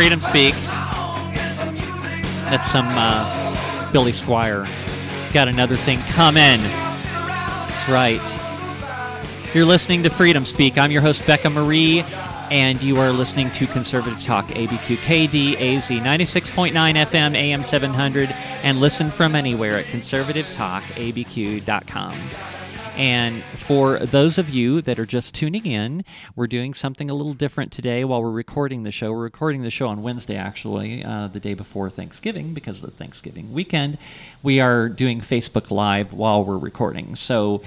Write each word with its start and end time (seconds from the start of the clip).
Freedom 0.00 0.22
Speak. 0.22 0.54
That's 2.48 2.64
some 2.72 2.86
uh, 2.88 3.92
Billy 3.92 4.12
Squier. 4.12 4.66
Got 5.34 5.48
another 5.48 5.76
thing 5.76 6.00
coming. 6.04 6.58
That's 6.62 7.86
right. 7.86 8.22
You're 9.54 9.66
listening 9.66 10.02
to 10.04 10.08
Freedom 10.08 10.46
Speak. 10.46 10.78
I'm 10.78 10.90
your 10.90 11.02
host, 11.02 11.26
Becca 11.26 11.50
Mari, 11.50 12.00
and 12.50 12.80
you 12.80 12.98
are 12.98 13.12
listening 13.12 13.50
to 13.50 13.66
Conservative 13.66 14.24
Talk, 14.24 14.46
ABQ 14.46 14.96
AZ 15.60 15.90
96.9 15.90 16.72
FM, 16.72 17.34
AM 17.34 17.62
700, 17.62 18.30
and 18.62 18.80
listen 18.80 19.10
from 19.10 19.34
anywhere 19.34 19.76
at 19.76 19.84
conservativetalkabq.com. 19.84 22.14
And 23.00 23.42
for 23.42 23.98
those 24.00 24.36
of 24.36 24.50
you 24.50 24.82
that 24.82 24.98
are 24.98 25.06
just 25.06 25.34
tuning 25.34 25.64
in, 25.64 26.04
we're 26.36 26.46
doing 26.46 26.74
something 26.74 27.08
a 27.08 27.14
little 27.14 27.32
different 27.32 27.72
today 27.72 28.04
while 28.04 28.22
we're 28.22 28.30
recording 28.30 28.82
the 28.82 28.90
show. 28.90 29.10
We're 29.10 29.22
recording 29.22 29.62
the 29.62 29.70
show 29.70 29.88
on 29.88 30.02
Wednesday, 30.02 30.36
actually, 30.36 31.02
uh, 31.02 31.28
the 31.28 31.40
day 31.40 31.54
before 31.54 31.88
Thanksgiving, 31.88 32.52
because 32.52 32.82
of 32.82 32.90
the 32.90 32.96
Thanksgiving 32.98 33.54
weekend. 33.54 33.96
We 34.42 34.60
are 34.60 34.90
doing 34.90 35.22
Facebook 35.22 35.70
Live 35.70 36.12
while 36.12 36.44
we're 36.44 36.58
recording. 36.58 37.16
So, 37.16 37.62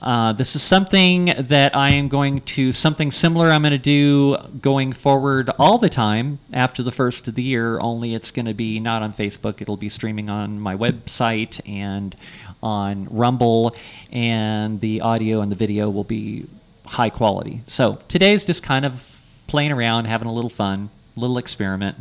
uh, 0.00 0.32
this 0.32 0.54
is 0.54 0.62
something 0.62 1.32
that 1.38 1.74
I 1.74 1.94
am 1.94 2.08
going 2.08 2.42
to, 2.42 2.72
something 2.72 3.10
similar 3.10 3.50
I'm 3.50 3.62
going 3.62 3.72
to 3.72 3.78
do 3.78 4.36
going 4.60 4.92
forward 4.92 5.50
all 5.58 5.78
the 5.78 5.88
time 5.88 6.38
after 6.52 6.82
the 6.82 6.92
first 6.92 7.26
of 7.26 7.34
the 7.34 7.42
year, 7.42 7.80
only 7.80 8.14
it's 8.14 8.30
going 8.30 8.46
to 8.46 8.54
be 8.54 8.78
not 8.78 9.02
on 9.02 9.12
Facebook. 9.12 9.60
It'll 9.60 9.76
be 9.76 9.88
streaming 9.88 10.30
on 10.30 10.60
my 10.60 10.76
website 10.76 11.60
and 11.68 12.14
on 12.62 13.06
Rumble, 13.10 13.74
and 14.10 14.80
the 14.80 15.00
audio 15.00 15.40
and 15.40 15.50
the 15.50 15.56
video 15.56 15.90
will 15.90 16.04
be 16.04 16.46
high 16.86 17.10
quality. 17.10 17.62
So 17.66 17.98
today's 18.08 18.44
just 18.44 18.62
kind 18.62 18.84
of 18.84 19.20
playing 19.46 19.72
around, 19.72 20.06
having 20.06 20.28
a 20.28 20.32
little 20.32 20.50
fun, 20.50 20.90
little 21.16 21.38
experiment. 21.38 21.96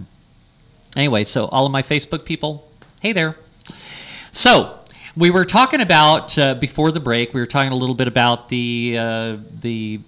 Anyway, 0.95 1.23
so 1.23 1.45
all 1.45 1.65
of 1.65 1.71
my 1.71 1.83
Facebook 1.83 2.25
people, 2.25 2.67
hey 3.01 3.13
there. 3.13 3.35
So 4.31 4.79
we 5.15 5.29
were 5.29 5.45
talking 5.45 5.81
about 5.81 6.37
uh, 6.37 6.55
before 6.55 6.91
the 6.91 6.99
break. 6.99 7.33
We 7.33 7.39
were 7.39 7.47
talking 7.47 7.71
a 7.71 7.75
little 7.75 7.95
bit 7.95 8.07
about 8.07 8.49
the 8.49 8.97
uh, 8.99 9.37
the 9.61 9.99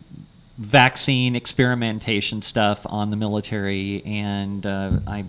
vaccine 0.58 1.36
experimentation 1.36 2.42
stuff 2.42 2.82
on 2.86 3.10
the 3.10 3.16
military, 3.16 4.04
and 4.06 4.66
uh, 4.66 4.92
I 5.08 5.26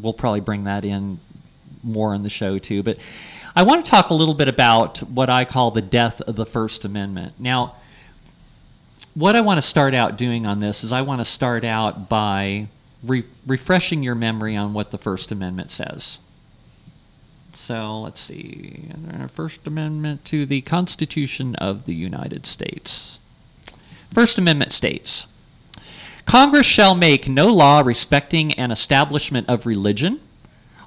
will 0.00 0.14
probably 0.14 0.40
bring 0.40 0.64
that 0.64 0.84
in 0.84 1.20
more 1.82 2.14
in 2.14 2.22
the 2.22 2.30
show 2.30 2.58
too. 2.58 2.82
But 2.82 2.98
I 3.56 3.62
want 3.62 3.84
to 3.84 3.90
talk 3.90 4.10
a 4.10 4.14
little 4.14 4.34
bit 4.34 4.48
about 4.48 4.98
what 4.98 5.30
I 5.30 5.44
call 5.44 5.70
the 5.70 5.80
death 5.80 6.20
of 6.22 6.34
the 6.34 6.44
First 6.44 6.84
Amendment. 6.84 7.34
Now, 7.38 7.76
what 9.14 9.36
I 9.36 9.42
want 9.42 9.58
to 9.58 9.62
start 9.62 9.94
out 9.94 10.18
doing 10.18 10.44
on 10.44 10.58
this 10.58 10.82
is 10.82 10.92
I 10.92 11.02
want 11.02 11.20
to 11.20 11.24
start 11.24 11.64
out 11.64 12.08
by 12.08 12.66
re- 13.04 13.24
refreshing 13.46 14.02
your 14.02 14.16
memory 14.16 14.56
on 14.56 14.72
what 14.72 14.90
the 14.90 14.98
First 14.98 15.30
Amendment 15.30 15.70
says. 15.70 16.18
So 17.52 18.00
let's 18.00 18.20
see. 18.20 18.90
First 19.32 19.64
Amendment 19.68 20.24
to 20.26 20.46
the 20.46 20.62
Constitution 20.62 21.54
of 21.54 21.86
the 21.86 21.94
United 21.94 22.46
States. 22.46 23.20
First 24.12 24.36
Amendment 24.36 24.72
states 24.72 25.28
Congress 26.26 26.66
shall 26.66 26.96
make 26.96 27.28
no 27.28 27.46
law 27.46 27.82
respecting 27.84 28.52
an 28.54 28.72
establishment 28.72 29.48
of 29.48 29.64
religion 29.64 30.20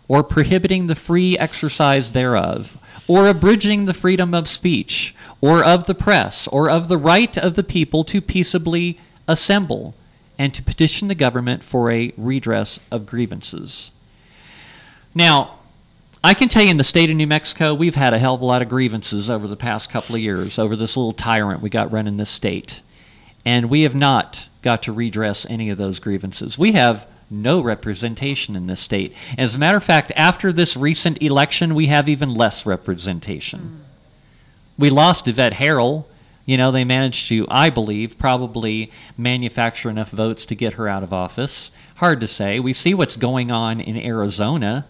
or 0.08 0.24
prohibiting 0.24 0.88
the 0.88 0.96
free 0.96 1.38
exercise 1.38 2.12
thereof, 2.12 2.78
or 3.08 3.28
abridging 3.28 3.86
the 3.86 3.94
freedom 3.94 4.34
of 4.34 4.48
speech, 4.48 5.16
or 5.42 5.64
of 5.64 5.86
the 5.86 5.96
press, 5.96 6.48
or 6.48 6.70
of 6.70 6.88
the 6.88 6.98
right 6.98 7.38
of 7.38 7.56
the 7.56 7.64
people 7.64 8.04
to 8.04 8.22
peaceably 8.22 9.00
assemble, 9.28 9.96
and 10.38 10.54
to 10.54 10.62
petition 10.62 11.08
the 11.08 11.16
government 11.16 11.64
for 11.64 11.92
a 11.92 12.14
redress 12.18 12.80
of 12.92 13.06
grievances. 13.06 13.92
Now, 15.16 15.58
I 16.24 16.34
can 16.34 16.50
tell 16.50 16.64
you 16.64 16.72
in 16.72 16.78
the 16.78 16.84
state 16.84 17.10
of 17.10 17.16
New 17.16 17.28
Mexico, 17.28 17.74
we've 17.74 17.96
had 17.96 18.14
a 18.14 18.20
hell 18.20 18.36
of 18.36 18.42
a 18.42 18.46
lot 18.46 18.62
of 18.62 18.70
grievances 18.70 19.30
over 19.30 19.48
the 19.48 19.56
past 19.56 19.90
couple 19.90 20.16
of 20.16 20.22
years 20.22 20.60
over 20.60 20.76
this 20.76 20.98
little 20.98 21.14
tyrant 21.14 21.62
we 21.62 21.70
got 21.70 21.92
running 21.92 22.18
this 22.18 22.30
state. 22.30 22.82
And 23.46 23.70
we 23.70 23.84
have 23.84 23.96
not 23.96 24.50
got 24.62 24.84
to 24.84 24.92
redress 24.92 25.46
any 25.50 25.70
of 25.70 25.78
those 25.78 26.00
grievances. 26.00 26.58
We 26.58 26.74
have 26.74 27.08
no 27.30 27.62
representation 27.62 28.56
in 28.56 28.68
this 28.68 28.80
state. 28.80 29.14
As 29.38 29.56
a 29.56 29.58
matter 29.58 29.78
of 29.78 29.84
fact, 29.84 30.12
after 30.16 30.52
this 30.52 30.78
recent 30.78 31.22
election, 31.22 31.76
we 31.76 31.88
have 31.88 32.08
even 32.08 32.34
less 32.34 32.66
representation. 32.66 33.60
Mm. 33.60 33.88
We 34.78 34.90
lost 34.90 35.28
Yvette 35.28 35.54
Herrell. 35.54 36.06
You 36.46 36.56
know, 36.56 36.72
they 36.72 36.86
managed 36.86 37.28
to, 37.28 37.46
I 37.50 37.70
believe, 37.70 38.18
probably 38.18 38.92
manufacture 39.18 39.90
enough 39.90 40.12
votes 40.12 40.46
to 40.46 40.56
get 40.56 40.74
her 40.74 40.88
out 40.88 41.04
of 41.04 41.12
office. 41.12 41.72
Hard 41.96 42.22
to 42.22 42.28
say. 42.28 42.60
We 42.60 42.72
see 42.74 42.94
what's 42.94 43.18
going 43.18 43.52
on 43.52 43.82
in 43.82 43.98
Arizona. 43.98 44.88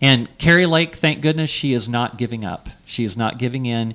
And 0.00 0.28
Kari 0.38 0.66
Lake, 0.66 0.96
thank 0.96 1.20
goodness, 1.20 1.50
she 1.50 1.72
is 1.72 1.88
not 1.88 2.18
giving 2.18 2.44
up. 2.44 2.68
She 2.84 3.04
is 3.04 3.16
not 3.16 3.38
giving 3.38 3.66
in. 3.66 3.94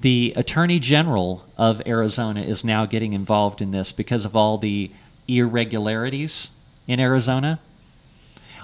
The 0.00 0.34
Attorney 0.36 0.78
General 0.78 1.44
of 1.56 1.80
Arizona 1.86 2.42
is 2.42 2.64
now 2.64 2.86
getting 2.86 3.12
involved 3.12 3.62
in 3.62 3.70
this 3.70 3.92
because 3.92 4.24
of 4.24 4.36
all 4.36 4.58
the 4.58 4.90
irregularities 5.28 6.50
in 6.86 7.00
Arizona. 7.00 7.60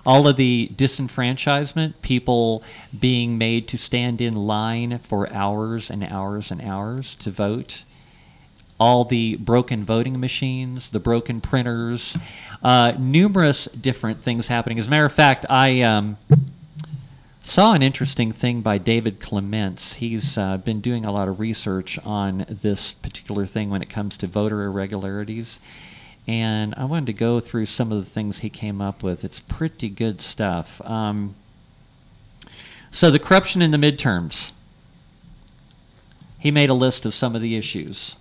All 0.06 0.26
of 0.26 0.36
the 0.36 0.70
disenfranchisement, 0.74 1.94
people 2.02 2.62
being 2.98 3.36
made 3.36 3.68
to 3.68 3.78
stand 3.78 4.20
in 4.20 4.34
line 4.34 4.98
for 5.00 5.30
hours 5.32 5.90
and 5.90 6.04
hours 6.04 6.50
and 6.50 6.62
hours 6.62 7.14
to 7.16 7.30
vote. 7.30 7.84
All 8.80 9.04
the 9.04 9.36
broken 9.36 9.84
voting 9.84 10.20
machines, 10.20 10.90
the 10.90 11.00
broken 11.00 11.40
printers, 11.40 12.16
uh, 12.62 12.92
numerous 12.98 13.66
different 13.66 14.22
things 14.22 14.46
happening. 14.46 14.78
As 14.78 14.86
a 14.86 14.90
matter 14.90 15.06
of 15.06 15.12
fact, 15.12 15.44
I. 15.50 15.82
Um, 15.82 16.16
saw 17.40 17.72
an 17.72 17.82
interesting 17.82 18.30
thing 18.30 18.60
by 18.60 18.76
David 18.76 19.20
Clements. 19.20 19.94
He's 19.94 20.36
uh, 20.36 20.58
been 20.58 20.82
doing 20.82 21.06
a 21.06 21.10
lot 21.10 21.28
of 21.28 21.40
research 21.40 21.98
on 22.04 22.44
this 22.46 22.92
particular 22.92 23.46
thing 23.46 23.70
when 23.70 23.80
it 23.80 23.88
comes 23.88 24.18
to 24.18 24.26
voter 24.26 24.64
irregularities 24.64 25.58
and 26.28 26.74
I 26.76 26.84
wanted 26.84 27.06
to 27.06 27.14
go 27.14 27.40
through 27.40 27.66
some 27.66 27.90
of 27.90 28.04
the 28.04 28.08
things 28.08 28.40
he 28.40 28.50
came 28.50 28.82
up 28.82 29.02
with. 29.02 29.24
It's 29.24 29.40
pretty 29.40 29.88
good 29.88 30.20
stuff. 30.20 30.80
Um, 30.84 31.34
so, 32.90 33.10
the 33.10 33.18
corruption 33.18 33.62
in 33.62 33.70
the 33.70 33.78
midterms. 33.78 34.52
He 36.38 36.50
made 36.52 36.70
a 36.70 36.74
list 36.74 37.04
of 37.04 37.14
some 37.14 37.34
of 37.34 37.42
the 37.42 37.56
issues. 37.56 38.14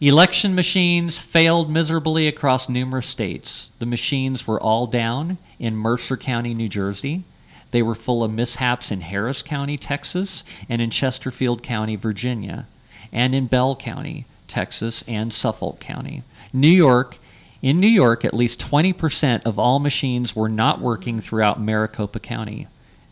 Election 0.00 0.54
machines 0.54 1.18
failed 1.18 1.68
miserably 1.68 2.26
across 2.26 2.68
numerous 2.68 3.06
states. 3.06 3.70
The 3.80 3.86
machines 3.86 4.46
were 4.46 4.60
all 4.60 4.86
down 4.86 5.36
in 5.58 5.74
Mercer 5.74 6.16
County, 6.16 6.54
New 6.54 6.68
Jersey. 6.68 7.24
They 7.70 7.82
were 7.82 7.94
full 7.94 8.22
of 8.22 8.32
mishaps 8.32 8.90
in 8.90 9.00
Harris 9.02 9.42
County, 9.42 9.76
Texas, 9.76 10.44
and 10.68 10.80
in 10.80 10.90
Chesterfield 10.90 11.62
County, 11.62 11.96
Virginia, 11.96 12.66
and 13.12 13.34
in 13.34 13.46
Bell 13.46 13.76
County, 13.76 14.24
Texas, 14.48 15.04
and 15.08 15.34
Suffolk 15.34 15.80
County. 15.80 16.22
New 16.56 16.68
York, 16.68 17.18
in 17.60 17.78
New 17.78 17.86
York, 17.86 18.24
at 18.24 18.32
least 18.32 18.60
20% 18.60 19.44
of 19.44 19.58
all 19.58 19.78
machines 19.78 20.34
were 20.34 20.48
not 20.48 20.80
working 20.80 21.20
throughout 21.20 21.60
Maricopa 21.60 22.18
County. 22.18 22.66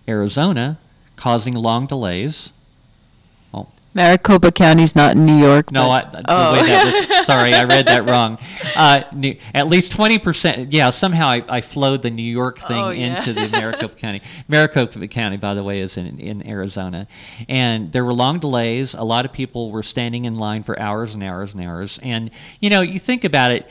Arizona, 0.08 0.78
causing 1.16 1.54
long 1.54 1.86
delays. 1.86 2.52
Maricopa 3.94 4.50
County's 4.50 4.96
not 4.96 5.16
in 5.16 5.24
New 5.24 5.36
York. 5.36 5.70
No, 5.70 5.88
I, 5.88 6.22
oh. 6.26 6.52
was, 6.52 7.26
sorry, 7.26 7.54
I 7.54 7.64
read 7.64 7.86
that 7.86 8.08
wrong. 8.08 8.38
Uh, 8.76 9.04
new, 9.12 9.36
at 9.54 9.68
least 9.68 9.92
20%. 9.92 10.68
Yeah, 10.70 10.90
somehow 10.90 11.28
I, 11.28 11.44
I 11.48 11.60
flowed 11.60 12.02
the 12.02 12.10
New 12.10 12.24
York 12.24 12.58
thing 12.58 12.76
oh, 12.76 12.90
yeah. 12.90 13.18
into 13.18 13.32
the 13.32 13.48
Maricopa 13.48 13.94
County. 14.00 14.20
Maricopa 14.48 15.06
County, 15.06 15.36
by 15.36 15.54
the 15.54 15.62
way, 15.62 15.80
is 15.80 15.96
in, 15.96 16.18
in 16.18 16.44
Arizona. 16.48 17.06
And 17.48 17.92
there 17.92 18.04
were 18.04 18.12
long 18.12 18.40
delays. 18.40 18.94
A 18.94 19.04
lot 19.04 19.24
of 19.24 19.32
people 19.32 19.70
were 19.70 19.84
standing 19.84 20.24
in 20.24 20.36
line 20.36 20.64
for 20.64 20.78
hours 20.80 21.14
and 21.14 21.22
hours 21.22 21.52
and 21.52 21.62
hours. 21.62 22.00
And, 22.02 22.32
you 22.58 22.68
know, 22.68 22.80
you 22.80 22.98
think 22.98 23.22
about 23.22 23.52
it 23.52 23.68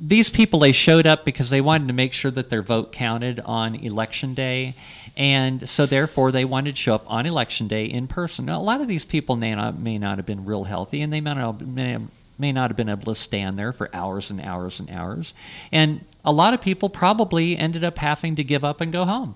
these 0.00 0.30
people 0.30 0.60
they 0.60 0.72
showed 0.72 1.06
up 1.06 1.24
because 1.24 1.50
they 1.50 1.60
wanted 1.60 1.88
to 1.88 1.94
make 1.94 2.12
sure 2.12 2.30
that 2.30 2.50
their 2.50 2.62
vote 2.62 2.92
counted 2.92 3.40
on 3.40 3.74
election 3.74 4.34
day 4.34 4.74
and 5.16 5.68
so, 5.68 5.86
therefore, 5.86 6.32
they 6.32 6.46
wanted 6.46 6.76
to 6.76 6.80
show 6.80 6.94
up 6.94 7.04
on 7.06 7.26
election 7.26 7.68
day 7.68 7.84
in 7.84 8.06
person. 8.06 8.46
Now, 8.46 8.58
a 8.58 8.62
lot 8.62 8.80
of 8.80 8.88
these 8.88 9.04
people 9.04 9.36
may 9.36 9.54
not, 9.54 9.78
may 9.78 9.98
not 9.98 10.18
have 10.18 10.26
been 10.26 10.46
real 10.46 10.64
healthy, 10.64 11.02
and 11.02 11.12
they 11.12 11.20
may 11.20 11.34
not, 11.34 11.60
may, 11.60 11.98
may 12.38 12.52
not 12.52 12.70
have 12.70 12.76
been 12.76 12.88
able 12.88 13.12
to 13.12 13.14
stand 13.14 13.58
there 13.58 13.72
for 13.72 13.94
hours 13.94 14.30
and 14.30 14.40
hours 14.40 14.80
and 14.80 14.88
hours. 14.90 15.34
And 15.72 16.04
a 16.24 16.32
lot 16.32 16.54
of 16.54 16.60
people 16.60 16.88
probably 16.88 17.56
ended 17.56 17.84
up 17.84 17.98
having 17.98 18.36
to 18.36 18.44
give 18.44 18.64
up 18.64 18.80
and 18.80 18.92
go 18.92 19.04
home. 19.04 19.34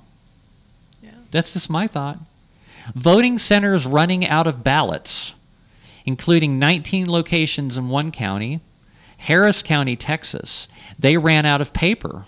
Yeah. 1.03 1.11
That's 1.31 1.53
just 1.53 1.69
my 1.69 1.87
thought. 1.87 2.19
Voting 2.95 3.39
centers 3.39 3.85
running 3.85 4.27
out 4.27 4.47
of 4.47 4.63
ballots, 4.63 5.35
including 6.07 6.59
19 6.59 7.11
locations 7.11 7.77
in 7.77 7.89
one 7.89 8.11
county. 8.11 8.61
Harris 9.25 9.63
County, 9.63 9.97
Texas, 9.97 10.69
they 10.99 11.17
ran 11.17 11.47
out 11.47 11.61
of 11.61 11.73
paper. 11.73 12.25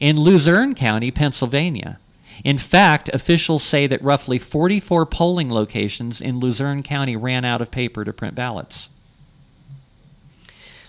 In 0.00 0.18
Luzerne 0.18 0.74
County, 0.74 1.10
Pennsylvania, 1.10 1.98
in 2.42 2.58
fact, 2.58 3.08
officials 3.12 3.62
say 3.62 3.86
that 3.86 4.02
roughly 4.02 4.38
44 4.38 5.06
polling 5.06 5.52
locations 5.52 6.20
in 6.20 6.40
Luzerne 6.40 6.82
County 6.82 7.14
ran 7.14 7.44
out 7.44 7.60
of 7.60 7.70
paper 7.70 8.04
to 8.04 8.12
print 8.12 8.34
ballots. 8.34 8.88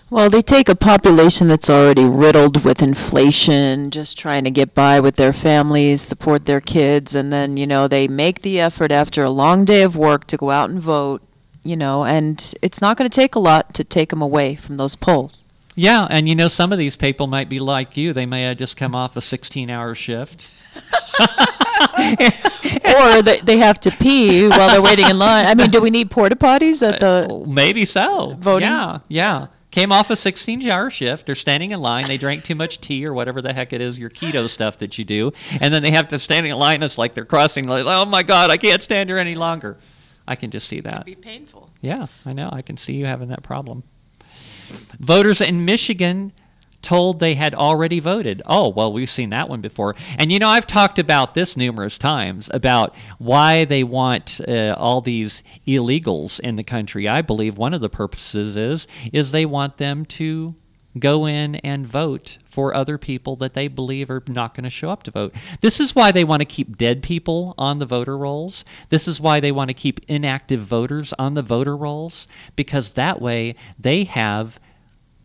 Well, 0.08 0.30
they 0.30 0.42
take 0.42 0.68
a 0.68 0.76
population 0.76 1.48
that's 1.48 1.68
already 1.68 2.04
riddled 2.04 2.64
with 2.64 2.80
inflation, 2.80 3.90
just 3.90 4.16
trying 4.16 4.44
to 4.44 4.50
get 4.50 4.72
by 4.72 5.00
with 5.00 5.16
their 5.16 5.32
families, 5.32 6.00
support 6.00 6.46
their 6.46 6.60
kids, 6.60 7.14
and 7.14 7.32
then, 7.32 7.56
you 7.56 7.66
know, 7.66 7.88
they 7.88 8.06
make 8.06 8.42
the 8.42 8.60
effort 8.60 8.92
after 8.92 9.24
a 9.24 9.30
long 9.30 9.64
day 9.64 9.82
of 9.82 9.96
work 9.96 10.26
to 10.28 10.36
go 10.36 10.50
out 10.50 10.70
and 10.70 10.80
vote, 10.80 11.22
you 11.68 11.76
know, 11.76 12.04
and 12.04 12.54
it's 12.62 12.80
not 12.80 12.96
going 12.96 13.08
to 13.08 13.14
take 13.14 13.34
a 13.34 13.38
lot 13.38 13.74
to 13.74 13.84
take 13.84 14.10
them 14.10 14.22
away 14.22 14.54
from 14.54 14.76
those 14.76 14.96
polls. 14.96 15.46
Yeah, 15.74 16.06
and 16.08 16.28
you 16.28 16.34
know, 16.34 16.48
some 16.48 16.72
of 16.72 16.78
these 16.78 16.96
people 16.96 17.26
might 17.26 17.48
be 17.48 17.58
like 17.58 17.96
you. 17.96 18.12
They 18.14 18.24
may 18.26 18.42
have 18.44 18.56
just 18.56 18.76
come 18.76 18.94
off 18.94 19.16
a 19.16 19.20
16 19.20 19.68
hour 19.68 19.94
shift. 19.94 20.48
or 21.98 23.22
they, 23.22 23.40
they 23.42 23.58
have 23.58 23.78
to 23.80 23.90
pee 23.90 24.48
while 24.48 24.68
they're 24.70 24.82
waiting 24.82 25.08
in 25.08 25.18
line. 25.18 25.46
I 25.46 25.54
mean, 25.54 25.70
do 25.70 25.80
we 25.80 25.90
need 25.90 26.10
porta 26.10 26.36
potties 26.36 26.86
at 26.86 27.00
the 27.00 27.28
Uh, 27.30 27.44
Maybe 27.46 27.84
so. 27.84 28.36
Voting? 28.38 28.68
Yeah, 28.68 29.00
yeah. 29.08 29.46
Came 29.70 29.92
off 29.92 30.08
a 30.08 30.16
16 30.16 30.66
hour 30.70 30.88
shift. 30.90 31.26
They're 31.26 31.34
standing 31.34 31.70
in 31.72 31.80
line. 31.80 32.06
They 32.06 32.16
drank 32.16 32.44
too 32.44 32.54
much 32.54 32.80
tea 32.80 33.06
or 33.06 33.12
whatever 33.12 33.42
the 33.42 33.52
heck 33.52 33.74
it 33.74 33.82
is, 33.82 33.98
your 33.98 34.08
keto 34.08 34.48
stuff 34.48 34.78
that 34.78 34.96
you 34.96 35.04
do. 35.04 35.32
And 35.60 35.74
then 35.74 35.82
they 35.82 35.90
have 35.90 36.08
to 36.08 36.18
stand 36.18 36.46
in 36.46 36.56
line. 36.56 36.82
It's 36.82 36.96
like 36.96 37.12
they're 37.12 37.26
crossing, 37.26 37.68
like, 37.68 37.84
oh 37.84 38.06
my 38.06 38.22
God, 38.22 38.50
I 38.50 38.56
can't 38.56 38.82
stand 38.82 39.10
here 39.10 39.18
any 39.18 39.34
longer. 39.34 39.76
I 40.28 40.36
can 40.36 40.50
just 40.50 40.68
see 40.68 40.80
that. 40.80 40.94
It'd 40.94 41.06
be 41.06 41.14
painful. 41.14 41.70
Yeah, 41.80 42.06
I 42.24 42.32
know. 42.32 42.48
I 42.52 42.62
can 42.62 42.76
see 42.76 42.94
you 42.94 43.06
having 43.06 43.28
that 43.28 43.42
problem. 43.42 43.84
Voters 44.98 45.40
in 45.40 45.64
Michigan 45.64 46.32
told 46.82 47.18
they 47.18 47.34
had 47.34 47.54
already 47.54 47.98
voted. 48.00 48.42
Oh, 48.46 48.68
well, 48.68 48.92
we've 48.92 49.10
seen 49.10 49.30
that 49.30 49.48
one 49.48 49.60
before. 49.60 49.96
And 50.18 50.30
you 50.30 50.38
know, 50.38 50.48
I've 50.48 50.66
talked 50.66 50.98
about 50.98 51.34
this 51.34 51.56
numerous 51.56 51.98
times 51.98 52.48
about 52.52 52.94
why 53.18 53.64
they 53.64 53.82
want 53.82 54.40
uh, 54.46 54.74
all 54.78 55.00
these 55.00 55.42
illegals 55.66 56.38
in 56.40 56.56
the 56.56 56.62
country. 56.62 57.08
I 57.08 57.22
believe 57.22 57.58
one 57.58 57.74
of 57.74 57.80
the 57.80 57.88
purposes 57.88 58.56
is 58.56 58.86
is 59.12 59.32
they 59.32 59.46
want 59.46 59.78
them 59.78 60.04
to 60.06 60.54
go 60.98 61.26
in 61.26 61.56
and 61.56 61.86
vote 61.86 62.38
for 62.44 62.74
other 62.74 62.98
people 62.98 63.36
that 63.36 63.54
they 63.54 63.68
believe 63.68 64.10
are 64.10 64.22
not 64.28 64.54
going 64.54 64.64
to 64.64 64.70
show 64.70 64.90
up 64.90 65.02
to 65.04 65.10
vote. 65.10 65.34
This 65.60 65.80
is 65.80 65.94
why 65.94 66.12
they 66.12 66.24
want 66.24 66.40
to 66.40 66.46
keep 66.46 66.76
dead 66.76 67.02
people 67.02 67.54
on 67.58 67.78
the 67.78 67.86
voter 67.86 68.16
rolls. 68.16 68.64
This 68.88 69.06
is 69.06 69.20
why 69.20 69.40
they 69.40 69.52
want 69.52 69.68
to 69.68 69.74
keep 69.74 70.00
inactive 70.08 70.60
voters 70.60 71.12
on 71.18 71.34
the 71.34 71.42
voter 71.42 71.76
rolls 71.76 72.26
because 72.54 72.92
that 72.92 73.20
way 73.20 73.54
they 73.78 74.04
have 74.04 74.58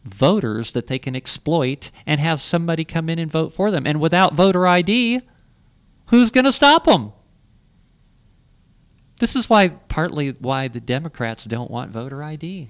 voters 0.03 0.71
that 0.71 0.87
they 0.87 0.99
can 0.99 1.15
exploit 1.15 1.91
and 2.05 2.19
have 2.19 2.41
somebody 2.41 2.83
come 2.83 3.09
in 3.09 3.19
and 3.19 3.31
vote 3.31 3.53
for 3.53 3.71
them. 3.71 3.85
And 3.85 4.01
without 4.01 4.33
voter 4.33 4.67
ID, 4.67 5.21
who's 6.07 6.31
going 6.31 6.45
to 6.45 6.51
stop 6.51 6.85
them? 6.85 7.13
This 9.19 9.35
is 9.35 9.47
why 9.47 9.67
partly 9.69 10.31
why 10.31 10.67
the 10.67 10.79
Democrats 10.79 11.45
don't 11.45 11.69
want 11.69 11.91
voter 11.91 12.23
ID. 12.23 12.69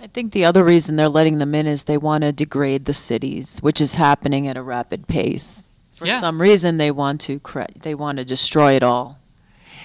I 0.00 0.06
think 0.08 0.32
the 0.32 0.44
other 0.44 0.62
reason 0.62 0.96
they're 0.96 1.08
letting 1.08 1.38
them 1.38 1.54
in 1.54 1.66
is 1.66 1.84
they 1.84 1.98
want 1.98 2.22
to 2.22 2.32
degrade 2.32 2.84
the 2.84 2.94
cities, 2.94 3.58
which 3.60 3.80
is 3.80 3.94
happening 3.94 4.46
at 4.46 4.56
a 4.56 4.62
rapid 4.62 5.06
pace. 5.08 5.66
For 5.94 6.06
Yeah. 6.06 6.20
some 6.20 6.40
reason, 6.40 6.76
they 6.76 6.90
want 6.90 7.20
to 7.22 7.40
cre- 7.40 7.62
they 7.80 7.94
want 7.94 8.18
to 8.18 8.24
destroy 8.24 8.74
it 8.74 8.82
all. 8.82 9.18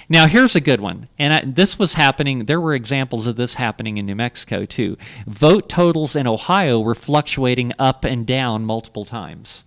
Now, 0.10 0.28
here's 0.28 0.56
a 0.56 0.62
good 0.62 0.82
one. 0.82 1.08
And 1.18 1.34
I, 1.34 1.42
this 1.46 1.80
was 1.80 1.94
happening, 1.94 2.46
there 2.46 2.60
were 2.60 2.76
examples 2.76 3.28
of 3.28 3.38
this 3.38 3.54
happening 3.54 3.98
in 3.98 4.06
New 4.06 4.16
Mexico, 4.16 4.66
too. 4.66 4.98
Vote 5.26 5.70
totals 5.70 6.18
in 6.18 6.28
Ohio 6.28 6.80
were 6.82 6.96
fluctuating 6.96 7.72
up 7.80 8.04
and 8.04 8.28
down 8.28 8.66
multiple 8.66 9.06
times. 9.06 9.64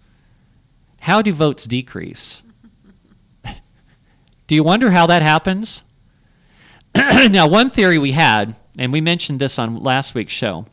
How 1.01 1.23
do 1.23 1.33
votes 1.33 1.65
decrease? 1.65 2.43
do 4.47 4.55
you 4.55 4.63
wonder 4.63 4.91
how 4.91 5.07
that 5.07 5.23
happens? 5.23 5.83
now, 6.95 7.49
one 7.49 7.71
theory 7.71 7.99
we 7.99 8.13
had, 8.13 8.55
and 8.79 8.93
we 8.93 9.01
mentioned 9.01 9.41
this 9.41 9.59
on 9.59 9.77
last 9.77 10.15
week's 10.15 10.33
show, 10.33 10.67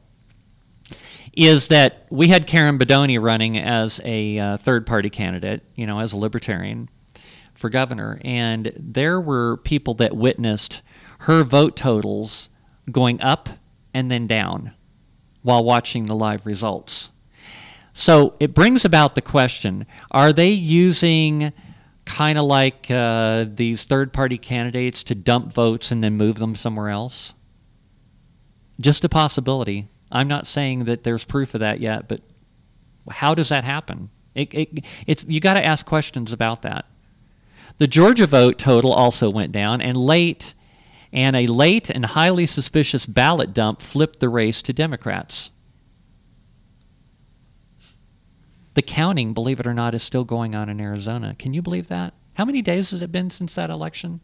is 1.33 1.69
that 1.69 2.05
we 2.09 2.27
had 2.27 2.45
Karen 2.47 2.77
Bedonie 2.77 3.21
running 3.21 3.57
as 3.57 4.01
a 4.03 4.37
uh, 4.37 4.57
third 4.57 4.85
party 4.85 5.09
candidate, 5.09 5.63
you 5.75 5.85
know, 5.85 5.99
as 5.99 6.13
a 6.13 6.17
libertarian 6.17 6.89
for 7.53 7.69
governor, 7.69 8.19
and 8.23 8.73
there 8.75 9.21
were 9.21 9.57
people 9.57 9.93
that 9.95 10.15
witnessed 10.15 10.81
her 11.19 11.43
vote 11.43 11.75
totals 11.75 12.49
going 12.91 13.21
up 13.21 13.49
and 13.93 14.09
then 14.09 14.27
down 14.27 14.73
while 15.43 15.63
watching 15.63 16.05
the 16.05 16.15
live 16.15 16.45
results. 16.45 17.09
So 17.93 18.35
it 18.39 18.53
brings 18.53 18.85
about 18.85 19.15
the 19.15 19.21
question 19.21 19.85
are 20.11 20.33
they 20.33 20.49
using 20.49 21.53
kind 22.05 22.37
of 22.37 22.45
like 22.45 22.89
uh, 22.89 23.45
these 23.47 23.83
third 23.83 24.11
party 24.11 24.37
candidates 24.37 25.03
to 25.03 25.15
dump 25.15 25.53
votes 25.53 25.91
and 25.91 26.03
then 26.03 26.13
move 26.17 26.39
them 26.39 26.55
somewhere 26.55 26.89
else? 26.89 27.33
Just 28.79 29.03
a 29.03 29.09
possibility. 29.09 29.89
I'm 30.11 30.27
not 30.27 30.47
saying 30.47 30.85
that 30.85 31.03
there's 31.03 31.25
proof 31.25 31.53
of 31.53 31.59
that 31.59 31.79
yet, 31.79 32.07
but 32.07 32.21
how 33.09 33.33
does 33.33 33.49
that 33.49 33.63
happen? 33.63 34.09
It, 34.35 34.53
it, 34.53 34.85
it's 35.07 35.25
you 35.27 35.39
got 35.39 35.55
to 35.55 35.65
ask 35.65 35.85
questions 35.85 36.33
about 36.33 36.61
that. 36.63 36.85
The 37.77 37.87
Georgia 37.87 38.27
vote 38.27 38.57
total 38.57 38.93
also 38.93 39.29
went 39.29 39.51
down, 39.51 39.81
and 39.81 39.97
late 39.97 40.53
and 41.13 41.35
a 41.35 41.47
late 41.47 41.89
and 41.89 42.05
highly 42.05 42.47
suspicious 42.47 43.05
ballot 43.05 43.53
dump 43.53 43.81
flipped 43.81 44.19
the 44.19 44.29
race 44.29 44.61
to 44.61 44.73
Democrats. 44.73 45.51
The 48.73 48.81
counting, 48.81 49.33
believe 49.33 49.59
it 49.59 49.67
or 49.67 49.73
not, 49.73 49.93
is 49.93 50.03
still 50.03 50.23
going 50.23 50.55
on 50.55 50.69
in 50.69 50.79
Arizona. 50.79 51.35
Can 51.37 51.53
you 51.53 51.61
believe 51.61 51.89
that? 51.89 52.13
How 52.35 52.45
many 52.45 52.61
days 52.61 52.91
has 52.91 53.01
it 53.01 53.11
been 53.11 53.29
since 53.29 53.55
that 53.55 53.69
election? 53.69 54.21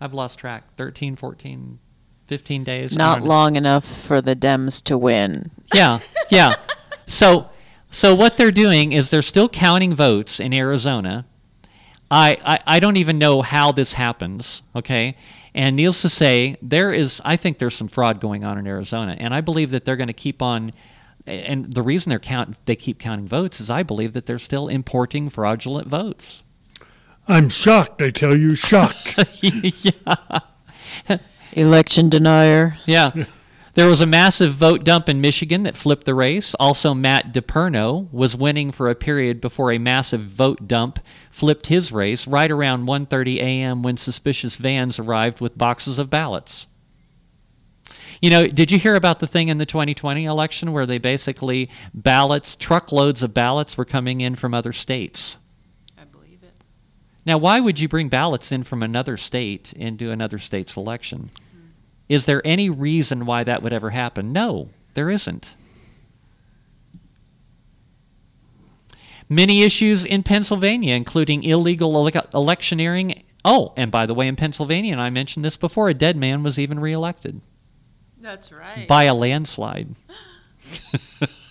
I've 0.00 0.12
lost 0.12 0.38
track. 0.38 0.74
13, 0.76 1.16
14, 1.16 1.78
15 2.26 2.64
days? 2.64 2.96
Not 2.96 3.16
don't 3.18 3.24
know. 3.24 3.28
long 3.28 3.56
enough 3.56 3.84
for 3.84 4.20
the 4.20 4.36
Dems 4.36 4.82
to 4.84 4.98
win. 4.98 5.50
Yeah, 5.74 6.00
yeah. 6.30 6.56
so, 7.06 7.50
so 7.90 8.14
what 8.14 8.36
they're 8.36 8.52
doing 8.52 8.92
is 8.92 9.10
they're 9.10 9.22
still 9.22 9.48
counting 9.48 9.94
votes 9.94 10.40
in 10.40 10.52
Arizona. 10.52 11.26
I, 12.10 12.38
I, 12.44 12.76
I 12.76 12.80
don't 12.80 12.96
even 12.96 13.18
know 13.18 13.42
how 13.42 13.72
this 13.72 13.94
happens. 13.94 14.62
Okay, 14.74 15.16
and 15.54 15.76
needless 15.76 16.02
to 16.02 16.08
say, 16.08 16.56
there 16.62 16.92
is 16.92 17.20
I 17.24 17.36
think 17.36 17.58
there's 17.58 17.74
some 17.74 17.88
fraud 17.88 18.20
going 18.20 18.44
on 18.44 18.58
in 18.58 18.66
Arizona, 18.66 19.16
and 19.18 19.34
I 19.34 19.40
believe 19.40 19.70
that 19.70 19.84
they're 19.84 19.96
going 19.96 20.08
to 20.08 20.12
keep 20.12 20.42
on. 20.42 20.72
And 21.26 21.72
the 21.72 21.82
reason 21.82 22.10
they're 22.10 22.20
count 22.20 22.56
they 22.66 22.76
keep 22.76 23.00
counting 23.00 23.26
votes 23.26 23.60
is 23.60 23.70
I 23.70 23.82
believe 23.82 24.12
that 24.12 24.26
they're 24.26 24.38
still 24.38 24.68
importing 24.68 25.28
fraudulent 25.28 25.88
votes. 25.88 26.42
I'm 27.26 27.48
shocked, 27.48 28.00
I 28.02 28.10
tell 28.10 28.36
you, 28.36 28.54
shocked. 28.54 29.24
yeah. 29.40 31.18
Election 31.56 32.10
denier. 32.10 32.76
Yeah. 32.84 33.24
There 33.72 33.88
was 33.88 34.00
a 34.00 34.06
massive 34.06 34.54
vote 34.54 34.84
dump 34.84 35.08
in 35.08 35.20
Michigan 35.20 35.62
that 35.64 35.76
flipped 35.76 36.04
the 36.04 36.14
race. 36.14 36.54
Also, 36.54 36.94
Matt 36.94 37.32
DePerno 37.32 38.10
was 38.12 38.36
winning 38.36 38.72
for 38.72 38.88
a 38.88 38.94
period 38.94 39.40
before 39.40 39.72
a 39.72 39.78
massive 39.78 40.20
vote 40.22 40.68
dump 40.68 40.98
flipped 41.30 41.66
his 41.66 41.90
race 41.92 42.26
right 42.26 42.50
around 42.50 42.86
1:30 42.86 43.36
a.m. 43.36 43.82
when 43.82 43.96
suspicious 43.96 44.56
vans 44.56 44.98
arrived 44.98 45.40
with 45.40 45.58
boxes 45.58 45.98
of 45.98 46.08
ballots. 46.08 46.66
You 48.20 48.30
know, 48.30 48.46
did 48.46 48.70
you 48.70 48.78
hear 48.78 48.94
about 48.94 49.20
the 49.20 49.26
thing 49.26 49.48
in 49.48 49.58
the 49.58 49.66
2020 49.66 50.24
election 50.24 50.72
where 50.72 50.86
they 50.86 50.98
basically 50.98 51.68
ballots, 51.92 52.56
truckloads 52.56 53.22
of 53.22 53.34
ballots 53.34 53.76
were 53.76 53.84
coming 53.84 54.20
in 54.20 54.36
from 54.36 54.54
other 54.54 54.72
states? 54.72 55.36
I 55.98 56.04
believe 56.04 56.42
it. 56.42 56.54
Now, 57.26 57.38
why 57.38 57.60
would 57.60 57.78
you 57.78 57.88
bring 57.88 58.08
ballots 58.08 58.52
in 58.52 58.62
from 58.62 58.82
another 58.82 59.16
state 59.16 59.72
into 59.74 60.10
another 60.10 60.38
state's 60.38 60.76
election? 60.76 61.30
Is 62.08 62.26
there 62.26 62.40
any 62.46 62.70
reason 62.70 63.26
why 63.26 63.44
that 63.44 63.62
would 63.62 63.72
ever 63.72 63.90
happen? 63.90 64.32
No, 64.32 64.70
there 64.94 65.10
isn't. 65.10 65.56
Many 69.28 69.64
issues 69.64 70.04
in 70.04 70.22
Pennsylvania, 70.22 70.94
including 70.94 71.42
illegal 71.42 71.96
ele- 71.96 72.28
electioneering. 72.32 73.24
Oh, 73.44 73.72
and 73.76 73.90
by 73.90 74.06
the 74.06 74.14
way, 74.14 74.28
in 74.28 74.36
Pennsylvania, 74.36 74.92
and 74.92 75.00
I 75.00 75.10
mentioned 75.10 75.44
this 75.44 75.56
before, 75.56 75.88
a 75.88 75.94
dead 75.94 76.16
man 76.16 76.42
was 76.44 76.58
even 76.58 76.78
reelected 76.78 77.40
That's 78.20 78.52
right. 78.52 78.86
by 78.86 79.04
a 79.04 79.14
landslide. 79.14 79.96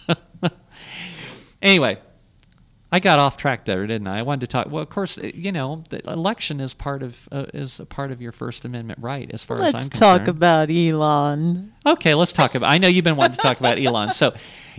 anyway, 1.61 1.99
I 2.95 2.99
got 2.99 3.19
off 3.19 3.35
track 3.35 3.65
there, 3.65 3.85
didn't 3.85 4.07
I? 4.07 4.19
I 4.19 4.21
wanted 4.21 4.39
to 4.39 4.47
talk. 4.47 4.71
Well, 4.71 4.81
of 4.81 4.89
course, 4.89 5.17
uh, 5.17 5.29
you 5.33 5.51
know, 5.51 5.83
the 5.89 5.99
election 6.09 6.61
is 6.61 6.73
part 6.73 7.03
of 7.03 7.27
uh, 7.29 7.47
is 7.53 7.81
a 7.81 7.85
part 7.85 8.09
of 8.09 8.21
your 8.21 8.31
First 8.31 8.63
Amendment 8.63 8.99
right, 9.01 9.29
as 9.33 9.43
far 9.43 9.57
Let's 9.57 9.75
as 9.75 9.83
I'm 9.83 9.89
concerned. 9.89 10.11
Let's 10.11 10.19
talk 10.19 10.27
about 10.29 10.71
Elon. 10.71 11.73
Okay, 11.85 12.13
let's 12.13 12.31
talk 12.31 12.55
about. 12.55 12.71
I 12.71 12.77
know 12.77 12.87
you've 12.87 13.03
been 13.03 13.17
wanting 13.17 13.35
to 13.35 13.41
talk 13.41 13.59
about 13.59 13.79
Elon. 13.79 14.13
So, 14.13 14.33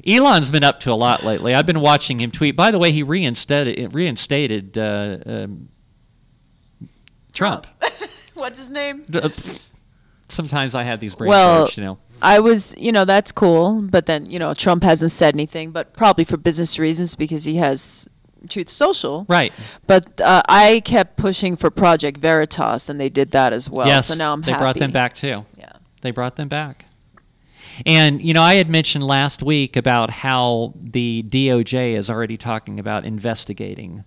Elon's 0.06 0.48
been 0.48 0.64
up 0.64 0.80
to 0.80 0.92
a 0.92 0.94
lot 0.94 1.24
lately. 1.24 1.54
I've 1.54 1.66
been 1.66 1.82
watching 1.82 2.18
him 2.18 2.30
tweet. 2.30 2.56
By 2.56 2.70
the 2.70 2.78
way, 2.78 2.90
he 2.90 3.02
reinstated 3.02 3.94
reinstated 3.94 4.78
uh, 4.78 5.18
um, 5.26 5.68
Trump. 7.34 7.66
What's 8.32 8.58
his 8.58 8.70
name? 8.70 9.04
Uh, 9.12 9.28
Sometimes 10.28 10.74
I 10.74 10.84
have 10.84 11.00
these 11.00 11.14
brain 11.14 11.28
Well, 11.28 11.68
you 11.74 11.82
know. 11.82 11.98
I 12.22 12.40
was, 12.40 12.74
you 12.78 12.92
know, 12.92 13.04
that's 13.04 13.30
cool, 13.32 13.82
but 13.82 14.06
then, 14.06 14.26
you 14.26 14.38
know, 14.38 14.54
Trump 14.54 14.82
hasn't 14.82 15.10
said 15.10 15.34
anything, 15.34 15.70
but 15.70 15.92
probably 15.92 16.24
for 16.24 16.36
business 16.36 16.78
reasons 16.78 17.14
because 17.14 17.44
he 17.44 17.56
has 17.56 18.08
Truth 18.48 18.70
Social. 18.70 19.26
Right. 19.28 19.52
But 19.86 20.20
uh, 20.20 20.42
I 20.48 20.80
kept 20.84 21.16
pushing 21.16 21.56
for 21.56 21.70
Project 21.70 22.18
Veritas, 22.18 22.88
and 22.88 23.00
they 23.00 23.08
did 23.08 23.32
that 23.32 23.52
as 23.52 23.68
well. 23.68 23.86
yes. 23.86 24.06
So 24.06 24.14
now 24.14 24.32
I'm 24.32 24.40
they 24.42 24.52
happy. 24.52 24.62
brought 24.62 24.76
them 24.78 24.92
back 24.92 25.14
too. 25.14 25.44
Yeah. 25.58 25.72
They 26.00 26.10
brought 26.10 26.36
them 26.36 26.48
back. 26.48 26.86
And 27.84 28.22
you 28.22 28.32
know, 28.32 28.42
I 28.42 28.54
had 28.54 28.70
mentioned 28.70 29.04
last 29.04 29.42
week 29.42 29.76
about 29.76 30.10
how 30.10 30.72
the 30.80 31.22
DOJ 31.28 31.94
is 31.96 32.08
already 32.08 32.38
talking 32.38 32.80
about 32.80 33.04
investigating 33.04 34.04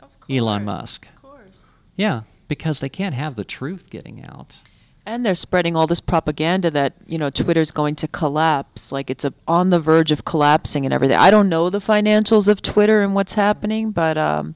Of 0.00 0.10
Elon 0.28 0.64
Musk. 0.64 1.06
Of 1.14 1.22
course. 1.22 1.66
Yeah, 1.94 2.22
because 2.48 2.80
they 2.80 2.88
can't 2.88 3.14
have 3.14 3.36
the 3.36 3.44
truth 3.44 3.88
getting 3.88 4.24
out. 4.24 4.58
And 5.06 5.24
they're 5.24 5.34
spreading 5.34 5.76
all 5.76 5.86
this 5.86 6.00
propaganda 6.00 6.70
that 6.70 6.94
you 7.06 7.18
know 7.18 7.28
Twitter's 7.28 7.70
going 7.70 7.94
to 7.96 8.08
collapse, 8.08 8.90
like 8.90 9.10
it's 9.10 9.24
a, 9.24 9.34
on 9.46 9.70
the 9.70 9.78
verge 9.78 10.10
of 10.10 10.24
collapsing 10.24 10.86
and 10.86 10.94
everything. 10.94 11.18
I 11.18 11.30
don't 11.30 11.50
know 11.50 11.68
the 11.68 11.78
financials 11.78 12.48
of 12.48 12.62
Twitter 12.62 13.02
and 13.02 13.14
what's 13.14 13.34
happening, 13.34 13.90
but 13.90 14.16
um, 14.16 14.54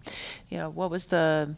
you 0.49 0.57
know 0.57 0.71
what 0.71 0.91
was 0.91 1.07
the 1.07 1.55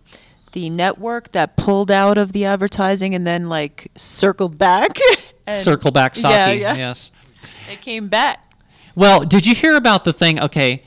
the 0.52 0.70
network 0.70 1.30
that 1.32 1.56
pulled 1.56 1.90
out 1.90 2.18
of 2.18 2.32
the 2.32 2.44
advertising 2.44 3.14
and 3.14 3.24
then 3.26 3.48
like 3.48 3.90
circled 3.96 4.58
back? 4.58 4.98
Circle 5.54 5.90
back 5.90 6.14
Psaki. 6.14 6.30
Yeah, 6.30 6.50
yeah. 6.50 6.74
Yes. 6.76 7.12
They 7.68 7.76
came 7.76 8.08
back. 8.08 8.52
Well, 8.94 9.24
did 9.24 9.46
you 9.46 9.54
hear 9.54 9.76
about 9.76 10.04
the 10.04 10.12
thing? 10.12 10.40
Okay, 10.40 10.82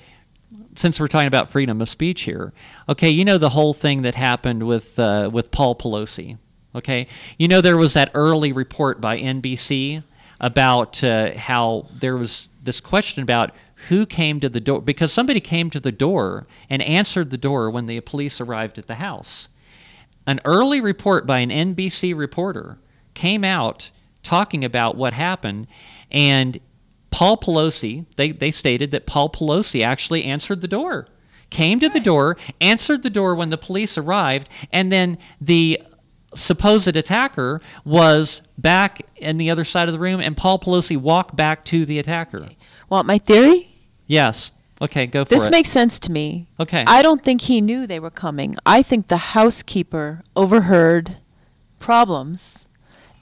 since 0.76 1.00
we're 1.00 1.08
talking 1.08 1.28
about 1.28 1.50
freedom 1.50 1.82
of 1.82 1.90
speech 1.90 2.22
here, 2.22 2.54
okay, 2.90 3.10
you 3.10 3.26
know 3.26 3.38
the 3.38 3.50
whole 3.50 3.74
thing 3.74 4.02
that 4.04 4.16
happened 4.16 4.64
with 4.64 4.98
uh, 5.00 5.30
with 5.32 5.52
Paul 5.52 5.76
Pelosi. 5.76 6.38
Okay, 6.76 7.08
you 7.38 7.48
know 7.48 7.62
there 7.62 7.78
was 7.78 7.94
that 7.94 8.12
early 8.14 8.52
report 8.52 9.00
by 9.00 9.20
NBC 9.20 10.04
about 10.40 11.04
uh, 11.04 11.38
how 11.38 11.88
there 12.00 12.18
was 12.18 12.50
this 12.64 12.80
question 12.80 13.22
about 13.22 13.52
who 13.90 14.06
came 14.06 14.40
to 14.40 14.50
the 14.50 14.60
door 14.60 14.82
because 14.82 15.12
somebody 15.12 15.40
came 15.40 15.70
to 15.70 15.80
the 15.80 15.92
door 15.92 16.48
and 16.70 16.82
answered 16.82 17.30
the 17.30 17.38
door 17.38 17.70
when 17.70 17.86
the 17.86 18.00
police 18.02 18.42
arrived 18.42 18.80
at 18.80 18.88
the 18.88 18.96
house. 18.96 19.50
An 20.26 20.40
early 20.46 20.82
report 20.82 21.28
by 21.28 21.40
an 21.40 21.50
NBC 21.50 22.16
reporter 22.18 22.80
came 23.14 23.44
out 23.44 23.92
talking 24.24 24.64
about 24.64 24.96
what 24.96 25.14
happened, 25.14 25.68
and 26.10 26.60
Paul 27.12 27.38
Pelosi, 27.38 28.06
they, 28.16 28.32
they 28.32 28.52
stated 28.52 28.92
that 28.92 29.06
Paul 29.06 29.30
Pelosi 29.30 29.86
actually 29.86 30.24
answered 30.24 30.62
the 30.62 30.68
door, 30.68 31.08
came 31.50 31.80
to 31.82 31.90
the 31.90 32.00
door, 32.00 32.38
answered 32.60 33.04
the 33.04 33.10
door 33.10 33.36
when 33.36 33.50
the 33.50 33.58
police 33.58 33.98
arrived, 33.98 34.50
and 34.72 34.92
then 34.92 35.18
the 35.40 35.80
supposed 36.36 36.96
attacker 36.96 37.62
was 37.86 38.42
back 38.58 39.02
in 39.16 39.38
the 39.38 39.52
other 39.52 39.64
side 39.64 39.88
of 39.88 39.94
the 39.94 40.00
room, 40.00 40.20
and 40.20 40.36
Paul 40.36 40.60
Pelosi 40.60 40.98
walked 40.98 41.36
back 41.36 41.66
to 41.66 41.86
the 41.86 42.00
attacker. 42.00 42.50
Want 42.90 43.08
my 43.08 43.18
theory? 43.18 43.70
Yes. 44.08 44.52
Okay, 44.82 45.08
go 45.08 45.24
for 45.24 45.30
This 45.30 45.44
it. 45.44 45.46
This 45.46 45.52
makes 45.52 45.70
sense 45.70 46.00
to 46.02 46.12
me. 46.12 46.48
Okay. 46.60 46.84
I 46.86 47.02
don't 47.02 47.24
think 47.24 47.42
he 47.42 47.62
knew 47.62 47.88
they 47.88 48.00
were 48.00 48.10
coming. 48.10 48.58
I 48.66 48.84
think 48.84 49.08
the 49.08 49.18
housekeeper 49.18 50.24
overheard 50.36 51.18
problems 51.80 52.68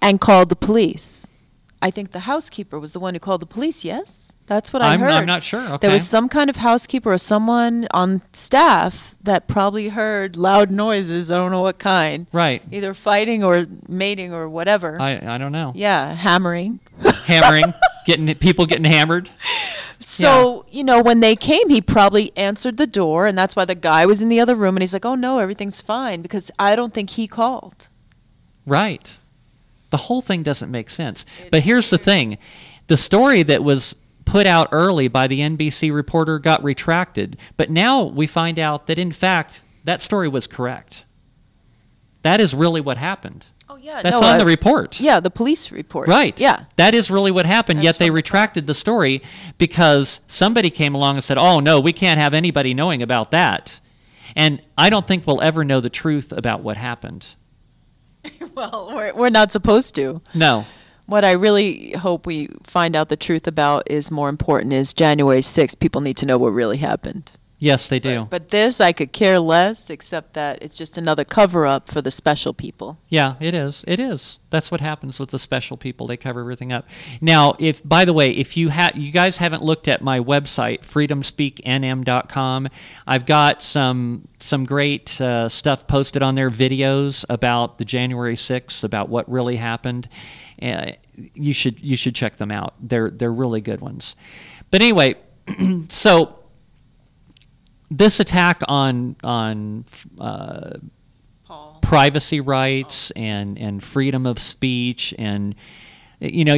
and 0.01 0.19
called 0.19 0.49
the 0.49 0.55
police. 0.55 1.27
I 1.83 1.89
think 1.89 2.11
the 2.11 2.19
housekeeper 2.19 2.79
was 2.79 2.93
the 2.93 2.99
one 2.99 3.15
who 3.15 3.19
called 3.19 3.41
the 3.41 3.47
police, 3.47 3.83
yes? 3.83 4.37
That's 4.45 4.71
what 4.71 4.81
I 4.83 4.89
I'm- 4.91 4.99
heard. 4.99 5.11
I'm 5.13 5.25
not 5.25 5.41
sure, 5.43 5.61
okay. 5.61 5.77
There 5.87 5.91
was 5.91 6.07
some 6.07 6.29
kind 6.29 6.49
of 6.49 6.57
housekeeper 6.57 7.11
or 7.13 7.17
someone 7.17 7.87
on 7.91 8.21
staff 8.33 9.15
that 9.23 9.47
probably 9.47 9.89
heard 9.89 10.35
loud 10.35 10.69
noises, 10.71 11.31
I 11.31 11.37
don't 11.37 11.49
know 11.51 11.61
what 11.61 11.79
kind. 11.79 12.27
right. 12.31 12.61
Either 12.71 12.93
fighting 12.93 13.43
or 13.43 13.65
mating 13.87 14.31
or 14.33 14.47
whatever. 14.47 15.01
I, 15.01 15.35
I 15.35 15.37
don't 15.39 15.51
know. 15.51 15.71
yeah, 15.75 16.13
hammering. 16.13 16.79
Hammering, 17.25 17.73
getting 18.05 18.33
people 18.35 18.65
getting 18.67 18.85
hammered. 18.85 19.29
So, 19.99 20.65
you 20.69 20.83
know, 20.83 21.01
when 21.01 21.19
they 21.19 21.35
came, 21.35 21.69
he 21.69 21.81
probably 21.81 22.31
answered 22.35 22.77
the 22.77 22.87
door, 22.87 23.27
and 23.27 23.37
that's 23.37 23.55
why 23.55 23.65
the 23.65 23.75
guy 23.75 24.05
was 24.05 24.21
in 24.21 24.29
the 24.29 24.39
other 24.39 24.55
room, 24.55 24.75
and 24.75 24.81
he's 24.83 24.93
like, 24.93 25.05
oh 25.05 25.15
no, 25.15 25.39
everything's 25.39 25.81
fine, 25.81 26.21
because 26.21 26.51
I 26.59 26.75
don't 26.75 26.93
think 26.93 27.11
he 27.11 27.27
called. 27.27 27.87
Right. 28.65 29.17
The 29.91 29.97
whole 29.97 30.21
thing 30.21 30.41
doesn't 30.43 30.71
make 30.71 30.89
sense. 30.89 31.25
but 31.51 31.61
here's 31.61 31.89
the 31.89 31.97
thing 31.97 32.37
the 32.87 32.97
story 32.97 33.43
that 33.43 33.63
was 33.63 33.95
put 34.25 34.47
out 34.47 34.69
early 34.71 35.07
by 35.07 35.27
the 35.27 35.39
NBC 35.39 35.93
reporter 35.93 36.39
got 36.39 36.63
retracted, 36.63 37.37
but 37.57 37.69
now 37.69 38.03
we 38.03 38.27
find 38.27 38.57
out 38.57 38.87
that, 38.87 38.97
in 38.97 39.11
fact, 39.11 39.61
that 39.83 40.01
story 40.01 40.27
was 40.27 40.47
correct. 40.47 41.05
That 42.23 42.39
is 42.39 42.53
really 42.53 42.81
what 42.81 42.97
happened. 42.97 43.45
Oh, 43.67 43.77
yeah. 43.77 44.01
That's 44.01 44.19
no, 44.19 44.27
on 44.27 44.37
the 44.37 44.45
report. 44.45 44.99
Yeah, 44.99 45.19
the 45.19 45.31
police 45.31 45.71
report. 45.71 46.07
Right. 46.07 46.39
Yeah. 46.39 46.65
That 46.75 46.93
is 46.93 47.09
really 47.09 47.31
what 47.31 47.45
happened. 47.45 47.79
That's 47.79 47.85
Yet 47.85 47.97
they 47.97 48.09
retracted 48.09 48.67
the 48.67 48.73
story 48.73 49.21
because 49.57 50.21
somebody 50.27 50.69
came 50.69 50.93
along 50.93 51.15
and 51.15 51.23
said, 51.23 51.37
oh, 51.37 51.59
no, 51.59 51.79
we 51.79 51.93
can't 51.93 52.19
have 52.19 52.33
anybody 52.33 52.73
knowing 52.73 53.01
about 53.01 53.31
that. 53.31 53.79
And 54.35 54.61
I 54.77 54.89
don't 54.89 55.07
think 55.07 55.25
we'll 55.25 55.41
ever 55.41 55.63
know 55.63 55.79
the 55.79 55.89
truth 55.89 56.31
about 56.31 56.61
what 56.61 56.77
happened. 56.77 57.35
Well, 58.53 58.91
we're, 58.93 59.13
we're 59.13 59.29
not 59.29 59.51
supposed 59.51 59.95
to. 59.95 60.21
No. 60.33 60.65
What 61.05 61.23
I 61.25 61.31
really 61.31 61.91
hope 61.93 62.25
we 62.25 62.49
find 62.63 62.95
out 62.95 63.09
the 63.09 63.15
truth 63.15 63.47
about 63.47 63.89
is 63.89 64.11
more 64.11 64.29
important 64.29 64.73
is 64.73 64.93
January 64.93 65.41
6th. 65.41 65.79
People 65.79 66.01
need 66.01 66.17
to 66.17 66.25
know 66.25 66.37
what 66.37 66.49
really 66.49 66.77
happened. 66.77 67.31
Yes, 67.61 67.89
they 67.89 67.99
do. 67.99 68.25
But 68.27 68.49
this, 68.49 68.81
I 68.81 68.91
could 68.91 69.13
care 69.13 69.37
less, 69.37 69.91
except 69.91 70.33
that 70.33 70.63
it's 70.63 70.79
just 70.79 70.97
another 70.97 71.23
cover 71.23 71.67
up 71.67 71.91
for 71.91 72.01
the 72.01 72.09
special 72.09 72.55
people. 72.55 72.97
Yeah, 73.07 73.35
it 73.39 73.53
is. 73.53 73.85
It 73.87 73.99
is. 73.99 74.39
That's 74.49 74.71
what 74.71 74.81
happens 74.81 75.19
with 75.19 75.29
the 75.29 75.37
special 75.37 75.77
people. 75.77 76.07
They 76.07 76.17
cover 76.17 76.39
everything 76.39 76.73
up. 76.73 76.87
Now, 77.21 77.53
if 77.59 77.87
by 77.87 78.03
the 78.03 78.13
way, 78.13 78.31
if 78.31 78.57
you 78.57 78.71
ha- 78.71 78.93
you 78.95 79.11
guys 79.11 79.37
haven't 79.37 79.61
looked 79.61 79.87
at 79.87 80.01
my 80.01 80.19
website, 80.19 80.81
freedomspeaknm.com, 80.81 82.67
I've 83.05 83.25
got 83.27 83.61
some 83.61 84.27
some 84.39 84.63
great 84.63 85.21
uh, 85.21 85.47
stuff 85.47 85.85
posted 85.85 86.23
on 86.23 86.33
there, 86.33 86.49
videos 86.49 87.25
about 87.29 87.77
the 87.77 87.85
January 87.85 88.37
6th, 88.37 88.83
about 88.83 89.09
what 89.09 89.29
really 89.29 89.57
happened. 89.57 90.09
Uh, 90.59 90.93
you 91.35 91.53
should 91.53 91.79
you 91.79 91.95
should 91.95 92.15
check 92.15 92.37
them 92.37 92.51
out. 92.51 92.73
They're 92.81 93.11
they're 93.11 93.31
really 93.31 93.61
good 93.61 93.81
ones. 93.81 94.15
But 94.71 94.81
anyway, 94.81 95.15
so 95.89 96.39
this 97.93 98.19
attack 98.21 98.61
on 98.67 99.15
on 99.23 99.85
uh, 100.19 100.77
Paul. 101.45 101.77
privacy 101.83 102.39
rights 102.39 103.11
and 103.11 103.57
and 103.59 103.83
freedom 103.83 104.25
of 104.25 104.39
speech 104.39 105.13
and 105.19 105.53
you 106.19 106.45
know 106.45 106.57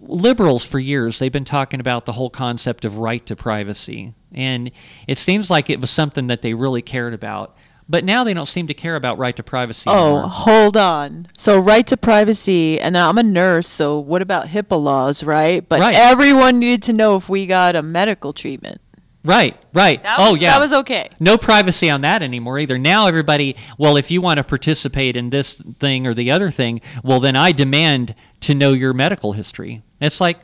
liberals 0.00 0.64
for 0.64 0.78
years 0.78 1.18
they've 1.18 1.32
been 1.32 1.44
talking 1.44 1.80
about 1.80 2.06
the 2.06 2.12
whole 2.12 2.30
concept 2.30 2.84
of 2.84 2.98
right 2.98 3.24
to 3.26 3.36
privacy 3.36 4.14
and 4.32 4.70
it 5.06 5.18
seems 5.18 5.50
like 5.50 5.70
it 5.70 5.80
was 5.80 5.90
something 5.90 6.26
that 6.28 6.42
they 6.42 6.52
really 6.54 6.82
cared 6.82 7.14
about 7.14 7.56
but 7.88 8.02
now 8.04 8.24
they 8.24 8.32
don't 8.32 8.46
seem 8.46 8.66
to 8.66 8.74
care 8.74 8.96
about 8.96 9.18
right 9.18 9.36
to 9.36 9.42
privacy 9.42 9.90
Oh, 9.90 10.06
anymore. 10.16 10.28
hold 10.28 10.74
on. 10.78 11.26
So, 11.36 11.58
right 11.58 11.86
to 11.88 11.98
privacy, 11.98 12.80
and 12.80 12.94
then 12.94 13.06
I'm 13.06 13.18
a 13.18 13.22
nurse, 13.22 13.68
so 13.68 13.98
what 13.98 14.22
about 14.22 14.46
HIPAA 14.46 14.82
laws, 14.82 15.22
right? 15.22 15.68
But 15.68 15.80
Right. 15.80 15.94
everyone 15.94 16.58
needed 16.60 16.82
to 16.84 16.94
know 16.94 17.16
if 17.16 17.28
we 17.28 17.46
got 17.46 17.76
a 17.76 17.82
medical 17.82 18.32
treatment. 18.32 18.80
Right 19.24 19.56
right 19.72 20.02
That 20.02 20.16
oh 20.18 20.32
was, 20.32 20.40
yeah 20.40 20.52
That 20.52 20.60
was 20.60 20.72
okay. 20.72 21.08
no 21.18 21.36
privacy 21.38 21.88
on 21.90 22.02
that 22.02 22.22
anymore 22.22 22.58
either. 22.58 22.78
Now 22.78 23.06
everybody, 23.06 23.56
well, 23.78 23.96
if 23.96 24.10
you 24.10 24.20
want 24.20 24.38
to 24.38 24.44
participate 24.44 25.16
in 25.16 25.30
this 25.30 25.62
thing 25.80 26.06
or 26.06 26.14
the 26.14 26.30
other 26.30 26.50
thing, 26.50 26.80
well, 27.02 27.20
then 27.20 27.34
I 27.36 27.52
demand 27.52 28.14
to 28.40 28.54
know 28.54 28.72
your 28.72 28.92
medical 28.92 29.32
history. 29.32 29.82
It's 30.00 30.20
like, 30.20 30.38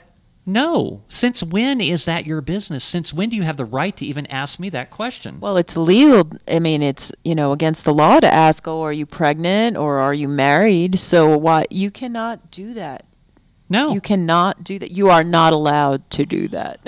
no. 0.47 1.03
Since 1.09 1.43
when 1.43 1.81
is 1.81 2.07
that 2.07 2.27
your 2.27 2.41
business? 2.41 2.83
Since 2.83 3.13
when 3.13 3.29
do 3.29 3.37
you 3.37 3.43
have 3.43 3.59
the 3.59 3.65
right 3.67 3.95
to 3.99 4.07
even 4.07 4.27
ask 4.27 4.59
me 4.59 4.71
that 4.71 4.91
question? 4.91 5.39
Well, 5.39 5.59
it's 5.59 5.77
legal. 5.77 6.31
I 6.49 6.59
mean, 6.59 6.83
it's, 6.83 7.13
you 7.23 7.35
know, 7.35 7.53
against 7.53 7.85
the 7.85 7.93
law 7.95 8.19
to 8.19 8.27
ask, 8.27 8.67
oh, 8.67 8.81
are 8.83 8.93
you 8.93 9.05
pregnant 9.07 9.77
or 9.77 9.99
are 10.01 10.15
you 10.15 10.27
married? 10.27 10.99
So, 10.99 11.37
why? 11.37 11.67
You 11.71 11.91
cannot 11.91 12.51
do 12.51 12.73
that. 12.75 13.05
no, 13.69 13.93
You 13.93 14.01
cannot 14.01 14.65
do 14.65 14.79
that. 14.79 14.91
You 14.91 15.11
are 15.11 15.23
not 15.23 15.53
allowed 15.53 16.09
to 16.13 16.25
do 16.25 16.49
that. 16.49 16.81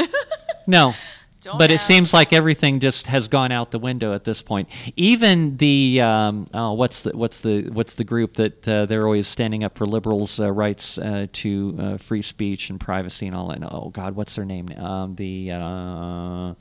no. 0.67 0.95
Don't 1.43 1.59
but 1.59 1.73
it 1.73 1.81
seems 1.81 2.15
like 2.15 2.33
everything 2.33 2.79
just 2.79 3.09
has 3.09 3.27
gone 3.27 3.51
out 3.51 3.73
the 3.73 3.79
window 3.81 4.15
at 4.15 4.23
this 4.23 4.43
point. 4.43 4.69
Even 4.95 5.57
the 5.57 6.01
um, 6.01 6.47
oh, 6.55 6.75
what's 6.75 7.03
the 7.03 7.17
what's 7.17 7.41
the 7.41 7.69
what's 7.71 7.97
the 7.97 8.05
group 8.05 8.35
that 8.35 8.69
uh, 8.69 8.87
they're 8.87 9.05
always 9.07 9.27
standing 9.27 9.65
up 9.65 9.77
for 9.77 9.85
liberals' 9.85 10.39
uh, 10.39 10.53
rights 10.53 10.99
uh, 10.99 11.27
to 11.33 11.77
uh, 11.81 11.97
free 11.97 12.23
speech 12.23 12.71
and 12.71 12.79
privacy 12.79 13.27
and 13.27 13.35
all 13.37 13.49
that. 13.49 13.59
Oh 13.65 13.91
God, 13.91 14.15
what's 14.15 14.37
their 14.37 14.45
name? 14.45 14.69
Um, 14.79 15.17
the 15.17 15.51
uh, 15.51 16.55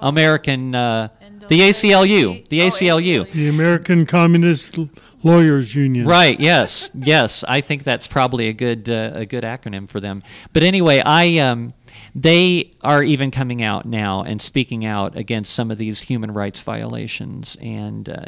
American 0.00 0.74
uh, 0.74 1.08
the 1.48 1.60
ACLU, 1.60 2.48
the 2.48 2.62
Oh, 2.62 2.66
ACLU. 2.66 3.30
The 3.32 3.48
American 3.48 4.06
Communist 4.06 4.78
Lawyers 5.22 5.74
Union. 5.74 6.06
Right. 6.06 6.38
Yes. 6.40 6.90
Yes. 7.06 7.44
I 7.46 7.60
think 7.60 7.84
that's 7.84 8.06
probably 8.06 8.48
a 8.48 8.52
good 8.52 8.88
uh, 8.88 9.12
a 9.14 9.26
good 9.26 9.44
acronym 9.44 9.88
for 9.88 10.00
them. 10.00 10.22
But 10.52 10.62
anyway, 10.62 11.02
I 11.04 11.38
um, 11.38 11.74
they 12.14 12.72
are 12.82 13.02
even 13.02 13.30
coming 13.30 13.62
out 13.62 13.86
now 13.86 14.22
and 14.22 14.40
speaking 14.40 14.84
out 14.84 15.16
against 15.16 15.54
some 15.54 15.70
of 15.70 15.78
these 15.78 16.00
human 16.00 16.32
rights 16.32 16.60
violations. 16.62 17.56
And 17.60 18.08
uh, 18.08 18.24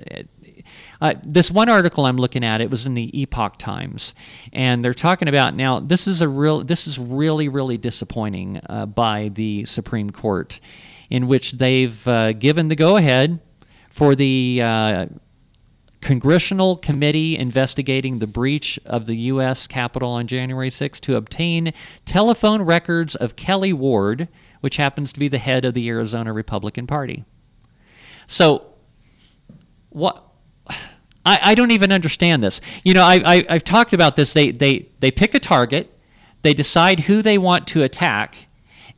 uh, 1.01 1.15
this 1.25 1.51
one 1.51 1.69
article 1.69 2.07
I'm 2.07 2.17
looking 2.17 2.45
at, 2.45 2.61
it 2.61 2.71
was 2.71 2.87
in 2.87 2.95
the 2.95 3.19
Epoch 3.19 3.59
Times, 3.59 4.15
and 4.53 4.85
they're 4.85 4.95
talking 4.95 5.29
about 5.29 5.55
now. 5.55 5.81
This 5.81 6.07
is 6.07 6.21
a 6.21 6.29
real. 6.29 6.65
This 6.65 6.87
is 6.87 6.99
really 6.99 7.49
really 7.49 7.79
disappointing 7.79 8.61
uh, 8.69 8.87
by 8.87 9.31
the 9.33 9.65
Supreme 9.65 10.11
Court, 10.11 10.61
in 11.11 11.29
which 11.29 11.53
they've 11.53 12.07
uh, 12.09 12.33
given 12.33 12.69
the 12.69 12.77
go 12.77 12.97
ahead 12.97 13.41
for 13.91 14.15
the. 14.15 14.61
Congressional 16.00 16.76
committee 16.76 17.37
investigating 17.37 18.19
the 18.19 18.26
breach 18.26 18.78
of 18.85 19.07
the 19.07 19.17
U.S. 19.17 19.67
Capitol 19.67 20.11
on 20.11 20.26
January 20.26 20.71
6 20.71 21.00
to 21.00 21.17
obtain 21.17 21.73
telephone 22.05 22.62
records 22.62 23.17
of 23.17 23.37
Kelli 23.37 23.73
Ward, 23.73 24.28
which 24.61 24.76
happens 24.76 25.12
to 25.12 25.21
be 25.21 25.28
the 25.28 25.38
head 25.38 25.64
of 25.64 25.75
the 25.75 25.88
Arizona 25.88 26.33
Republican 26.33 26.87
Party. 26.87 27.25
So, 28.26 28.75
what? 29.90 30.25
I, 31.26 31.38
I 31.43 31.55
don't 31.55 31.73
even 31.73 31.93
understand 31.93 32.43
this. 32.43 32.61
You 32.85 32.95
know, 32.95 33.02
I, 33.02 33.21
I, 33.25 33.47
I've 33.49 33.64
talked 33.64 33.93
about 33.93 34.17
this. 34.17 34.33
They, 34.33 34.50
they, 34.50 34.88
they 35.00 35.11
pick 35.11 35.35
a 35.35 35.40
target, 35.40 35.93
they 36.43 36.55
decide 36.55 37.00
who 37.00 37.23
they 37.23 37.38
want 37.38 37.67
to 37.69 37.83
attack, 37.83 38.47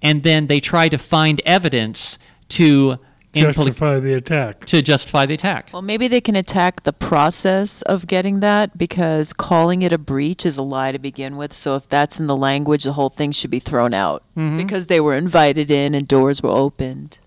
and 0.03 0.23
then 0.23 0.47
they 0.47 0.61
try 0.61 0.89
to 0.89 0.99
find 0.99 1.41
evidence 1.45 2.19
to 2.51 2.99
impli- 3.35 3.55
Justify 3.55 4.01
the 4.01 4.15
attack. 4.15 4.65
to 4.67 4.83
justify 4.83 5.27
the 5.27 5.35
attack. 5.35 5.71
Well, 5.73 5.83
maybe 5.83 6.09
they 6.09 6.21
can 6.21 6.35
attack 6.35 6.83
the 6.83 6.93
process 6.93 7.83
of 7.83 8.07
getting 8.07 8.41
that 8.41 8.77
because 8.77 9.33
calling 9.33 9.83
it 9.83 9.93
a 9.93 9.99
breach 9.99 10.45
is 10.45 10.57
a 10.57 10.63
lie 10.63 10.93
to 10.93 10.99
begin 10.99 11.37
with. 11.37 11.55
So 11.55 11.77
if 11.77 11.89
that's 11.89 12.19
in 12.19 12.27
the 12.27 12.37
language, 12.37 12.85
the 12.85 12.95
whole 12.95 13.11
thing 13.11 13.33
should 13.33 13.51
be 13.51 13.61
thrown 13.61 13.95
out 13.95 14.25
mm-hmm. 14.37 14.57
because 14.57 14.87
they 14.89 15.01
were 15.01 15.15
invited 15.15 15.71
in 15.71 15.95
and 15.95 16.09
doors 16.09 16.43
were 16.43 16.51
opened. 16.51 17.19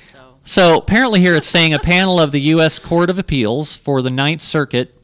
So 0.00 0.38
So 0.44 0.78
apparently, 0.78 1.20
here 1.20 1.36
it's 1.36 1.48
saying 1.48 1.72
a 1.74 1.78
panel 1.78 2.18
of 2.18 2.32
the 2.32 2.40
U.S. 2.40 2.78
Court 2.78 3.08
of 3.08 3.18
Appeals 3.18 3.76
for 3.76 4.02
the 4.02 4.10
Ninth 4.10 4.42
Circuit, 4.42 5.00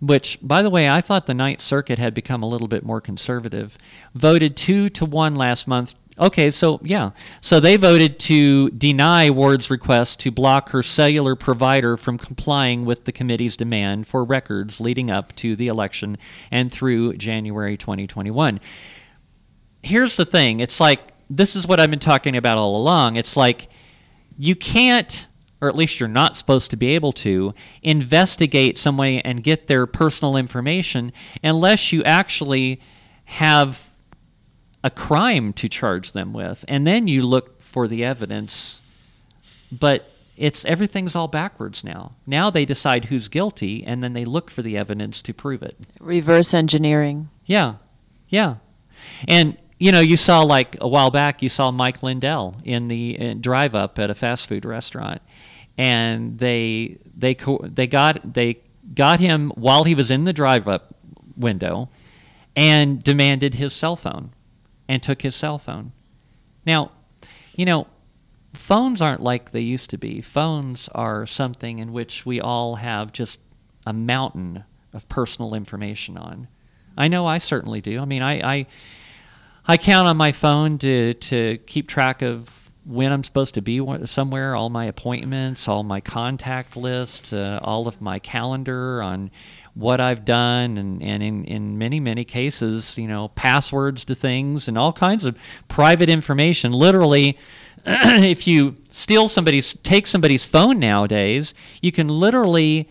which, 0.00 0.38
by 0.42 0.62
the 0.62 0.70
way, 0.70 0.88
I 0.88 1.00
thought 1.00 1.26
the 1.26 1.34
Ninth 1.34 1.60
Circuit 1.60 2.00
had 2.00 2.12
become 2.12 2.42
a 2.42 2.48
little 2.48 2.66
bit 2.66 2.84
more 2.84 3.00
conservative, 3.00 3.78
voted 4.14 4.56
two 4.56 4.90
to 4.90 5.04
one 5.04 5.36
last 5.36 5.68
month. 5.68 5.94
Okay, 6.18 6.50
so 6.50 6.78
yeah. 6.82 7.10
So 7.40 7.58
they 7.58 7.76
voted 7.76 8.18
to 8.20 8.70
deny 8.70 9.30
Ward's 9.30 9.70
request 9.70 10.20
to 10.20 10.30
block 10.30 10.68
her 10.70 10.82
cellular 10.82 11.34
provider 11.34 11.96
from 11.96 12.18
complying 12.18 12.84
with 12.84 13.04
the 13.04 13.12
committee's 13.12 13.56
demand 13.56 14.06
for 14.06 14.22
records 14.22 14.80
leading 14.80 15.10
up 15.10 15.34
to 15.36 15.56
the 15.56 15.68
election 15.68 16.18
and 16.50 16.70
through 16.70 17.14
January 17.14 17.76
2021 17.76 18.60
here's 19.82 20.16
the 20.16 20.24
thing 20.24 20.60
it's 20.60 20.78
like 20.78 21.00
this 21.28 21.56
is 21.56 21.66
what 21.66 21.80
i've 21.80 21.90
been 21.90 21.98
talking 21.98 22.36
about 22.36 22.56
all 22.56 22.76
along 22.76 23.16
it's 23.16 23.36
like 23.36 23.68
you 24.38 24.54
can't 24.54 25.26
or 25.60 25.68
at 25.68 25.76
least 25.76 26.00
you're 26.00 26.08
not 26.08 26.36
supposed 26.36 26.70
to 26.70 26.76
be 26.76 26.88
able 26.88 27.12
to 27.12 27.54
investigate 27.82 28.78
somebody 28.78 29.24
and 29.24 29.42
get 29.42 29.68
their 29.68 29.86
personal 29.86 30.36
information 30.36 31.12
unless 31.42 31.92
you 31.92 32.02
actually 32.04 32.80
have 33.24 33.91
a 34.84 34.90
crime 34.90 35.52
to 35.52 35.68
charge 35.68 36.12
them 36.12 36.32
with 36.32 36.64
and 36.68 36.86
then 36.86 37.08
you 37.08 37.24
look 37.24 37.60
for 37.60 37.86
the 37.86 38.04
evidence 38.04 38.80
but 39.70 40.08
it's 40.36 40.64
everything's 40.64 41.14
all 41.14 41.28
backwards 41.28 41.84
now. 41.84 42.12
Now 42.26 42.50
they 42.50 42.64
decide 42.64 43.06
who's 43.06 43.28
guilty 43.28 43.84
and 43.84 44.02
then 44.02 44.12
they 44.12 44.24
look 44.24 44.50
for 44.50 44.62
the 44.62 44.76
evidence 44.76 45.22
to 45.22 45.34
prove 45.34 45.62
it. 45.62 45.76
Reverse 46.00 46.54
engineering. 46.54 47.28
yeah, 47.44 47.74
yeah, 48.28 48.56
and 49.28 49.56
you 49.78 49.92
know, 49.92 50.00
you 50.00 50.16
saw 50.16 50.42
like 50.42 50.76
a 50.80 50.88
while 50.88 51.10
back, 51.10 51.42
you 51.42 51.48
saw 51.48 51.70
Mike 51.70 52.02
Lindell 52.02 52.56
in 52.64 52.88
the 52.88 53.18
uh, 53.20 53.34
drive 53.34 53.74
up 53.74 53.98
at 53.98 54.10
a 54.10 54.14
fast 54.14 54.48
food 54.48 54.64
restaurant, 54.64 55.20
and 55.76 56.38
they 56.38 56.98
they 57.16 57.34
co- 57.34 57.64
they 57.64 57.86
got 57.86 58.34
they 58.34 58.60
got 58.94 59.20
him 59.20 59.50
while 59.56 59.84
he 59.84 59.94
was 59.94 60.10
in 60.10 60.24
the 60.24 60.32
drive 60.32 60.66
up 60.68 60.94
window, 61.36 61.90
and 62.54 63.02
demanded 63.02 63.54
his 63.54 63.72
cell 63.72 63.96
phone, 63.96 64.30
and 64.92 65.02
took 65.02 65.22
his 65.22 65.34
cell 65.34 65.56
phone. 65.56 65.90
Now, 66.66 66.92
you 67.56 67.64
know, 67.64 67.86
phones 68.52 69.00
aren't 69.00 69.22
like 69.22 69.50
they 69.50 69.62
used 69.62 69.88
to 69.88 69.96
be. 69.96 70.20
Phones 70.20 70.90
are 70.94 71.24
something 71.24 71.78
in 71.78 71.94
which 71.94 72.26
we 72.26 72.42
all 72.42 72.74
have 72.74 73.10
just 73.10 73.40
a 73.86 73.94
mountain 73.94 74.64
of 74.92 75.08
personal 75.08 75.54
information 75.54 76.18
on. 76.18 76.46
I 76.94 77.08
know 77.08 77.26
I 77.26 77.38
certainly 77.38 77.80
do. 77.80 78.00
I 78.00 78.04
mean, 78.04 78.20
I, 78.20 78.56
I 78.56 78.66
I 79.66 79.78
count 79.78 80.08
on 80.08 80.18
my 80.18 80.30
phone 80.30 80.76
to 80.80 81.14
to 81.14 81.56
keep 81.66 81.88
track 81.88 82.20
of 82.20 82.61
when 82.84 83.12
I'm 83.12 83.22
supposed 83.22 83.54
to 83.54 83.62
be 83.62 83.80
somewhere, 84.06 84.56
all 84.56 84.68
my 84.68 84.86
appointments, 84.86 85.68
all 85.68 85.84
my 85.84 86.00
contact 86.00 86.76
list, 86.76 87.32
uh, 87.32 87.60
all 87.62 87.86
of 87.86 88.00
my 88.00 88.18
calendar 88.18 89.02
on 89.02 89.30
what 89.74 90.00
I've 90.00 90.24
done, 90.24 90.76
and, 90.76 91.02
and 91.02 91.22
in, 91.22 91.44
in 91.44 91.78
many, 91.78 92.00
many 92.00 92.24
cases, 92.24 92.98
you 92.98 93.06
know, 93.06 93.28
passwords 93.28 94.04
to 94.06 94.14
things 94.14 94.68
and 94.68 94.76
all 94.76 94.92
kinds 94.92 95.24
of 95.24 95.36
private 95.68 96.08
information. 96.08 96.72
Literally, 96.72 97.38
if 97.86 98.46
you 98.46 98.76
steal 98.90 99.28
somebody's, 99.28 99.74
take 99.82 100.06
somebody's 100.06 100.44
phone 100.44 100.78
nowadays, 100.78 101.54
you 101.80 101.92
can 101.92 102.08
literally 102.08 102.88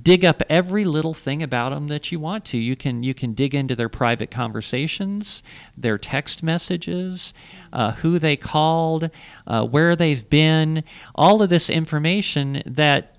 dig 0.00 0.24
up 0.24 0.42
every 0.48 0.84
little 0.84 1.14
thing 1.14 1.42
about 1.42 1.70
them 1.70 1.88
that 1.88 2.12
you 2.12 2.20
want 2.20 2.44
to. 2.44 2.58
You 2.58 2.76
can 2.76 3.02
you 3.02 3.14
can 3.14 3.32
dig 3.32 3.54
into 3.54 3.74
their 3.74 3.88
private 3.88 4.30
conversations, 4.30 5.42
their 5.76 5.98
text 5.98 6.42
messages, 6.42 7.32
uh, 7.72 7.92
who 7.92 8.18
they 8.18 8.36
called, 8.36 9.10
uh, 9.46 9.64
where 9.64 9.94
they've 9.96 10.28
been, 10.28 10.84
all 11.14 11.42
of 11.42 11.50
this 11.50 11.68
information 11.70 12.62
that. 12.66 13.16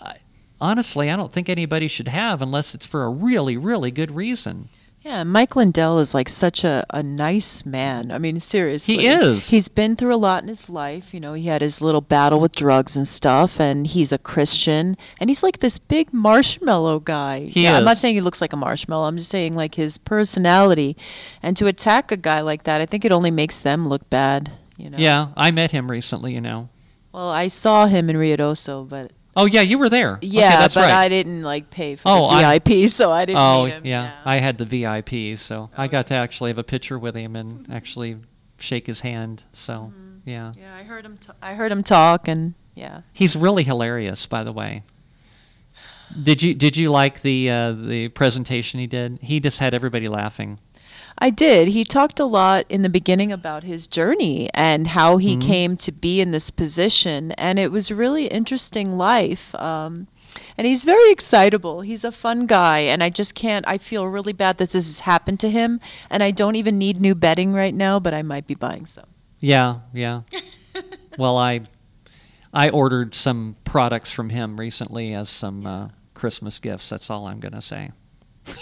uh, 0.00 0.14
Honestly, 0.60 1.10
I 1.10 1.16
don't 1.16 1.32
think 1.32 1.48
anybody 1.48 1.88
should 1.88 2.08
have 2.08 2.42
unless 2.42 2.74
it's 2.74 2.86
for 2.86 3.04
a 3.04 3.08
really, 3.08 3.56
really 3.56 3.90
good 3.90 4.10
reason. 4.10 4.68
Yeah, 5.02 5.24
Mike 5.24 5.56
Lindell 5.56 5.98
is 5.98 6.12
like 6.12 6.28
such 6.28 6.62
a, 6.62 6.84
a 6.90 7.02
nice 7.02 7.64
man. 7.64 8.12
I 8.12 8.18
mean, 8.18 8.38
seriously. 8.38 8.98
He 8.98 9.06
is. 9.06 9.48
He's 9.48 9.68
been 9.68 9.96
through 9.96 10.14
a 10.14 10.16
lot 10.16 10.42
in 10.42 10.48
his 10.48 10.68
life. 10.68 11.14
You 11.14 11.20
know, 11.20 11.32
he 11.32 11.44
had 11.44 11.62
his 11.62 11.80
little 11.80 12.02
battle 12.02 12.38
with 12.38 12.54
drugs 12.54 12.96
and 12.96 13.08
stuff, 13.08 13.58
and 13.58 13.86
he's 13.86 14.12
a 14.12 14.18
Christian. 14.18 14.98
And 15.18 15.30
he's 15.30 15.42
like 15.42 15.60
this 15.60 15.78
big 15.78 16.12
marshmallow 16.12 17.00
guy. 17.00 17.46
He 17.46 17.64
yeah, 17.64 17.78
I'm 17.78 17.84
not 17.84 17.96
saying 17.96 18.14
he 18.14 18.20
looks 18.20 18.42
like 18.42 18.52
a 18.52 18.56
marshmallow. 18.56 19.08
I'm 19.08 19.16
just 19.16 19.30
saying 19.30 19.56
like 19.56 19.76
his 19.76 19.96
personality. 19.96 20.98
And 21.42 21.56
to 21.56 21.66
attack 21.66 22.12
a 22.12 22.18
guy 22.18 22.42
like 22.42 22.64
that, 22.64 22.82
I 22.82 22.86
think 22.86 23.06
it 23.06 23.12
only 23.12 23.30
makes 23.30 23.60
them 23.60 23.88
look 23.88 24.08
bad. 24.10 24.52
You 24.76 24.90
know. 24.90 24.98
Yeah, 24.98 25.28
I 25.34 25.50
met 25.50 25.70
him 25.70 25.90
recently, 25.90 26.34
you 26.34 26.42
know. 26.42 26.68
Well, 27.12 27.30
I 27.30 27.48
saw 27.48 27.86
him 27.86 28.10
in 28.10 28.16
Ruidoso, 28.16 28.86
but 28.86 29.12
Oh, 29.36 29.46
yeah, 29.46 29.60
you 29.60 29.78
were 29.78 29.88
there. 29.88 30.18
yeah, 30.22 30.48
okay, 30.48 30.56
that's 30.58 30.74
but 30.74 30.80
right. 30.82 30.90
I 30.92 31.08
didn't 31.08 31.42
like 31.42 31.70
pay 31.70 31.94
for 31.96 32.02
Oh, 32.06 32.22
the 32.22 32.44
I- 32.46 32.58
VIP, 32.58 32.88
so 32.90 33.10
I 33.12 33.24
didn't 33.24 33.38
Oh, 33.38 33.64
meet 33.64 33.72
him. 33.74 33.86
yeah. 33.86 34.16
I 34.24 34.38
had 34.38 34.58
the 34.58 34.64
VIP, 34.64 35.38
so 35.38 35.70
I 35.76 35.86
got 35.86 36.08
to 36.08 36.14
actually 36.14 36.50
have 36.50 36.58
a 36.58 36.64
picture 36.64 36.98
with 36.98 37.14
him 37.14 37.36
and 37.36 37.66
actually 37.72 38.16
shake 38.58 38.86
his 38.86 39.00
hand. 39.02 39.44
So, 39.52 39.92
yeah. 40.24 40.52
yeah, 40.58 40.74
I 40.74 40.82
heard 40.82 41.04
him. 41.06 41.16
T- 41.18 41.30
I 41.40 41.54
heard 41.54 41.70
him 41.70 41.82
talk, 41.84 42.26
and 42.26 42.54
yeah. 42.74 43.02
He's 43.12 43.36
really 43.36 43.62
hilarious, 43.62 44.26
by 44.26 44.42
the 44.42 44.52
way. 44.52 44.82
Did 46.20 46.42
you 46.42 46.54
did 46.54 46.76
you 46.76 46.90
like 46.90 47.22
the 47.22 47.48
uh, 47.50 47.72
the 47.72 48.08
presentation 48.08 48.80
he 48.80 48.88
did? 48.88 49.20
He 49.22 49.38
just 49.38 49.60
had 49.60 49.74
everybody 49.74 50.08
laughing. 50.08 50.58
I 51.20 51.30
did. 51.30 51.68
He 51.68 51.84
talked 51.84 52.18
a 52.18 52.24
lot 52.24 52.64
in 52.68 52.82
the 52.82 52.88
beginning 52.88 53.30
about 53.30 53.62
his 53.64 53.86
journey 53.86 54.48
and 54.54 54.88
how 54.88 55.18
he 55.18 55.36
Mm-hmm. 55.36 55.48
came 55.48 55.76
to 55.78 55.92
be 55.92 56.20
in 56.20 56.30
this 56.30 56.50
position, 56.50 57.32
and 57.32 57.58
it 57.58 57.70
was 57.70 57.90
really 57.92 58.26
interesting 58.26 58.96
life. 58.96 59.54
Um, 59.56 60.08
and 60.56 60.66
he's 60.66 60.84
very 60.84 61.10
excitable. 61.10 61.80
He's 61.82 62.04
a 62.04 62.12
fun 62.12 62.46
guy, 62.46 62.80
and 62.80 63.02
I 63.02 63.10
just 63.10 63.34
can't. 63.34 63.66
I 63.68 63.78
feel 63.78 64.06
really 64.06 64.32
bad 64.32 64.58
that 64.58 64.70
this 64.70 64.86
has 64.86 65.00
happened 65.00 65.40
to 65.40 65.50
him, 65.50 65.80
and 66.08 66.22
I 66.22 66.30
don't 66.30 66.56
even 66.56 66.78
need 66.78 67.00
new 67.00 67.14
bedding 67.14 67.52
right 67.52 67.74
now, 67.74 68.00
but 68.00 68.14
I 68.14 68.22
might 68.22 68.46
be 68.46 68.54
buying 68.54 68.86
some. 68.86 69.06
Yeah, 69.40 69.80
yeah. 69.92 70.22
well, 71.18 71.36
I 71.36 71.62
I 72.54 72.70
ordered 72.70 73.14
some 73.14 73.56
products 73.64 74.12
from 74.12 74.30
him 74.30 74.58
recently 74.58 75.14
as 75.14 75.28
some 75.28 75.66
uh, 75.66 75.88
Christmas 76.14 76.58
gifts. 76.58 76.88
That's 76.88 77.10
all 77.10 77.26
I'm 77.26 77.40
gonna 77.40 77.62
say. 77.62 77.90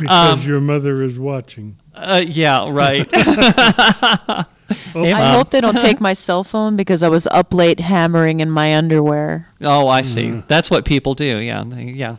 Because 0.00 0.42
Um, 0.44 0.48
your 0.48 0.60
mother 0.60 1.02
is 1.02 1.18
watching. 1.18 1.76
Uh, 1.94 2.22
yeah, 2.26 2.68
right. 2.70 3.08
Oh, 4.94 5.04
I 5.04 5.36
hope 5.36 5.50
they 5.50 5.60
don't 5.60 5.78
take 5.78 6.00
my 6.08 6.14
cell 6.14 6.42
phone 6.42 6.76
because 6.76 7.02
I 7.02 7.08
was 7.08 7.26
up 7.26 7.52
late 7.52 7.80
hammering 7.80 8.40
in 8.40 8.50
my 8.50 8.74
underwear. 8.76 9.48
oh, 9.60 9.88
I 9.88 10.02
see. 10.02 10.42
That's 10.48 10.70
what 10.70 10.84
people 10.84 11.14
do. 11.14 11.38
Yeah, 11.38 11.64
yeah. 11.74 12.16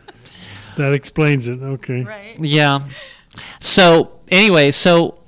that 0.76 0.92
explains 0.92 1.48
it. 1.48 1.60
Okay. 1.60 2.02
Right. 2.02 2.36
Yeah. 2.38 2.80
So 3.60 4.20
anyway, 4.28 4.70
so 4.70 5.18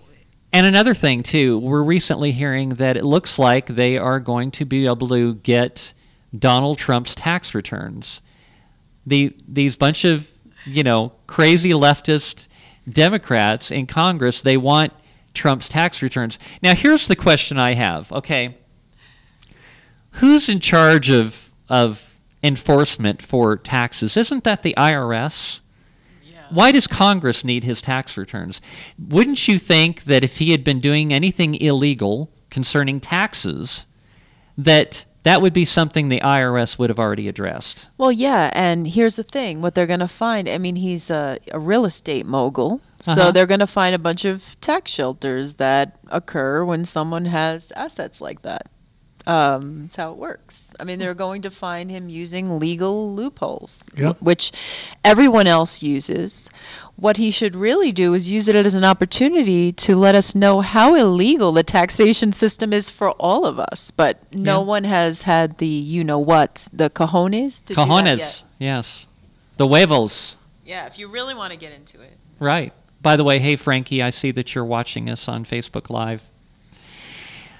and 0.52 0.66
another 0.66 0.94
thing 0.94 1.22
too, 1.22 1.58
we're 1.58 1.82
recently 1.82 2.32
hearing 2.32 2.70
that 2.70 2.96
it 2.96 3.04
looks 3.04 3.38
like 3.38 3.66
they 3.66 3.98
are 3.98 4.20
going 4.20 4.50
to 4.52 4.64
be 4.64 4.86
able 4.86 5.08
to 5.08 5.34
get 5.36 5.92
Donald 6.38 6.78
Trump's 6.78 7.14
tax 7.14 7.54
returns. 7.54 8.20
The 9.06 9.34
these 9.46 9.76
bunch 9.76 10.04
of 10.04 10.30
you 10.68 10.82
know 10.82 11.12
crazy 11.26 11.70
leftist 11.70 12.48
Democrats 12.88 13.70
in 13.70 13.86
Congress, 13.86 14.40
they 14.40 14.56
want 14.56 14.92
Trump's 15.34 15.68
tax 15.68 16.02
returns. 16.02 16.38
Now 16.62 16.74
here's 16.74 17.06
the 17.06 17.16
question 17.16 17.58
I 17.58 17.74
have. 17.74 18.10
Okay, 18.12 18.56
who's 20.12 20.48
in 20.48 20.60
charge 20.60 21.10
of 21.10 21.50
of 21.68 22.14
enforcement 22.42 23.22
for 23.22 23.56
taxes? 23.56 24.16
Isn't 24.16 24.44
that 24.44 24.62
the 24.62 24.74
IRS? 24.76 25.60
Why 26.50 26.72
does 26.72 26.86
Congress 26.86 27.44
need 27.44 27.64
his 27.64 27.82
tax 27.82 28.16
returns? 28.16 28.60
Wouldn't 28.98 29.48
you 29.48 29.58
think 29.58 30.04
that 30.04 30.24
if 30.24 30.38
he 30.38 30.50
had 30.52 30.64
been 30.64 30.80
doing 30.80 31.12
anything 31.12 31.54
illegal 31.54 32.30
concerning 32.50 33.00
taxes, 33.00 33.86
that 34.56 35.04
that 35.24 35.42
would 35.42 35.52
be 35.52 35.64
something 35.64 36.08
the 36.08 36.20
IRS 36.20 36.78
would 36.78 36.90
have 36.90 36.98
already 36.98 37.28
addressed. 37.28 37.88
Well, 37.98 38.12
yeah, 38.12 38.50
and 38.54 38.86
here's 38.86 39.16
the 39.16 39.22
thing: 39.24 39.60
what 39.60 39.74
they're 39.74 39.86
going 39.86 40.00
to 40.00 40.08
find. 40.08 40.48
I 40.48 40.58
mean, 40.58 40.76
he's 40.76 41.10
a, 41.10 41.38
a 41.52 41.58
real 41.58 41.84
estate 41.84 42.24
mogul, 42.26 42.80
Uh-huh. 43.00 43.14
so 43.14 43.32
they're 43.32 43.46
going 43.46 43.60
to 43.60 43.66
find 43.66 43.94
a 43.94 43.98
bunch 43.98 44.24
of 44.24 44.58
tax 44.60 44.90
shelters 44.90 45.54
that 45.54 45.98
occur 46.08 46.64
when 46.64 46.84
someone 46.84 47.26
has 47.26 47.72
assets 47.72 48.20
like 48.20 48.42
that. 48.42 48.68
Um, 49.28 49.82
that's 49.82 49.96
how 49.96 50.10
it 50.12 50.16
works. 50.16 50.74
I 50.80 50.84
mean, 50.84 50.98
they're 50.98 51.12
going 51.14 51.42
to 51.42 51.50
find 51.50 51.90
him 51.90 52.08
using 52.08 52.58
legal 52.58 53.14
loopholes, 53.14 53.84
Yep. 53.96 54.16
which 54.20 54.52
everyone 55.04 55.46
else 55.46 55.82
uses. 55.82 56.48
What 56.96 57.16
he 57.18 57.30
should 57.30 57.54
really 57.54 57.92
do 57.92 58.14
is 58.14 58.28
use 58.30 58.48
it 58.48 58.56
as 58.56 58.74
an 58.74 58.84
opportunity 58.84 59.70
to 59.72 59.94
let 59.94 60.14
us 60.14 60.34
know 60.34 60.62
how 60.62 60.94
illegal 60.94 61.52
the 61.52 61.62
taxation 61.62 62.32
system 62.32 62.72
is 62.72 62.88
for 62.90 63.10
all 63.12 63.44
of 63.44 63.60
us. 63.60 63.90
But 63.90 64.22
no 64.32 64.60
Yeah. 64.60 64.66
one 64.66 64.84
has 64.84 65.22
had 65.22 65.58
the 65.58 65.66
you 65.66 66.02
know 66.02 66.18
what, 66.18 66.66
the 66.72 66.88
cojones 66.90 67.60
to 67.64 67.68
do 67.68 67.74
that 67.74 67.86
Cojones, 67.86 68.44
yes. 68.58 69.06
The 69.58 69.68
huevos. 69.68 70.36
Yeah, 70.64 70.86
if 70.86 70.98
you 70.98 71.06
really 71.08 71.34
want 71.34 71.52
to 71.52 71.58
get 71.58 71.72
into 71.72 72.00
it. 72.00 72.16
Right. 72.40 72.72
By 73.02 73.16
the 73.16 73.24
way, 73.24 73.38
hey 73.38 73.56
Frankie, 73.56 74.02
I 74.02 74.10
see 74.10 74.30
that 74.32 74.54
you're 74.54 74.64
watching 74.64 75.08
us 75.10 75.28
on 75.28 75.44
Facebook 75.44 75.90
Live. 75.90 76.22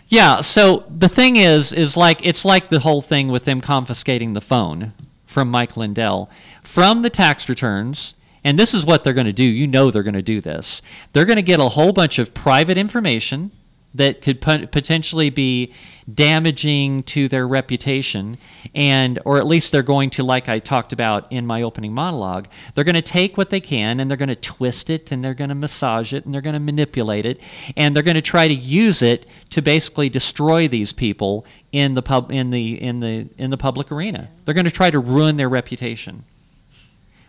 Yeah, 0.09 0.41
so 0.41 0.85
the 0.89 1.09
thing 1.09 1.37
is 1.37 1.73
is 1.73 1.97
like 1.97 2.25
it's 2.27 2.45
like 2.45 2.71
the 2.71 2.81
whole 2.81 3.03
thing 3.03 3.29
with 3.29 3.45
them 3.45 3.61
confiscating 3.61 4.33
the 4.33 4.41
phone 4.41 4.95
from 5.27 5.51
Mike 5.51 5.77
Lindell 5.77 6.31
from 6.63 7.03
the 7.03 7.11
tax 7.11 7.49
returns. 7.49 8.15
And 8.45 8.59
this 8.59 8.73
is 8.73 8.87
what 8.87 9.05
they're 9.05 9.13
going 9.13 9.27
to 9.27 9.33
do. 9.33 9.43
You 9.43 9.67
know 9.67 9.91
they're 9.91 10.03
going 10.03 10.15
to 10.15 10.23
do 10.23 10.41
this. 10.41 10.81
They're 11.13 11.27
going 11.27 11.37
to 11.37 11.43
get 11.43 11.61
a 11.61 11.69
whole 11.69 11.93
bunch 11.93 12.19
of 12.19 12.33
private 12.33 12.79
information 12.79 13.51
that 13.99 14.23
could 14.23 14.41
pot- 14.41 14.73
potentially 14.73 15.31
be 15.31 15.73
damaging 16.13 17.03
to 17.03 17.29
their 17.29 17.47
reputation 17.47 18.39
and 18.75 19.19
or 19.27 19.37
at 19.37 19.47
least 19.47 19.71
they're 19.71 19.83
going 19.83 20.09
to 20.09 20.23
like 20.23 20.49
I 20.49 20.59
talked 20.59 20.95
about 20.95 21.31
in 21.31 21.47
my 21.47 21.61
opening 21.61 21.93
monologue 21.93 22.49
they're 22.75 22.85
going 22.85 22.95
to 22.95 23.03
take 23.03 23.37
what 23.37 23.51
they 23.51 23.61
can 23.61 24.01
and 24.01 24.09
they're 24.09 24.17
going 24.17 24.31
to 24.31 24.35
twist 24.35 24.89
it 24.89 25.13
and 25.13 25.23
they're 25.23 25.35
going 25.35 25.51
to 25.51 25.55
massage 25.55 26.15
it 26.15 26.25
and 26.25 26.33
they're 26.33 26.41
going 26.41 26.55
to 26.55 26.61
manipulate 26.61 27.27
it 27.27 27.41
and 27.77 27.95
they're 27.95 28.03
going 28.03 28.15
to 28.15 28.23
try 28.23 28.49
to 28.49 28.55
use 28.55 29.03
it 29.03 29.27
to 29.51 29.61
basically 29.61 30.09
destroy 30.09 30.67
these 30.67 30.93
people 30.93 31.45
in 31.73 31.93
the 31.95 32.03
pub 32.03 32.33
in 32.33 32.51
the 32.51 32.81
in 32.81 33.01
the 33.01 33.29
in 33.37 33.51
the 33.51 33.57
public 33.57 33.93
arena. 33.93 34.31
They're 34.45 34.55
going 34.55 34.65
to 34.65 34.71
try 34.71 34.91
to 34.91 34.99
ruin 34.99 35.37
their 35.37 35.49
reputation 35.49 36.25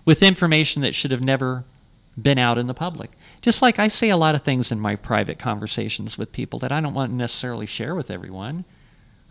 with 0.05 0.23
information 0.23 0.81
that 0.81 0.95
should 0.95 1.11
have 1.11 1.23
never 1.23 1.65
been 2.21 2.37
out 2.37 2.57
in 2.57 2.67
the 2.67 2.73
public. 2.73 3.11
Just 3.41 3.61
like 3.61 3.79
I 3.79 3.87
say 3.87 4.09
a 4.09 4.17
lot 4.17 4.35
of 4.35 4.41
things 4.41 4.71
in 4.71 4.79
my 4.79 4.95
private 4.95 5.39
conversations 5.39 6.17
with 6.17 6.31
people 6.31 6.59
that 6.59 6.71
I 6.71 6.81
don't 6.81 6.93
want 6.93 7.11
to 7.11 7.15
necessarily 7.15 7.65
share 7.65 7.95
with 7.95 8.11
everyone. 8.11 8.65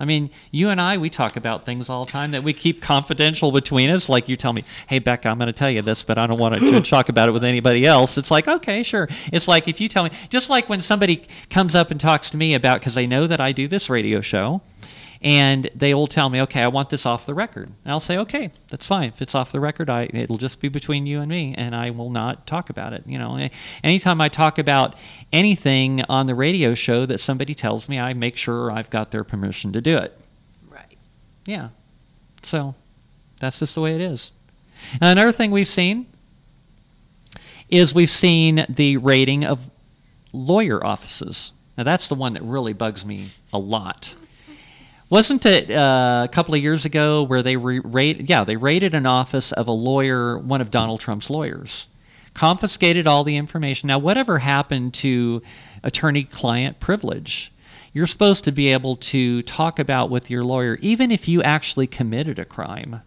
I 0.01 0.05
mean, 0.05 0.31
you 0.53 0.69
and 0.69 0.81
I, 0.81 0.97
we 0.97 1.11
talk 1.11 1.37
about 1.37 1.65
things 1.65 1.91
all 1.91 2.05
the 2.05 2.13
time 2.13 2.31
that 2.31 2.45
we 2.45 2.53
keep 2.53 2.81
confidential 2.81 3.51
between 3.51 3.91
us. 3.91 4.09
Like 4.09 4.29
you 4.29 4.37
tell 4.37 4.53
me, 4.53 4.65
hey, 4.87 5.01
Becca, 5.01 5.29
I'm 5.29 5.39
going 5.39 5.49
to 5.49 5.53
tell 5.53 5.71
you 5.71 5.83
this, 5.83 6.05
but 6.05 6.19
I 6.19 6.27
don't 6.27 6.39
want 6.39 6.55
to 6.61 6.81
talk 6.89 7.09
about 7.09 7.29
it 7.29 7.33
with 7.33 7.43
anybody 7.43 7.85
else. 7.85 8.17
It's 8.17 8.31
like, 8.31 8.47
okay, 8.47 8.85
sure. 8.85 9.09
It's 9.33 9.49
like 9.49 9.67
if 9.67 9.81
you 9.81 9.89
tell 9.89 10.05
me, 10.05 10.11
just 10.31 10.51
like 10.51 10.69
when 10.69 10.81
somebody 10.81 11.25
comes 11.51 11.75
up 11.75 11.91
and 11.91 12.01
talks 12.01 12.31
to 12.31 12.37
me 12.37 12.55
about, 12.55 12.81
because 12.81 12.95
they 12.95 13.09
know 13.09 13.27
that 13.27 13.41
I 13.41 13.51
do 13.51 13.67
this 13.67 13.91
radio 13.91 14.21
show, 14.21 14.63
and 15.21 15.69
they 15.75 15.95
will 15.95 16.07
tell 16.07 16.29
me, 16.31 16.41
okay, 16.43 16.63
I 16.63 16.69
want 16.69 16.91
this 16.91 17.05
off 17.05 17.27
the 17.27 17.35
record. 17.35 17.67
And 17.85 17.93
I'll 17.93 18.01
say, 18.01 18.19
okay, 18.19 18.53
that's 18.69 18.87
fine. 18.87 19.09
If 19.09 19.21
it's 19.21 19.35
off 19.35 19.51
the 19.51 19.61
record, 19.61 19.91
I 19.91 20.09
it'll 20.13 20.39
just 20.39 20.61
be 20.61 20.69
between 20.69 21.07
you 21.07 21.21
and 21.21 21.29
me, 21.29 21.55
and 21.59 21.75
I 21.75 21.91
will 21.91 22.11
not 22.11 22.47
talk 22.47 22.71
about 22.71 22.93
it. 22.93 23.03
You 23.07 23.19
know, 23.19 23.49
anytime 23.83 24.21
I 24.21 24.29
talk 24.29 24.59
about 24.59 24.95
anything 25.33 26.03
on 26.09 26.27
the 26.27 26.35
radio 26.35 26.75
show 26.75 27.05
that 27.07 27.19
somebody 27.19 27.55
tells 27.55 27.89
me, 27.89 27.99
I 27.99 28.15
make 28.15 28.37
sure 28.37 28.71
I've 28.71 28.91
got 28.91 29.11
their 29.11 29.25
permission 29.25 29.73
to 29.73 29.81
do 29.81 29.97
it. 29.97 30.19
Right. 30.71 30.99
Yeah. 31.47 31.71
So 32.45 32.75
that's 33.41 33.59
just 33.59 33.75
the 33.75 33.81
way 33.81 33.95
it 33.95 34.01
is. 34.01 34.33
And 34.95 35.19
another 35.19 35.33
thing 35.33 35.51
we've 35.51 35.67
seen 35.67 36.07
is 37.69 37.95
we've 37.95 38.09
seen 38.09 38.65
the 38.69 38.97
rating 38.99 39.45
of 39.45 39.69
lawyer 40.33 40.85
offices. 40.85 41.53
Now 41.77 41.85
that's 41.85 42.09
the 42.09 42.15
one 42.15 42.35
that 42.35 42.43
really 42.43 42.73
bugs 42.73 43.05
me 43.05 43.31
a 43.53 43.59
lot. 43.59 44.15
Wasn't 45.11 45.47
it 45.47 45.71
uh, 45.71 46.27
a 46.29 46.33
couple 46.33 46.55
of 46.55 46.63
years 46.63 46.85
ago 46.85 47.23
where 47.23 47.43
they 47.43 47.57
re- 47.57 47.81
rate, 47.81 48.29
yeah, 48.29 48.45
they 48.45 48.57
raided 48.57 48.95
an 48.95 49.07
office 49.07 49.53
of 49.53 49.67
a 49.67 49.73
lawyer, 49.73 50.39
one 50.39 50.61
of 50.61 50.71
Donald 50.71 51.01
Trump's 51.01 51.31
lawyers, 51.31 51.87
confiscated 52.35 53.07
all 53.07 53.25
the 53.25 53.37
information. 53.37 53.87
Now, 53.87 53.99
whatever 53.99 54.39
happened 54.39 54.93
to 54.95 55.43
attorney-client 55.83 56.79
privilege? 56.79 57.53
You're 57.95 58.07
supposed 58.07 58.45
to 58.45 58.53
be 58.53 58.69
able 58.69 58.97
to 58.97 59.43
talk 59.43 59.79
about 59.79 60.11
with 60.11 60.31
your 60.31 60.45
lawyer, 60.45 60.77
even 60.83 61.11
if 61.11 61.27
you 61.27 61.43
actually 61.43 61.87
committed 61.87 62.39
a 62.39 62.45
crime. 62.45 63.01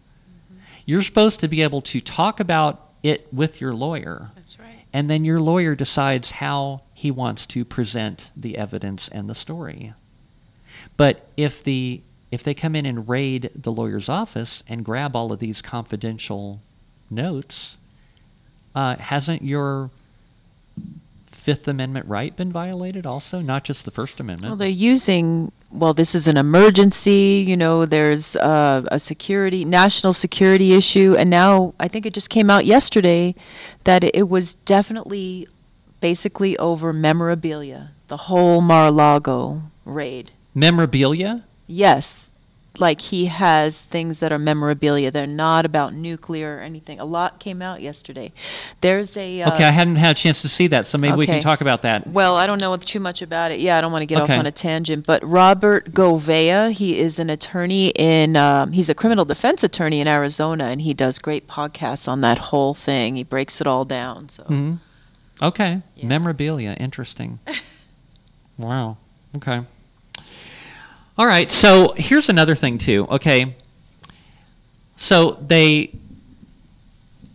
You're 0.84 1.04
supposed 1.04 1.38
to 1.40 1.48
be 1.48 1.62
able 1.62 1.82
to 1.82 2.00
talk 2.00 2.40
about 2.40 2.90
it 3.04 3.32
with 3.32 3.60
your 3.60 3.74
lawyer 3.74 4.30
That's 4.34 4.58
right. 4.58 4.84
and 4.92 5.08
then 5.10 5.24
your 5.24 5.40
lawyer 5.40 5.74
decides 5.74 6.30
how 6.30 6.82
he 6.94 7.10
wants 7.10 7.46
to 7.46 7.64
present 7.64 8.30
the 8.36 8.56
evidence 8.58 9.08
and 9.08 9.28
the 9.28 9.34
story. 9.34 9.92
But 10.96 11.26
if 11.36 11.62
the 11.62 12.02
if 12.30 12.42
they 12.42 12.54
come 12.54 12.74
in 12.74 12.86
and 12.86 13.08
raid 13.08 13.50
the 13.54 13.70
lawyer's 13.70 14.08
office 14.08 14.62
and 14.66 14.84
grab 14.84 15.14
all 15.14 15.32
of 15.32 15.38
these 15.38 15.60
confidential 15.60 16.60
notes, 17.10 17.76
uh, 18.74 18.96
hasn't 18.96 19.42
your 19.42 19.90
Fifth 21.26 21.66
Amendment 21.66 22.06
right 22.06 22.34
been 22.36 22.52
violated 22.52 23.04
also, 23.04 23.40
not 23.40 23.64
just 23.64 23.84
the 23.84 23.90
First 23.90 24.20
Amendment? 24.20 24.52
Well, 24.52 24.56
they're 24.56 24.68
using, 24.68 25.50
well, 25.70 25.92
this 25.92 26.14
is 26.14 26.28
an 26.28 26.36
emergency, 26.36 27.44
you 27.46 27.56
know, 27.56 27.84
there's 27.84 28.36
uh, 28.36 28.84
a 28.92 29.00
security, 29.00 29.64
national 29.64 30.12
security 30.12 30.72
issue, 30.72 31.16
and 31.18 31.28
now 31.28 31.74
I 31.80 31.88
think 31.88 32.06
it 32.06 32.14
just 32.14 32.30
came 32.30 32.48
out 32.48 32.64
yesterday 32.64 33.34
that 33.84 34.04
it 34.04 34.28
was 34.28 34.54
definitely 34.54 35.48
basically 36.00 36.56
over 36.58 36.92
memorabilia, 36.92 37.90
the 38.06 38.16
whole 38.16 38.60
Mar-a-Lago 38.60 39.62
raid. 39.84 40.30
Memorabilia? 40.54 41.44
Yes, 41.66 42.32
like 42.78 43.00
he 43.02 43.26
has 43.26 43.82
things 43.82 44.18
that 44.20 44.32
are 44.32 44.38
memorabilia. 44.38 45.10
They're 45.10 45.26
not 45.26 45.64
about 45.64 45.92
nuclear 45.94 46.56
or 46.56 46.60
anything. 46.60 46.98
A 47.00 47.04
lot 47.04 47.38
came 47.38 47.60
out 47.62 47.80
yesterday. 47.82 48.32
There's 48.80 49.16
a. 49.16 49.42
Uh, 49.42 49.54
Okay, 49.54 49.64
I 49.64 49.70
hadn't 49.70 49.96
had 49.96 50.16
a 50.16 50.18
chance 50.18 50.42
to 50.42 50.48
see 50.48 50.66
that, 50.68 50.86
so 50.86 50.98
maybe 50.98 51.16
we 51.16 51.26
can 51.26 51.40
talk 51.40 51.60
about 51.60 51.82
that. 51.82 52.06
Well, 52.06 52.36
I 52.36 52.46
don't 52.46 52.58
know 52.58 52.76
too 52.76 53.00
much 53.00 53.22
about 53.22 53.50
it. 53.52 53.60
Yeah, 53.60 53.76
I 53.78 53.80
don't 53.80 53.92
want 53.92 54.02
to 54.02 54.06
get 54.06 54.20
Okay. 54.22 54.34
off 54.34 54.38
on 54.38 54.46
a 54.46 54.50
tangent. 54.50 55.06
But 55.06 55.22
Robert 55.26 55.92
Gouveia, 55.92 56.72
he 56.72 56.98
is 56.98 57.18
an 57.18 57.30
attorney 57.30 57.88
in, 57.90 58.36
um, 58.36 58.72
he's 58.72 58.88
a 58.88 58.94
criminal 58.94 59.24
defense 59.24 59.62
attorney 59.62 60.00
in 60.00 60.08
Arizona, 60.08 60.64
and 60.64 60.80
he 60.82 60.94
does 60.94 61.18
great 61.18 61.46
podcasts 61.48 62.08
on 62.08 62.20
that 62.22 62.38
whole 62.38 62.74
thing. 62.74 63.16
He 63.16 63.24
breaks 63.24 63.60
it 63.60 63.66
all 63.66 63.84
down. 63.84 64.28
So 64.28 64.44
hmm 64.44 64.74
Okay. 65.40 65.82
Yeah. 65.96 66.06
Memorabilia. 66.06 66.74
Interesting. 66.78 67.40
wow. 68.58 68.96
Okay. 69.36 69.62
All 71.18 71.26
right. 71.26 71.50
So 71.50 71.94
here's 71.96 72.28
another 72.28 72.54
thing 72.54 72.78
too. 72.78 73.06
Okay. 73.10 73.54
So 74.96 75.38
they 75.46 75.94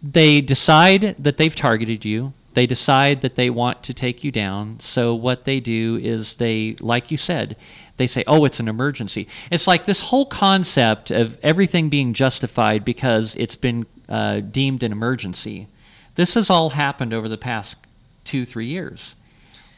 they 0.02 0.42
decide 0.42 1.16
that 1.20 1.38
they've 1.38 1.56
targeted 1.56 2.06
you. 2.06 2.34
They 2.54 2.66
decide 2.66 3.22
that 3.22 3.36
they 3.36 3.52
want 3.52 3.84
to 3.84 3.94
take 3.94 4.24
you 4.24 4.32
down. 4.32 4.80
So 4.80 5.14
what 5.14 5.46
they 5.46 5.60
do 5.60 6.00
is 6.02 6.36
they, 6.36 6.76
like 6.80 7.12
you 7.12 7.18
said, 7.18 7.56
they 7.98 8.08
say, 8.08 8.24
"Oh, 8.26 8.46
it's 8.46 8.60
an 8.60 8.68
emergency." 8.68 9.28
It's 9.52 9.68
like 9.68 9.86
this 9.86 10.02
whole 10.02 10.26
concept 10.26 11.12
of 11.12 11.38
everything 11.44 11.90
being 11.90 12.14
justified 12.14 12.84
because 12.84 13.36
it's 13.36 13.56
been 13.56 13.86
uh, 14.10 14.40
deemed 14.40 14.82
an 14.82 14.92
emergency. 14.92 15.68
This 16.16 16.34
has 16.34 16.50
all 16.50 16.72
happened 16.72 17.14
over 17.14 17.30
the 17.30 17.38
past 17.38 17.76
two, 18.24 18.44
three 18.44 18.66
years. 18.66 19.16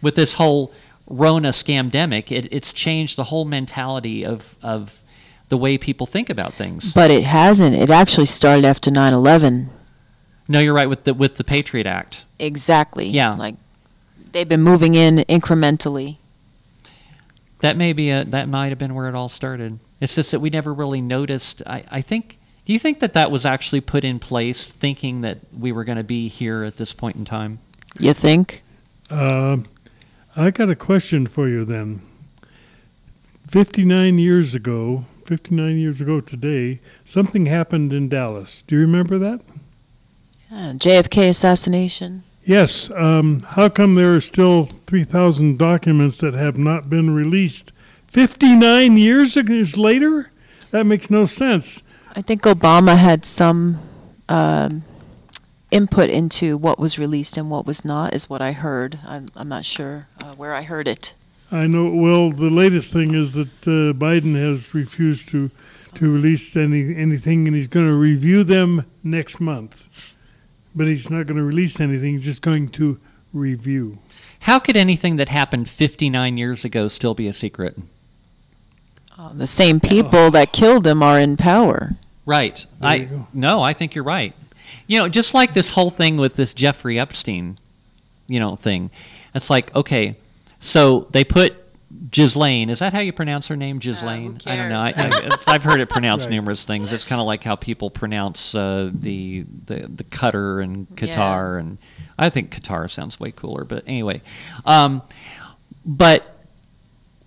With 0.02 0.16
this 0.16 0.34
whole 0.34 0.72
Rona 1.10 1.50
scamdemic, 1.50 2.32
it, 2.32 2.48
it's 2.52 2.72
changed 2.72 3.18
the 3.18 3.26
whole 3.26 3.46
mentality 3.46 4.26
of 4.26 4.56
of 4.62 5.02
the 5.50 5.58
way 5.58 5.78
people 5.78 6.06
think 6.06 6.30
about 6.30 6.54
things. 6.54 6.94
But 6.94 7.10
it 7.12 7.26
hasn't. 7.26 7.76
It 7.76 7.90
actually 7.90 8.28
started 8.28 8.66
after 8.66 8.92
9 8.92 9.14
11. 9.14 9.70
no, 10.48 10.60
you're 10.60 10.74
right 10.74 10.88
with 10.90 11.04
the 11.06 11.14
with 11.14 11.36
the 11.38 11.44
Patriot 11.44 11.88
Act. 11.88 12.26
Exactly. 12.38 13.08
Yeah. 13.08 13.34
Like 13.34 13.56
they've 14.32 14.48
been 14.48 14.62
moving 14.62 14.96
in 14.96 15.18
incrementally. 15.30 16.18
That 17.62 17.76
may 17.76 17.92
be 17.94 18.10
a, 18.12 18.24
that 18.26 18.48
might 18.48 18.70
have 18.70 18.78
been 18.78 18.96
where 18.96 19.10
it 19.10 19.16
all 19.16 19.28
started. 19.30 19.80
It's 20.00 20.16
just 20.16 20.32
that 20.32 20.40
we 20.40 20.50
never 20.50 20.74
really 20.74 21.02
noticed. 21.02 21.62
I, 21.66 21.84
I 21.92 22.02
think. 22.02 22.38
Do 22.66 22.74
you 22.74 22.80
think 22.80 23.00
that 23.00 23.14
that 23.14 23.32
was 23.32 23.48
actually 23.48 23.82
put 23.82 24.06
in 24.06 24.20
place, 24.20 24.72
thinking 24.72 25.22
that 25.22 25.40
we 25.58 25.72
were 25.72 25.84
going 25.84 25.98
to 25.98 26.04
be 26.04 26.28
here 26.28 26.64
at 26.64 26.78
this 26.78 26.94
point 26.94 27.16
in 27.16 27.26
time? 27.26 27.58
You 27.98 28.14
think? 28.14 28.62
Um, 29.10 29.66
I 30.40 30.52
got 30.52 30.70
a 30.70 30.76
question 30.76 31.28
for 31.28 31.50
you 31.50 31.66
then. 31.66 32.02
59 33.50 34.18
years 34.20 34.56
ago, 34.56 35.04
59 35.26 35.78
years 35.78 36.00
ago 36.00 36.22
today, 36.22 36.80
something 37.04 37.46
happened 37.48 37.92
in 37.92 38.08
Dallas. 38.08 38.62
Do 38.62 38.76
you 38.76 38.82
remember 38.82 39.18
that? 39.18 39.42
Uh, 40.50 40.72
JFK 40.76 41.28
assassination. 41.28 42.24
Yes. 42.46 42.90
Um, 42.92 43.42
how 43.42 43.68
come 43.68 43.96
there 43.96 44.16
are 44.16 44.22
still 44.22 44.70
3,000 44.88 45.58
documents 45.58 46.20
that 46.20 46.36
have 46.36 46.58
not 46.58 46.90
been 46.90 47.14
released 47.14 47.74
59 48.08 48.96
years 48.96 49.36
years 49.36 49.76
later? 49.76 50.32
That 50.72 50.86
makes 50.86 51.10
no 51.10 51.26
sense. 51.26 51.84
I 52.16 52.22
think 52.22 52.44
Obama 52.44 52.98
had 52.98 53.26
some 53.26 53.82
um, 54.30 54.86
input 55.72 56.10
into 56.10 56.58
what 56.58 56.80
was 56.80 57.00
released 57.00 57.38
and 57.38 57.50
what 57.50 57.66
was 57.66 57.86
not, 57.86 58.14
is 58.14 58.30
what 58.30 58.42
I 58.42 58.52
heard. 58.52 59.00
I'm, 59.06 59.30
I'm 59.36 59.50
not 59.50 59.66
sure 59.66 60.08
uh, 60.24 60.34
where 60.34 60.54
I 60.54 60.64
heard 60.64 60.88
it. 60.88 61.14
I 61.52 61.68
know. 61.68 61.90
Well, 61.90 62.32
the 62.32 62.50
latest 62.50 62.94
thing 62.94 63.16
is 63.16 63.34
that 63.34 63.48
uh, 63.64 63.94
Biden 63.94 64.36
has 64.36 64.74
refused 64.74 65.30
to 65.30 65.50
to 65.96 66.12
release 66.12 66.56
any 66.56 66.96
anything, 66.96 67.48
and 67.48 67.56
he's 67.56 67.68
going 67.68 67.88
to 67.88 67.94
review 67.94 68.44
them 68.44 68.86
next 69.04 69.40
month. 69.40 70.16
But 70.76 70.88
he's 70.88 71.10
not 71.10 71.26
going 71.26 71.38
to 71.38 71.44
release 71.44 71.80
anything. 71.80 72.14
He's 72.14 72.26
just 72.26 72.44
going 72.44 72.70
to 72.70 73.00
review. 73.34 73.98
How 74.42 74.60
could 74.60 74.78
anything 74.78 75.16
that 75.18 75.30
happened 75.30 75.70
59 75.70 76.38
years 76.38 76.64
ago 76.64 76.88
still 76.88 77.16
be 77.16 77.28
a 77.28 77.34
secret? 77.34 77.78
Uh, 79.18 79.34
the 79.34 79.48
same 79.48 79.80
people 79.80 80.32
that 80.32 80.54
killed 80.54 80.88
him 80.88 81.04
are 81.04 81.20
in 81.20 81.36
power. 81.36 81.96
Right. 82.26 82.66
There 82.80 82.90
I 82.90 83.10
no, 83.34 83.62
I 83.62 83.74
think 83.74 83.96
you're 83.96 84.04
right. 84.04 84.34
You 84.88 85.00
know, 85.00 85.10
just 85.10 85.34
like 85.34 85.54
this 85.54 85.70
whole 85.72 85.92
thing 85.92 86.18
with 86.18 86.36
this 86.36 86.54
Jeffrey 86.54 87.00
Epstein, 87.00 87.58
you 88.28 88.40
know, 88.40 88.56
thing. 88.56 88.92
It's 89.36 89.50
like, 89.50 89.74
okay, 89.76 90.16
so 90.60 91.08
they 91.12 91.24
put 91.24 91.56
Ghislaine. 92.12 92.70
Is 92.70 92.80
that 92.80 92.94
how 92.94 93.00
you 93.00 93.14
pronounce 93.14 93.48
her 93.48 93.56
name, 93.56 93.80
Ghislaine? 93.80 94.40
I 94.46 94.56
don't 94.56 94.70
know. 94.70 94.78
I, 94.80 94.94
I, 94.96 95.38
I've 95.48 95.64
heard 95.64 95.80
it 95.80 95.90
pronounced 95.90 96.26
Right. 96.28 96.36
numerous 96.36 96.64
things. 96.64 96.92
It's 96.94 97.08
kind 97.08 97.20
of 97.22 97.28
like 97.28 97.44
how 97.44 97.56
people 97.56 97.90
pronounce 97.90 98.54
uh, 98.56 98.90
the 98.94 99.46
the 99.66 99.88
the 99.88 100.04
Qatar 100.04 100.64
and 100.64 100.88
Qatar, 100.96 101.56
Yeah. 101.56 101.60
and 101.60 101.78
I 102.18 102.30
think 102.30 102.52
Qatar 102.52 102.90
sounds 102.90 103.20
way 103.20 103.32
cooler. 103.32 103.64
But 103.64 103.84
anyway, 103.88 104.22
um, 104.66 105.02
but 105.86 106.36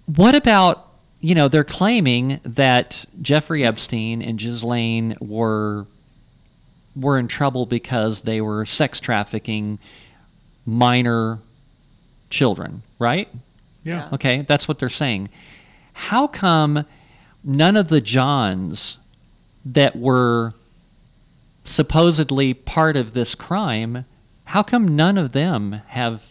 what 0.06 0.34
about 0.34 0.88
you 1.20 1.34
know 1.34 1.48
they're 1.48 1.64
claiming 1.64 2.40
that 2.44 3.04
Jeffrey 3.20 3.64
Epstein 3.64 4.22
and 4.22 4.38
Ghislaine 4.38 5.16
were 5.20 5.86
were 6.94 7.18
in 7.18 7.28
trouble 7.28 7.66
because 7.66 8.22
they 8.22 8.40
were 8.40 8.66
sex 8.66 9.00
trafficking 9.00 9.78
minor 10.66 11.38
children, 12.30 12.82
right? 12.98 13.28
Yeah. 13.84 14.08
Okay, 14.12 14.42
that's 14.42 14.68
what 14.68 14.78
they're 14.78 14.88
saying. 14.88 15.28
How 15.92 16.26
come 16.26 16.84
none 17.44 17.76
of 17.76 17.88
the 17.88 18.00
Johns 18.00 18.98
that 19.64 19.96
were 19.96 20.54
supposedly 21.64 22.54
part 22.54 22.96
of 22.96 23.14
this 23.14 23.34
crime, 23.34 24.04
how 24.46 24.62
come 24.62 24.96
none 24.96 25.18
of 25.18 25.32
them 25.32 25.82
have 25.88 26.26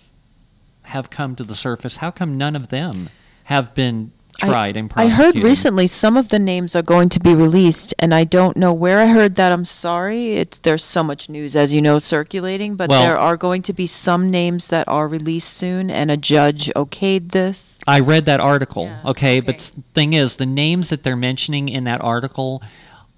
have 0.84 1.10
come 1.10 1.36
to 1.36 1.44
the 1.44 1.56
surface? 1.56 1.98
How 1.98 2.12
come 2.12 2.38
none 2.38 2.56
of 2.56 2.68
them 2.68 3.10
have 3.46 3.74
been 3.74 4.12
tried 4.38 4.78
and 4.78 4.92
I 4.96 5.08
heard 5.08 5.36
recently 5.36 5.88
some 5.88 6.18
of 6.18 6.30
the 6.30 6.40
names 6.40 6.76
are 6.76 6.82
going 6.82 7.10
to 7.10 7.20
be 7.20 7.34
released, 7.34 7.94
and 8.00 8.14
I 8.14 8.24
don't 8.24 8.58
know 8.58 8.74
where 8.74 9.00
I 9.00 9.08
heard 9.08 9.36
that. 9.36 9.52
I'm 9.52 9.66
sorry. 9.66 10.34
It's 10.34 10.60
there's 10.60 10.84
so 10.84 11.04
much 11.04 11.30
news, 11.30 11.56
as 11.56 11.74
you 11.74 11.82
know, 11.82 12.00
circulating, 12.00 12.76
but 12.76 12.90
Well- 12.90 13.02
there 13.04 13.18
are 13.18 13.38
going 13.38 13.62
to 13.64 13.74
be 13.74 13.88
some 13.88 14.30
names 14.32 14.68
that 14.68 14.88
are 14.88 15.08
released 15.08 15.50
soon, 15.54 15.90
and 15.90 16.12
a 16.12 16.18
judge 16.18 16.72
okayed 16.76 17.32
this. 17.32 17.80
I 17.88 18.00
read 18.00 18.26
that 18.26 18.40
article, 18.40 18.86
Yeah, 18.86 19.10
okay, 19.12 19.40
but 19.40 19.56
okay. 19.56 19.64
the 19.76 19.84
thing 19.94 20.14
is, 20.14 20.36
the 20.36 20.46
names 20.46 20.90
that 20.90 21.04
they're 21.04 21.16
mentioning 21.16 21.70
in 21.70 21.84
that 21.86 22.02
article 22.02 22.62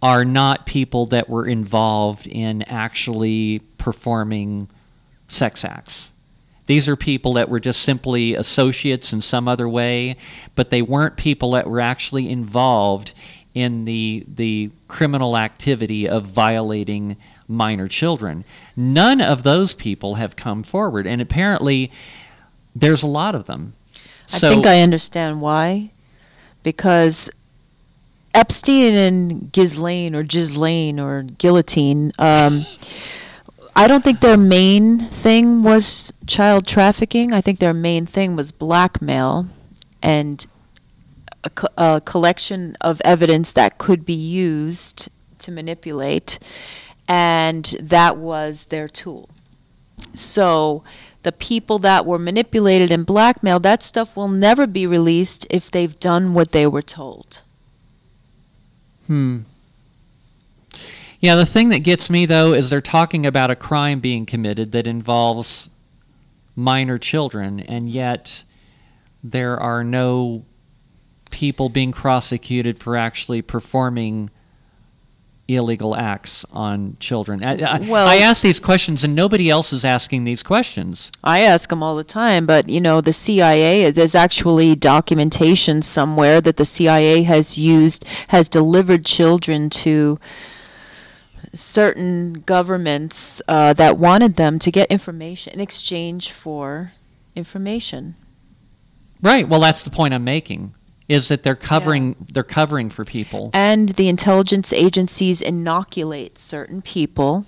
are 0.02 0.26
not 0.26 0.65
people 0.65 1.06
that 1.08 1.30
were 1.30 1.45
involved 1.45 2.28
in 2.28 2.62
actually 2.63 3.60
performing 3.78 4.69
sex 5.28 5.63
acts. 5.65 6.12
These 6.65 6.88
are 6.88 6.95
people 6.95 7.34
that 7.34 7.49
were 7.49 7.60
just 7.60 7.82
simply 7.82 8.36
associates 8.36 9.12
in 9.12 9.21
some 9.21 9.47
other 9.47 9.67
way, 9.67 10.15
but 10.56 10.69
they 10.69 10.82
weren't 10.82 11.17
people 11.17 11.52
that 11.52 11.69
were 11.69 11.82
actually 11.82 12.30
involved 12.30 13.13
in 13.54 13.86
the 13.86 14.26
the 14.28 14.71
criminal 14.88 15.38
activity 15.38 16.08
of 16.08 16.26
violating 16.26 17.17
minor 17.47 17.88
children. 17.88 18.45
None 18.76 19.21
of 19.21 19.43
those 19.43 19.73
people 19.73 20.15
have 20.15 20.36
come 20.36 20.63
forward, 20.63 21.06
and 21.06 21.21
apparently 21.21 21.91
there's 22.76 23.04
a 23.04 23.08
lot 23.08 23.36
of 23.36 23.45
them. 23.45 23.73
I 24.32 24.39
think 24.39 24.65
I 24.65 24.82
understand 24.82 25.41
why. 25.41 25.91
Because 26.63 27.30
Epstein 28.34 28.95
and 28.95 29.52
Ghislaine 29.52 30.15
or 30.15 30.23
Ghislaine 30.23 30.99
or 30.99 31.23
Guillotine, 31.23 32.13
um, 32.17 32.65
I 33.75 33.88
don't 33.88 34.03
think 34.03 34.19
their 34.19 34.38
main 34.38 34.99
thing 34.99 35.63
was 35.63 36.13
child 36.27 36.67
trafficking. 36.67 37.33
I 37.33 37.41
think 37.41 37.59
their 37.59 37.73
main 37.73 38.05
thing 38.05 38.36
was 38.36 38.51
blackmail 38.51 39.47
and 40.01 40.45
a, 41.43 41.49
co- 41.49 41.67
a 41.77 42.01
collection 42.05 42.77
of 42.81 43.01
evidence 43.03 43.51
that 43.53 43.79
could 43.79 44.05
be 44.05 44.13
used 44.13 45.09
to 45.39 45.51
manipulate. 45.51 46.38
And 47.07 47.65
that 47.79 48.17
was 48.17 48.65
their 48.65 48.88
tool. 48.88 49.29
So 50.13 50.83
the 51.23 51.31
people 51.31 51.79
that 51.79 52.05
were 52.05 52.19
manipulated 52.19 52.91
and 52.91 53.05
blackmailed, 53.05 53.63
that 53.63 53.81
stuff 53.81 54.15
will 54.15 54.27
never 54.27 54.67
be 54.67 54.86
released 54.86 55.47
if 55.49 55.71
they've 55.71 55.99
done 55.99 56.33
what 56.33 56.51
they 56.51 56.67
were 56.67 56.81
told. 56.81 57.41
Hmm. 59.07 59.41
Yeah, 61.23 61.36
the 61.36 61.45
thing 61.45 61.69
that 61.69 61.79
gets 61.79 62.09
me 62.09 62.25
though 62.25 62.53
is 62.53 62.69
they're 62.69 62.81
talking 62.81 63.25
about 63.25 63.49
a 63.49 63.55
crime 63.55 64.01
being 64.01 64.25
committed 64.25 64.73
that 64.73 64.86
involves 64.86 65.69
minor 66.53 66.97
children, 66.97 67.62
and 67.62 67.89
yet 67.89 68.43
there 69.23 69.57
are 69.57 69.86
no 69.86 70.43
people 71.31 71.69
being 71.69 71.93
prosecuted 71.93 72.77
for 72.77 72.97
actually 72.97 73.41
performing 73.41 74.31
illegal 75.47 75.95
acts 75.95 76.45
on 76.51 76.97
children. 76.99 77.41
I, 77.41 77.53
I, 77.53 77.79
Well- 77.79 78.05
I 78.05 78.17
ask 78.17 78.41
these 78.41 78.59
questions, 78.59 79.05
and 79.05 79.15
nobody 79.15 79.49
else 79.49 79.71
is 79.71 79.86
asking 79.86 80.25
these 80.25 80.43
questions. 80.43 81.09
I 81.23 81.39
ask 81.39 81.69
them 81.69 81.81
all 81.81 81.95
the 81.95 82.03
time, 82.03 82.45
but 82.45 82.67
you 82.67 82.81
know, 82.81 82.99
the 82.99 83.13
CIA, 83.13 83.91
there's 83.91 84.13
actually 84.13 84.75
documentation 84.75 85.83
somewhere 85.83 86.41
that 86.41 86.57
the 86.57 86.65
CIA 86.65 87.23
has 87.23 87.57
used, 87.57 88.03
has 88.27 88.49
delivered 88.49 89.05
children 89.05 89.69
to 89.69 90.19
certain 91.53 92.33
governments 92.33 93.41
uh, 93.47 93.73
that 93.73 93.97
wanted 93.97 94.35
them 94.35 94.59
to 94.59 94.71
get 94.71 94.91
information 94.91 95.53
in 95.53 95.59
exchange 95.59 96.31
for 96.31 96.93
information. 97.35 98.15
Right. 99.21 99.47
Well, 99.47 99.61
that's 99.61 99.83
the 99.83 99.89
point 99.89 100.13
I'm 100.13 100.23
making. 100.23 100.75
Is 101.07 101.27
that 101.27 101.43
they're 101.43 101.55
covering 101.55 102.15
they're 102.31 102.43
covering 102.43 102.89
for 102.89 103.03
people. 103.03 103.51
And 103.53 103.89
the 103.89 104.07
intelligence 104.07 104.71
agencies 104.71 105.41
inoculate 105.41 106.37
certain 106.37 106.81
people 106.81 107.45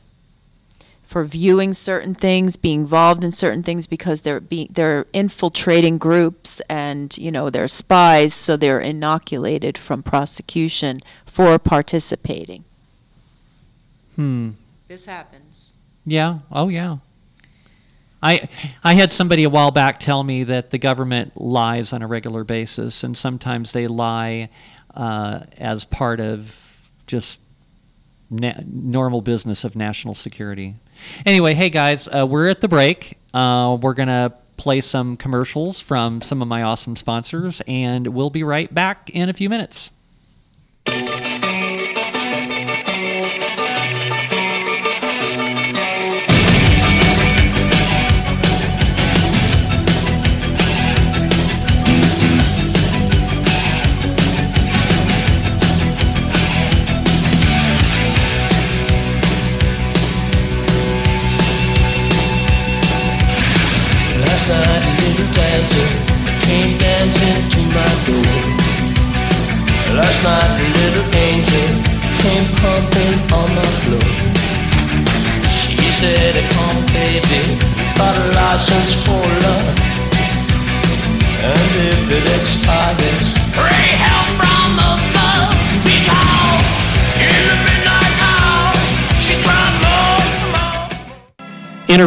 for 1.03 1.23
viewing 1.23 1.73
certain 1.73 2.13
things, 2.13 2.57
being 2.57 2.81
involved 2.81 3.23
in 3.23 3.31
certain 3.31 3.63
things 3.63 3.87
because 3.87 4.21
they're 4.21 4.41
being 4.41 4.67
they're 4.71 5.05
infiltrating 5.13 5.97
groups 5.97 6.61
and 6.69 7.17
you 7.17 7.31
know 7.31 7.49
they're 7.49 7.67
spies, 7.67 8.33
so 8.33 8.57
they're 8.57 8.79
inoculated 8.79 9.77
from 9.77 10.03
prosecution 10.03 10.99
for 11.25 11.57
participating. 11.57 12.65
Hmm. 14.15 14.51
This 14.87 15.05
happens. 15.05 15.75
Yeah. 16.05 16.39
Oh, 16.51 16.69
yeah. 16.69 16.97
I 18.23 18.49
I 18.83 18.95
had 18.95 19.11
somebody 19.11 19.43
a 19.43 19.49
while 19.49 19.71
back 19.71 19.99
tell 19.99 20.23
me 20.23 20.45
that 20.45 20.71
the 20.71 20.77
government 20.77 21.39
lies 21.39 21.93
on 21.93 22.01
a 22.01 22.07
regular 22.07 22.43
basis, 22.43 23.03
and 23.03 23.15
sometimes 23.15 23.71
they 23.71 23.87
lie 23.87 24.49
uh, 24.95 25.41
as 25.57 25.85
part 25.85 26.19
of 26.19 26.55
just 27.05 27.39
na- 28.31 28.59
normal 28.65 29.21
business 29.21 29.63
of 29.63 29.75
national 29.75 30.15
security. 30.15 30.75
Anyway, 31.25 31.53
hey 31.53 31.69
guys, 31.69 32.07
uh, 32.07 32.25
we're 32.25 32.47
at 32.47 32.61
the 32.61 32.67
break. 32.67 33.17
Uh, 33.33 33.77
we're 33.79 33.93
gonna 33.93 34.33
play 34.57 34.81
some 34.81 35.17
commercials 35.17 35.79
from 35.79 36.21
some 36.21 36.41
of 36.41 36.47
my 36.47 36.63
awesome 36.63 36.95
sponsors, 36.95 37.61
and 37.67 38.07
we'll 38.07 38.29
be 38.31 38.43
right 38.43 38.73
back 38.73 39.09
in 39.11 39.29
a 39.29 39.33
few 39.33 39.49
minutes. 39.49 39.91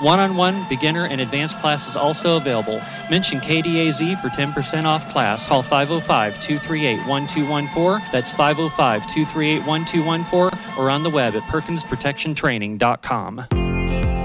One 0.00 0.18
on 0.18 0.36
one, 0.36 0.66
beginner, 0.68 1.04
and 1.04 1.20
advanced 1.20 1.58
classes 1.58 1.94
also 1.94 2.38
available. 2.38 2.80
Mention 3.10 3.38
KDAZ 3.40 4.20
for 4.20 4.28
10% 4.28 4.84
off 4.84 5.08
class. 5.10 5.46
Call 5.46 5.62
505 5.62 6.40
238 6.40 7.06
1214. 7.06 8.08
That's 8.10 8.32
505 8.32 9.06
238 9.06 9.66
1214 9.66 10.58
or 10.78 10.90
on 10.90 11.02
the 11.02 11.10
web 11.10 11.34
at 11.34 11.42
perkinsprotectiontraining.com. 11.42 13.46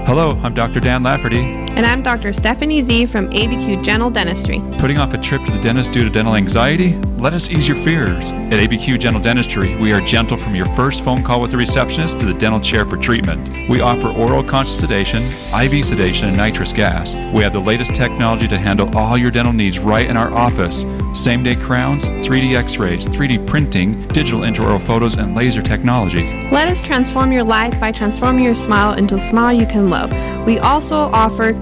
Hello, 0.06 0.30
I'm 0.42 0.54
Dr. 0.54 0.80
Dan 0.80 1.02
Lafferty. 1.02 1.65
And 1.76 1.84
I'm 1.84 2.02
Dr. 2.02 2.32
Stephanie 2.32 2.80
Z 2.80 3.04
from 3.04 3.28
ABQ 3.28 3.84
Gentle 3.84 4.08
Dentistry. 4.08 4.62
Putting 4.78 4.96
off 4.96 5.12
a 5.12 5.18
trip 5.18 5.44
to 5.44 5.52
the 5.52 5.58
dentist 5.58 5.92
due 5.92 6.04
to 6.04 6.08
dental 6.08 6.34
anxiety? 6.34 6.96
Let 7.18 7.34
us 7.34 7.50
ease 7.50 7.68
your 7.68 7.76
fears. 7.76 8.32
At 8.32 8.52
ABQ 8.52 8.98
Gentle 8.98 9.20
Dentistry, 9.20 9.76
we 9.76 9.92
are 9.92 10.00
gentle 10.00 10.38
from 10.38 10.54
your 10.54 10.64
first 10.74 11.04
phone 11.04 11.22
call 11.22 11.42
with 11.42 11.50
the 11.50 11.58
receptionist 11.58 12.18
to 12.20 12.24
the 12.24 12.32
dental 12.32 12.60
chair 12.60 12.86
for 12.86 12.96
treatment. 12.96 13.68
We 13.68 13.82
offer 13.82 14.08
oral 14.08 14.42
conscious 14.42 14.78
sedation, 14.78 15.22
IV 15.22 15.84
sedation, 15.84 16.28
and 16.28 16.36
nitrous 16.38 16.72
gas. 16.72 17.14
We 17.34 17.42
have 17.42 17.52
the 17.52 17.60
latest 17.60 17.94
technology 17.94 18.48
to 18.48 18.58
handle 18.58 18.88
all 18.96 19.18
your 19.18 19.30
dental 19.30 19.52
needs 19.52 19.78
right 19.78 20.08
in 20.08 20.16
our 20.16 20.32
office. 20.32 20.86
Same 21.12 21.42
day 21.42 21.56
crowns, 21.56 22.08
3D 22.08 22.54
x 22.54 22.78
rays, 22.78 23.06
3D 23.06 23.46
printing, 23.46 24.08
digital 24.08 24.40
intraoral 24.40 24.84
photos, 24.86 25.16
and 25.16 25.34
laser 25.34 25.60
technology. 25.60 26.48
Let 26.50 26.68
us 26.68 26.82
transform 26.82 27.32
your 27.32 27.44
life 27.44 27.78
by 27.78 27.92
transforming 27.92 28.44
your 28.44 28.54
smile 28.54 28.94
into 28.94 29.16
a 29.16 29.20
smile 29.20 29.52
you 29.52 29.66
can 29.66 29.90
love. 29.90 30.10
We 30.46 30.60
also 30.60 31.10
offer 31.12 31.52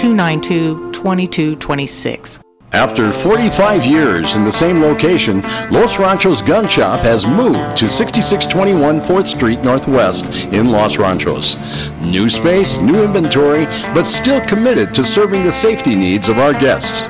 292 0.00 0.92
2226. 0.92 2.40
After 2.72 3.12
45 3.12 3.84
years 3.84 4.36
in 4.36 4.44
the 4.44 4.50
same 4.50 4.80
location, 4.80 5.42
Los 5.70 5.98
Ranchos 5.98 6.40
Gun 6.40 6.66
Shop 6.68 7.00
has 7.00 7.26
moved 7.26 7.76
to 7.76 7.90
6621 7.90 9.00
4th 9.02 9.26
Street 9.26 9.62
Northwest 9.62 10.46
in 10.54 10.70
Los 10.70 10.96
Ranchos. 10.96 11.90
New 12.00 12.30
space, 12.30 12.78
new 12.78 13.02
inventory, 13.02 13.66
but 13.92 14.04
still 14.04 14.40
committed 14.46 14.94
to 14.94 15.04
serving 15.04 15.44
the 15.44 15.52
safety 15.52 15.94
needs 15.94 16.30
of 16.30 16.38
our 16.38 16.54
guests. 16.54 17.02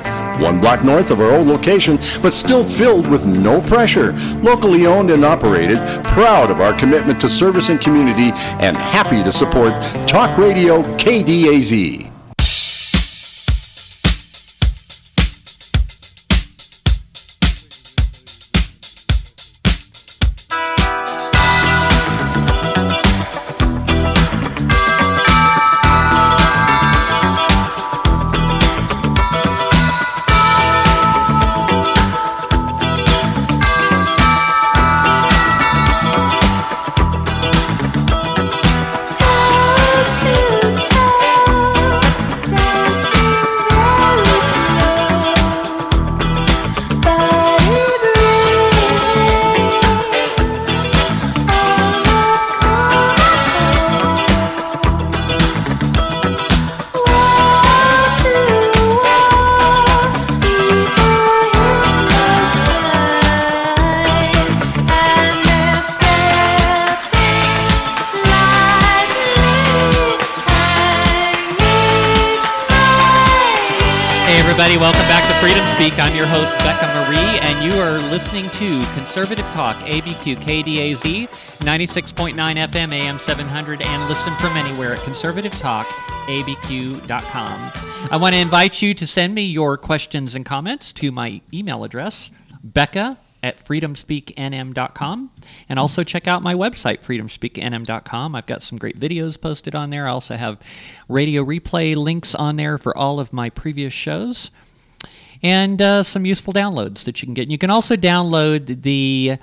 One 0.43 0.59
block 0.59 0.83
north 0.83 1.11
of 1.11 1.21
our 1.21 1.31
old 1.31 1.47
location, 1.47 1.97
but 2.21 2.33
still 2.33 2.65
filled 2.65 3.07
with 3.07 3.25
no 3.25 3.61
pressure. 3.61 4.11
Locally 4.41 4.85
owned 4.85 5.11
and 5.11 5.23
operated, 5.23 5.79
proud 6.03 6.51
of 6.51 6.59
our 6.59 6.77
commitment 6.77 7.21
to 7.21 7.29
service 7.29 7.69
and 7.69 7.79
community, 7.79 8.31
and 8.59 8.75
happy 8.75 9.23
to 9.23 9.31
support 9.31 9.81
Talk 10.07 10.37
Radio 10.37 10.81
KDAZ. 10.97 12.10
Speak. 75.81 75.97
I'm 75.97 76.15
your 76.15 76.27
host, 76.27 76.55
Becca 76.59 76.85
Mari, 76.93 77.39
and 77.39 77.65
you 77.65 77.73
are 77.81 77.97
listening 78.11 78.51
to 78.51 78.83
Conservative 78.93 79.45
Talk, 79.45 79.75
ABQ 79.77 80.35
KDAZ, 80.35 81.27
96.9 81.57 82.35
FM, 82.35 82.93
AM 82.93 83.17
700, 83.17 83.81
and 83.81 84.07
listen 84.07 84.31
from 84.35 84.55
anywhere 84.57 84.93
at 84.93 84.99
conservativetalkabq.com. 84.99 87.71
I 88.11 88.17
want 88.17 88.35
to 88.35 88.39
invite 88.39 88.83
you 88.83 88.93
to 88.93 89.07
send 89.07 89.33
me 89.33 89.41
your 89.41 89.75
questions 89.75 90.35
and 90.35 90.45
comments 90.45 90.93
to 90.93 91.11
my 91.11 91.41
email 91.51 91.83
address, 91.83 92.29
Becca 92.63 93.17
at 93.41 93.65
freedomspeaknm.com 93.65 95.31
and 95.67 95.79
also 95.79 96.03
check 96.03 96.27
out 96.27 96.43
my 96.43 96.53
website 96.53 97.01
freedomspeaknm.com 97.01 98.35
i've 98.35 98.45
got 98.45 98.61
some 98.61 98.77
great 98.77 98.99
videos 98.99 99.41
posted 99.41 99.73
on 99.73 99.89
there 99.89 100.05
i 100.05 100.11
also 100.11 100.35
have 100.35 100.59
radio 101.09 101.43
replay 101.43 101.95
links 101.95 102.35
on 102.35 102.57
there 102.57 102.77
for 102.77 102.95
all 102.95 103.19
of 103.19 103.33
my 103.33 103.49
previous 103.49 103.91
shows 103.91 104.51
and 105.43 105.81
uh, 105.81 106.03
some 106.03 106.25
useful 106.25 106.53
downloads 106.53 107.03
that 107.05 107.21
you 107.21 107.27
can 107.27 107.33
get 107.33 107.43
And 107.43 107.51
you 107.51 107.57
can 107.57 107.69
also 107.69 107.95
download 107.95 108.83
the 108.83 109.37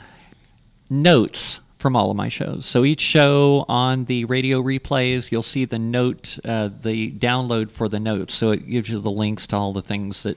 notes 0.90 1.60
from 1.78 1.94
all 1.94 2.10
of 2.10 2.16
my 2.16 2.28
shows 2.28 2.66
so 2.66 2.84
each 2.84 3.00
show 3.00 3.64
on 3.68 4.06
the 4.06 4.24
radio 4.24 4.60
replays 4.60 5.30
you'll 5.30 5.42
see 5.42 5.64
the 5.64 5.78
note 5.78 6.38
uh, 6.44 6.70
the 6.80 7.12
download 7.12 7.70
for 7.70 7.88
the 7.88 8.00
notes 8.00 8.34
so 8.34 8.50
it 8.50 8.68
gives 8.68 8.88
you 8.88 8.98
the 8.98 9.10
links 9.10 9.46
to 9.46 9.56
all 9.56 9.72
the 9.72 9.82
things 9.82 10.24
that 10.24 10.36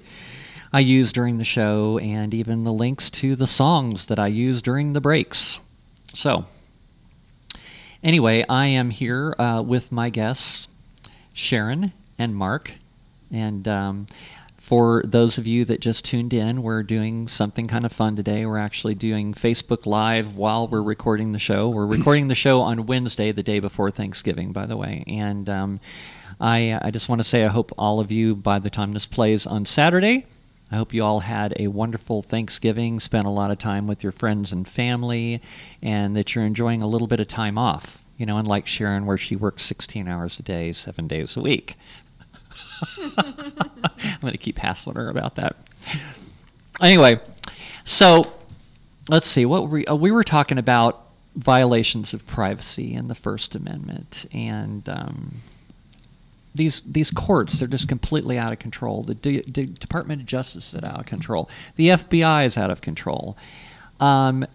I 0.74 0.80
use 0.80 1.12
during 1.12 1.38
the 1.38 1.44
show 1.44 1.98
and 1.98 2.34
even 2.34 2.64
the 2.64 2.72
links 2.72 3.10
to 3.12 3.36
the 3.36 3.48
songs 3.48 4.06
that 4.06 4.20
I 4.20 4.28
use 4.28 4.62
during 4.62 4.94
the 4.94 5.02
breaks. 5.02 5.60
So, 6.14 6.46
anyway, 8.02 8.46
I 8.48 8.68
am 8.68 8.90
here 8.90 9.36
uh, 9.38 9.64
with 9.66 9.92
my 9.92 10.10
guests, 10.10 10.70
Sharon 11.34 11.92
and 12.18 12.34
Mark. 12.34 12.74
And 13.32 13.68
um, 13.68 14.08
for 14.72 15.04
those 15.06 15.38
of 15.38 15.46
you 15.46 15.66
that 15.66 15.82
just 15.82 16.06
tuned 16.06 16.34
in, 16.34 16.64
we're 16.64 16.82
doing 16.82 17.28
something 17.28 17.68
kind 17.68 17.86
of 17.86 17.92
fun 17.92 18.16
today. 18.16 18.46
We're 18.46 18.58
actually 18.58 18.96
doing 18.96 19.34
Facebook 19.34 19.86
Live 19.86 20.38
while 20.38 20.66
we're 20.66 20.82
recording 20.82 21.34
the 21.34 21.40
show. 21.40 21.68
We're 21.68 21.86
recording 21.98 22.30
the 22.30 22.36
show 22.36 22.62
on 22.62 22.86
Wednesday, 22.86 23.34
the 23.34 23.44
day 23.44 23.60
before 23.60 23.92
Thanksgiving, 23.92 24.54
by 24.54 24.66
the 24.66 24.78
way. 24.78 25.04
And 25.08 25.50
um, 25.50 25.82
I, 26.40 26.80
I 26.82 26.90
just 26.90 27.10
want 27.10 27.20
to 27.20 27.28
say 27.28 27.44
I 27.44 27.50
hope 27.50 27.74
all 27.78 28.00
of 28.00 28.14
you, 28.14 28.34
by 28.34 28.60
the 28.60 28.70
time 28.70 28.94
this 28.94 29.06
plays 29.06 29.46
on 29.46 29.66
Saturday, 29.66 30.26
I 30.72 30.78
hope 30.78 30.94
you 30.94 31.04
all 31.04 31.20
had 31.20 31.54
a 31.60 31.68
wonderful 31.68 32.22
Thanksgiving, 32.22 33.02
spent 33.02 33.26
a 33.26 33.30
lot 33.30 33.52
of 33.52 33.58
time 33.58 33.88
with 33.88 34.04
your 34.04 34.14
friends 34.14 34.54
and 34.54 34.66
family, 34.66 35.42
and 35.82 36.16
that 36.16 36.34
you're 36.34 36.46
enjoying 36.46 36.82
a 36.82 36.88
little 36.88 37.08
bit 37.08 37.20
of 37.20 37.28
time 37.28 37.58
off. 37.58 38.02
You 38.16 38.26
know, 38.26 38.38
unlike 38.38 38.68
Sharon, 38.68 39.06
where 39.06 39.18
she 39.18 39.36
works 39.36 39.64
16 39.64 40.08
hours 40.08 40.40
a 40.40 40.44
day, 40.44 40.72
seven 40.72 41.10
days 41.10 41.36
a 41.36 41.42
week. 41.42 41.76
I'm 43.18 44.20
going 44.22 44.32
to 44.32 44.38
keep 44.38 44.58
hassling 44.58 44.96
her 44.96 45.10
about 45.10 45.36
that. 45.36 45.56
Anyway, 46.82 47.20
so 47.84 48.32
let's 49.10 49.28
see. 49.28 49.46
What 49.46 49.70
we? 49.70 49.86
Uh, 49.86 49.96
we 49.96 50.12
were 50.12 50.24
talking 50.24 50.58
about 50.58 51.06
violations 51.36 52.14
of 52.14 52.26
privacy 52.28 52.94
in 52.94 53.08
the 53.08 53.16
First 53.16 53.56
Amendment, 53.56 54.26
and 54.34 54.88
um, 54.90 55.36
these 56.54 56.82
these 56.82 57.12
courts 57.12 57.60
they're 57.60 57.68
just 57.68 57.88
completely 57.88 58.38
out 58.38 58.52
of 58.52 58.60
control. 58.60 59.04
The 59.04 59.16
D- 59.16 59.42
D- 59.42 59.66
Department 59.66 60.22
of 60.22 60.28
Justice 60.28 60.74
is 60.74 60.84
out 60.84 61.00
of 61.00 61.06
control. 61.06 61.50
The 61.76 61.90
FBI 61.90 62.46
is 62.46 62.58
out 62.58 62.72
of 62.72 62.82
control. 62.82 63.38
Um, 64.00 64.46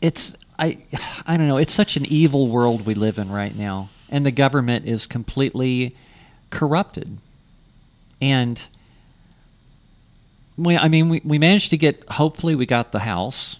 it's 0.00 0.34
I 0.58 0.78
I 1.26 1.36
don't 1.36 1.48
know. 1.48 1.58
It's 1.58 1.74
such 1.74 1.96
an 1.96 2.06
evil 2.06 2.48
world 2.48 2.86
we 2.86 2.94
live 2.94 3.18
in 3.18 3.30
right 3.30 3.54
now, 3.54 3.90
and 4.08 4.24
the 4.24 4.30
government 4.30 4.86
is 4.86 5.06
completely 5.06 5.96
corrupted. 6.50 7.18
And 8.20 8.60
we, 10.56 10.76
I 10.76 10.88
mean, 10.88 11.08
we, 11.08 11.20
we 11.24 11.38
managed 11.38 11.70
to 11.70 11.76
get. 11.76 12.04
Hopefully, 12.08 12.54
we 12.54 12.66
got 12.66 12.92
the 12.92 13.00
House 13.00 13.58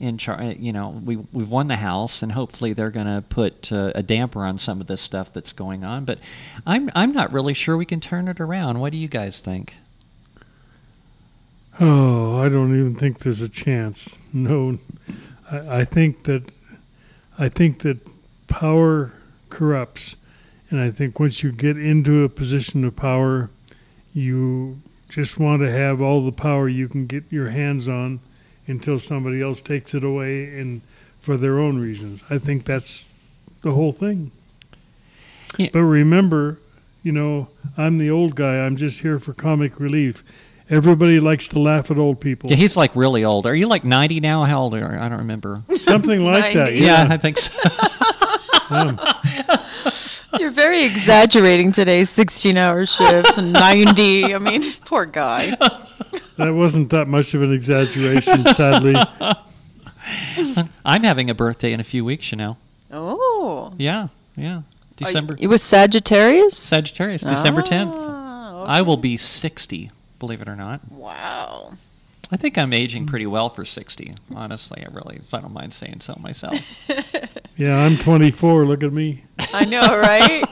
in 0.00 0.16
charge. 0.16 0.56
You 0.58 0.72
know, 0.72 0.90
we 1.04 1.16
we've 1.16 1.48
won 1.48 1.68
the 1.68 1.76
House, 1.76 2.22
and 2.22 2.32
hopefully 2.32 2.72
they're 2.72 2.90
going 2.90 3.06
to 3.06 3.22
put 3.28 3.70
uh, 3.70 3.92
a 3.94 4.02
damper 4.02 4.44
on 4.44 4.58
some 4.58 4.80
of 4.80 4.86
this 4.86 5.00
stuff 5.00 5.32
that's 5.32 5.52
going 5.52 5.84
on. 5.84 6.04
But 6.04 6.18
I'm 6.66 6.90
I'm 6.94 7.12
not 7.12 7.32
really 7.32 7.54
sure 7.54 7.76
we 7.76 7.84
can 7.84 8.00
turn 8.00 8.28
it 8.28 8.40
around. 8.40 8.80
What 8.80 8.92
do 8.92 8.98
you 8.98 9.08
guys 9.08 9.40
think? 9.40 9.74
Oh, 11.80 12.40
I 12.40 12.48
don't 12.48 12.76
even 12.76 12.96
think 12.96 13.20
there's 13.20 13.40
a 13.40 13.48
chance. 13.48 14.18
No, 14.32 14.78
I, 15.48 15.80
I 15.80 15.84
think 15.84 16.24
that 16.24 16.50
I 17.38 17.48
think 17.48 17.82
that 17.82 17.98
power 18.48 19.12
corrupts, 19.48 20.16
and 20.70 20.80
I 20.80 20.90
think 20.90 21.18
once 21.18 21.42
you 21.42 21.52
get 21.52 21.76
into 21.78 22.24
a 22.24 22.28
position 22.28 22.84
of 22.84 22.94
power, 22.96 23.50
you 24.12 24.80
just 25.08 25.38
want 25.38 25.62
to 25.62 25.70
have 25.70 26.00
all 26.02 26.24
the 26.24 26.32
power 26.32 26.68
you 26.68 26.88
can 26.88 27.06
get 27.06 27.24
your 27.30 27.48
hands 27.50 27.88
on 27.88 28.20
until 28.66 28.98
somebody 28.98 29.40
else 29.40 29.60
takes 29.62 29.94
it 29.94 30.04
away 30.04 30.58
and 30.58 30.82
for 31.20 31.36
their 31.36 31.58
own 31.58 31.78
reasons. 31.78 32.22
I 32.28 32.38
think 32.38 32.64
that's 32.64 33.08
the 33.62 33.72
whole 33.72 33.92
thing. 33.92 34.30
Yeah. 35.56 35.70
But 35.72 35.80
remember, 35.80 36.58
you 37.02 37.12
know, 37.12 37.48
I'm 37.76 37.98
the 37.98 38.10
old 38.10 38.34
guy. 38.34 38.58
I'm 38.58 38.76
just 38.76 39.00
here 39.00 39.18
for 39.18 39.32
comic 39.32 39.80
relief. 39.80 40.22
Everybody 40.70 41.18
likes 41.18 41.48
to 41.48 41.58
laugh 41.58 41.90
at 41.90 41.96
old 41.96 42.20
people. 42.20 42.50
Yeah, 42.50 42.56
he's 42.56 42.76
like 42.76 42.94
really 42.94 43.24
old. 43.24 43.46
Are 43.46 43.54
you 43.54 43.66
like 43.66 43.84
90 43.84 44.20
now? 44.20 44.44
How 44.44 44.60
old 44.60 44.74
are 44.74 44.78
you? 44.78 44.98
I 44.98 45.08
don't 45.08 45.18
remember. 45.20 45.62
Something 45.80 46.22
like 46.24 46.52
that. 46.52 46.74
yeah, 46.74 47.06
Yeah. 47.06 47.14
I 47.14 47.16
think 47.16 47.38
so. 47.38 47.50
You're 50.38 50.50
very 50.50 50.84
exaggerating 50.84 51.72
today 51.72 52.04
16 52.04 52.56
hour 52.56 52.84
shifts 52.86 53.38
and 53.38 53.52
90. 53.52 54.34
I 54.34 54.38
mean, 54.38 54.72
poor 54.84 55.06
guy. 55.06 55.56
That 56.36 56.50
wasn't 56.54 56.90
that 56.90 57.08
much 57.08 57.34
of 57.34 57.42
an 57.42 57.52
exaggeration, 57.52 58.44
sadly. 58.54 58.94
I'm 60.84 61.02
having 61.02 61.30
a 61.30 61.34
birthday 61.34 61.72
in 61.72 61.80
a 61.80 61.84
few 61.84 62.04
weeks, 62.04 62.30
you 62.30 62.36
know. 62.36 62.56
Oh. 62.90 63.72
Yeah, 63.78 64.08
yeah. 64.36 64.62
December. 64.96 65.36
It 65.38 65.46
was 65.46 65.62
Sagittarius? 65.62 66.56
Sagittarius, 66.56 67.22
December 67.22 67.62
10th. 67.62 67.94
Ah, 67.96 68.64
I 68.64 68.82
will 68.82 68.96
be 68.96 69.16
60, 69.16 69.90
believe 70.18 70.42
it 70.42 70.48
or 70.48 70.56
not. 70.56 70.80
Wow. 70.90 71.72
I 72.30 72.36
think 72.36 72.58
I'm 72.58 72.72
aging 72.72 73.06
pretty 73.06 73.26
well 73.26 73.48
for 73.48 73.64
60. 73.64 74.14
Honestly, 74.34 74.84
I 74.84 74.92
really, 74.92 75.16
if 75.16 75.32
I 75.32 75.40
don't 75.40 75.54
mind 75.54 75.72
saying 75.72 76.00
so 76.00 76.16
myself. 76.20 76.60
Yeah, 77.58 77.76
I'm 77.76 77.96
24. 77.96 78.66
Look 78.66 78.84
at 78.84 78.92
me. 78.92 79.24
I 79.52 79.64
know, 79.64 79.80
right? 79.80 80.44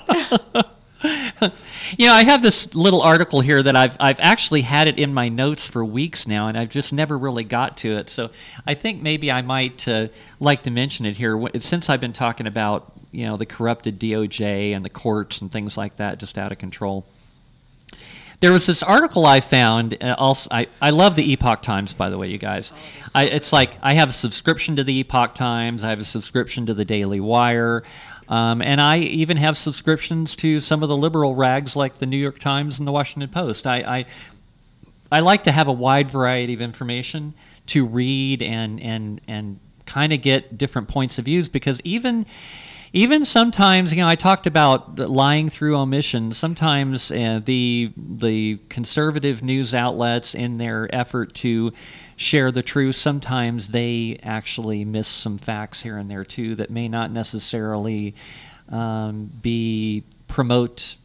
you 1.96 2.09
know, 2.09 2.12
I 2.12 2.24
have 2.24 2.42
this 2.42 2.74
little 2.74 3.00
article 3.00 3.40
here 3.40 3.62
that 3.62 3.76
I've 3.76 3.96
I've 4.00 4.18
actually 4.18 4.62
had 4.62 4.88
it 4.88 4.98
in 4.98 5.14
my 5.14 5.28
notes 5.28 5.68
for 5.68 5.84
weeks 5.84 6.26
now, 6.26 6.48
and 6.48 6.59
I've 6.59 6.68
just 6.68 6.92
never 6.92 7.16
really 7.16 7.44
got 7.44 7.76
to 7.78 7.96
it. 7.96 8.11
So 8.11 8.30
I 8.66 8.74
think 8.74 9.02
maybe 9.02 9.30
I 9.30 9.40
might 9.42 9.86
uh, 9.86 10.09
like 10.40 10.64
to 10.64 10.72
mention 10.72 11.07
it 11.07 11.16
here 11.16 11.40
since 11.61 11.88
I've 11.88 12.00
been 12.00 12.12
talking 12.12 12.48
about 12.48 12.92
you 13.12 13.24
know 13.24 13.36
the 13.36 13.46
corrupted 13.46 14.00
DOJ 14.00 14.74
and 14.74 14.84
the 14.84 14.90
courts 14.90 15.40
and 15.40 15.52
things 15.52 15.76
like 15.76 15.98
that, 15.98 16.18
just 16.18 16.36
out 16.36 16.50
of 16.50 16.59
control. 16.59 17.07
There 18.41 18.53
was 18.53 18.66
this 18.66 18.82
article 18.82 19.24
I 19.24 19.41
found. 19.41 19.97
Uh, 20.03 20.14
also, 20.18 20.49
I, 20.51 20.66
I 20.80 20.91
love 20.91 21.16
the 21.16 21.32
Epoch 21.32 21.62
Times, 21.62 21.95
by 21.95 22.11
the 22.11 22.18
way, 22.18 22.28
you 22.28 22.39
guys. 22.39 22.72
I, 23.14 23.24
it's 23.24 23.53
like 23.53 23.76
I 23.82 23.95
have 23.95 24.11
a 24.11 24.12
subscription 24.12 24.76
to 24.76 24.84
the 24.84 25.01
Epoch 25.01 25.34
Times. 25.34 25.84
I 25.84 25.91
have 25.91 26.01
a 26.01 26.05
subscription 26.05 26.66
to 26.66 26.74
the 26.74 26.84
Daily 26.84 27.20
Wire. 27.20 27.82
Um, 28.28 28.61
and 28.61 28.80
I 28.80 28.99
even 28.99 29.37
have 29.37 29.57
subscriptions 29.57 30.37
to 30.37 30.61
some 30.61 30.82
of 30.82 30.89
the 30.89 30.97
liberal 30.97 31.34
rags 31.34 31.76
like 31.76 31.99
the 31.99 32.07
New 32.07 32.16
York 32.16 32.39
Times 32.39 32.78
and 32.78 32.87
the 32.87 32.93
Washington 32.93 33.30
Post. 33.30 33.66
I, 33.66 33.76
I, 33.76 34.07
I 35.11 35.20
like 35.20 35.45
to 35.45 35.53
have 35.53 35.68
a 35.68 35.72
wide 35.72 36.11
variety 36.11 36.53
of 36.53 36.61
information 36.61 37.34
to 37.66 37.87
read 37.87 38.43
and, 38.43 38.80
and, 38.80 39.20
and 39.28 39.61
kind 39.87 40.12
of 40.12 40.20
get 40.20 40.59
different 40.59 40.89
points 40.89 41.18
of 41.18 41.24
views 41.24 41.49
because 41.49 41.80
even 41.84 42.26
even 42.97 43.26
sometimes, 43.26 43.92
you 43.92 43.99
know, 43.99 44.09
I 44.09 44.16
talked 44.16 44.47
about 44.47 44.99
lying 44.99 45.51
through 45.51 45.76
omission. 45.76 46.32
Sometimes 46.32 47.12
uh, 47.12 47.42
the 47.44 47.92
the 47.94 48.59
conservative 48.70 49.42
news 49.42 49.74
outlets, 49.74 50.34
in 50.34 50.57
their 50.57 50.88
effort 50.94 51.34
to 51.34 51.74
share 52.16 52.51
the 52.51 52.62
truth, 52.62 52.97
sometimes 52.97 53.68
they 53.68 54.18
actually 54.22 54.86
miss 54.86 55.09
some 55.09 55.36
facts 55.36 55.82
here 55.82 55.99
and 55.99 56.11
there 56.11 56.24
too 56.24 56.55
that 56.55 56.70
may 56.70 56.88
not 56.88 57.11
necessarily 57.11 58.14
um, 58.70 59.30
be 59.42 60.03
promote 60.26 60.97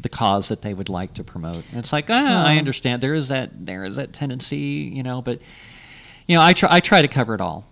the 0.00 0.08
cause 0.08 0.48
that 0.48 0.62
they 0.62 0.72
would 0.72 0.88
like 0.88 1.12
to 1.12 1.24
promote. 1.24 1.62
And 1.72 1.78
it's 1.78 1.92
like, 1.92 2.08
ah, 2.08 2.42
I 2.42 2.56
understand 2.56 3.02
there 3.02 3.12
is 3.12 3.28
that 3.28 3.66
there 3.66 3.84
is 3.84 3.96
that 3.96 4.14
tendency, 4.14 4.90
you 4.94 5.02
know, 5.02 5.20
but 5.20 5.40
you 6.26 6.34
know, 6.36 6.42
I 6.42 6.54
try 6.54 6.70
I 6.72 6.80
try 6.80 7.02
to 7.02 7.08
cover 7.08 7.34
it 7.34 7.42
all. 7.42 7.68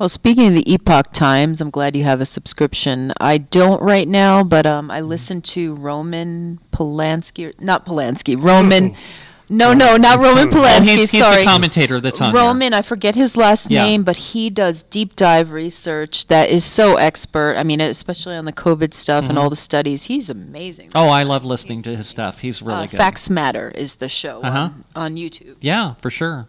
Well, 0.00 0.08
speaking 0.08 0.46
of 0.48 0.54
the 0.54 0.72
Epoch 0.72 1.12
Times, 1.12 1.60
I'm 1.60 1.68
glad 1.68 1.94
you 1.94 2.04
have 2.04 2.22
a 2.22 2.24
subscription. 2.26 3.12
I 3.20 3.36
don't 3.36 3.82
right 3.82 4.08
now, 4.08 4.42
but 4.42 4.64
um, 4.64 4.90
I 4.90 5.02
listen 5.02 5.42
to 5.42 5.74
Roman 5.74 6.58
Polanski, 6.72 7.52
not 7.60 7.84
Polanski, 7.84 8.42
Roman. 8.42 8.96
No, 9.52 9.74
no, 9.74 9.96
not 9.96 10.20
Roman 10.20 10.46
Oh, 10.46 10.56
Polanski. 10.56 10.86
he's, 10.96 11.10
he's 11.10 11.20
sorry, 11.20 11.38
the 11.42 11.44
commentator 11.50 12.00
that's 12.00 12.20
on 12.20 12.32
there. 12.32 12.40
Roman. 12.40 12.72
I 12.72 12.82
forget 12.82 13.16
his 13.16 13.36
last 13.36 13.68
Yeah. 13.68 13.82
name, 13.84 14.04
but 14.04 14.16
he 14.16 14.48
does 14.48 14.84
deep 14.84 15.16
dive 15.16 15.50
research 15.50 16.28
that 16.28 16.50
is 16.50 16.64
so 16.64 16.94
expert. 16.98 17.56
I 17.58 17.64
mean, 17.64 17.80
especially 17.80 18.36
on 18.36 18.44
the 18.44 18.52
COVID 18.52 18.94
stuff 18.94 19.24
and 19.28 19.36
all 19.36 19.50
the 19.50 19.56
studies. 19.56 20.04
He's 20.04 20.30
amazing. 20.30 20.90
Mm-hmm. 20.90 20.98
Oh, 20.98 21.08
I 21.08 21.24
love 21.24 21.44
listening 21.44 21.82
to 21.82 21.96
his 21.96 22.06
stuff. 22.06 22.38
He's 22.38 22.62
really 22.62 22.84
uh, 22.84 22.86
good. 22.86 22.96
Facts 22.96 23.28
Matter 23.28 23.72
is 23.74 23.96
the 23.96 24.08
show 24.08 24.40
Uh-huh. 24.40 24.58
on, 24.60 24.84
on 24.94 25.16
YouTube. 25.16 25.56
Yeah, 25.60 25.94
for 25.94 26.10
sure. 26.10 26.46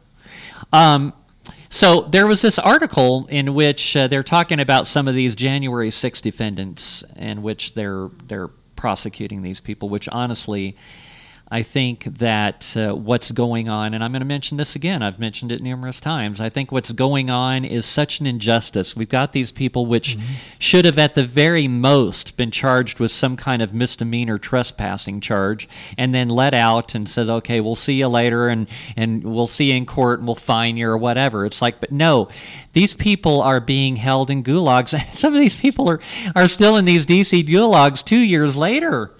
Um, 0.71 1.13
so 1.73 2.01
there 2.01 2.27
was 2.27 2.41
this 2.41 2.59
article 2.59 3.27
in 3.27 3.53
which 3.53 3.95
uh, 3.95 4.09
they're 4.09 4.23
talking 4.23 4.59
about 4.59 4.87
some 4.87 5.07
of 5.07 5.15
these 5.15 5.35
January 5.35 5.89
6 5.89 6.19
defendants, 6.19 7.01
in 7.15 7.41
which 7.41 7.75
they're 7.75 8.09
they're 8.27 8.49
prosecuting 8.75 9.41
these 9.41 9.61
people. 9.61 9.87
Which 9.87 10.09
honestly, 10.09 10.75
I 11.53 11.63
think 11.63 12.05
that 12.19 12.77
uh, 12.77 12.95
what's 12.95 13.29
going 13.29 13.67
on, 13.67 13.93
and 13.93 14.01
I'm 14.01 14.13
going 14.13 14.21
to 14.21 14.25
mention 14.25 14.55
this 14.55 14.73
again. 14.73 15.03
I've 15.03 15.19
mentioned 15.19 15.51
it 15.51 15.61
numerous 15.61 15.99
times. 15.99 16.39
I 16.39 16.47
think 16.47 16.71
what's 16.71 16.93
going 16.93 17.29
on 17.29 17.65
is 17.65 17.85
such 17.85 18.21
an 18.21 18.25
injustice. 18.25 18.95
We've 18.95 19.09
got 19.09 19.33
these 19.33 19.51
people 19.51 19.85
which 19.85 20.17
should 20.59 20.85
have, 20.85 20.97
at 20.97 21.13
the 21.13 21.25
very 21.25 21.67
most, 21.67 22.37
been 22.37 22.51
charged 22.51 23.01
with 23.01 23.11
some 23.11 23.35
kind 23.35 23.61
of 23.61 23.73
misdemeanor 23.73 24.37
trespassing 24.37 25.19
charge, 25.19 25.67
and 25.97 26.15
then 26.15 26.29
let 26.29 26.53
out 26.53 26.95
and 26.95 27.09
says, 27.09 27.29
"Okay, 27.29 27.59
we'll 27.59 27.75
see 27.75 27.95
you 27.95 28.07
later, 28.07 28.47
and 28.47 28.67
and 28.95 29.21
we'll 29.21 29.45
see 29.45 29.71
you 29.71 29.75
in 29.75 29.85
court, 29.85 30.19
and 30.19 30.27
we'll 30.27 30.35
fine 30.35 30.77
you 30.77 30.87
or 30.87 30.97
whatever." 30.97 31.45
It's 31.45 31.61
like, 31.61 31.81
but 31.81 31.91
no, 31.91 32.29
these 32.71 32.95
people 32.95 33.41
are 33.41 33.59
being 33.59 33.97
held 33.97 34.29
in 34.31 34.41
gulags. 34.41 34.97
Some 35.17 35.33
of 35.33 35.41
these 35.41 35.57
people 35.57 35.89
are 35.89 35.99
are 36.33 36.47
still 36.47 36.77
in 36.77 36.85
these 36.85 37.05
DC 37.05 37.45
gulags 37.45 38.05
two 38.05 38.19
years 38.19 38.55
later. 38.55 39.11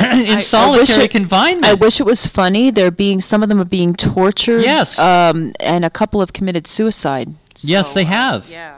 in 0.26 0.30
I- 0.30 0.36
I 0.36 0.40
solitary 0.40 1.04
it- 1.04 1.10
confinement. 1.10 1.64
I 1.66 1.74
wish 1.74 2.00
it 2.00 2.04
was 2.06 2.26
funny. 2.26 2.70
They're 2.70 2.90
being 2.90 3.20
some 3.20 3.42
of 3.42 3.48
them 3.48 3.60
are 3.60 3.64
being 3.64 3.94
tortured. 3.94 4.62
Yes. 4.62 4.98
Um, 4.98 5.52
and 5.60 5.84
a 5.84 5.90
couple 5.90 6.20
have 6.20 6.32
committed 6.32 6.66
suicide. 6.66 7.34
Yes, 7.62 7.88
So, 7.88 7.94
they 7.94 8.04
uh, 8.04 8.08
have. 8.08 8.48
yeah. 8.50 8.76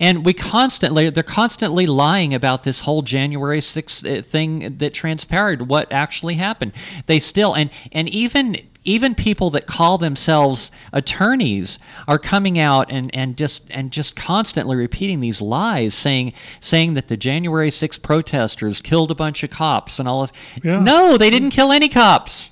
And 0.00 0.24
we 0.24 0.32
constantly, 0.32 1.10
they're 1.10 1.24
constantly 1.24 1.84
lying 1.86 2.32
about 2.32 2.62
this 2.62 2.82
whole 2.82 3.02
January 3.02 3.60
6th 3.60 4.18
uh, 4.18 4.22
thing 4.22 4.76
that 4.78 4.94
transpired, 4.94 5.68
what 5.68 5.90
actually 5.92 6.34
happened. 6.34 6.72
They 7.06 7.18
still, 7.18 7.52
and, 7.54 7.70
and 7.90 8.08
even, 8.08 8.56
even 8.88 9.14
people 9.14 9.50
that 9.50 9.66
call 9.66 9.98
themselves 9.98 10.70
attorneys 10.94 11.78
are 12.08 12.18
coming 12.18 12.58
out 12.58 12.90
and, 12.90 13.14
and 13.14 13.36
just, 13.36 13.64
and 13.70 13.92
just 13.92 14.16
constantly 14.16 14.74
repeating 14.76 15.20
these 15.20 15.42
lies, 15.42 15.92
saying, 15.92 16.32
saying 16.58 16.94
that 16.94 17.08
the 17.08 17.16
January 17.16 17.70
6th 17.70 18.00
protesters 18.00 18.80
killed 18.80 19.10
a 19.10 19.14
bunch 19.14 19.42
of 19.42 19.50
cops 19.50 19.98
and 19.98 20.08
all 20.08 20.22
this. 20.22 20.32
Yeah. 20.64 20.80
No, 20.80 21.18
they 21.18 21.28
didn't 21.28 21.50
kill 21.50 21.70
any 21.70 21.90
cops. 21.90 22.50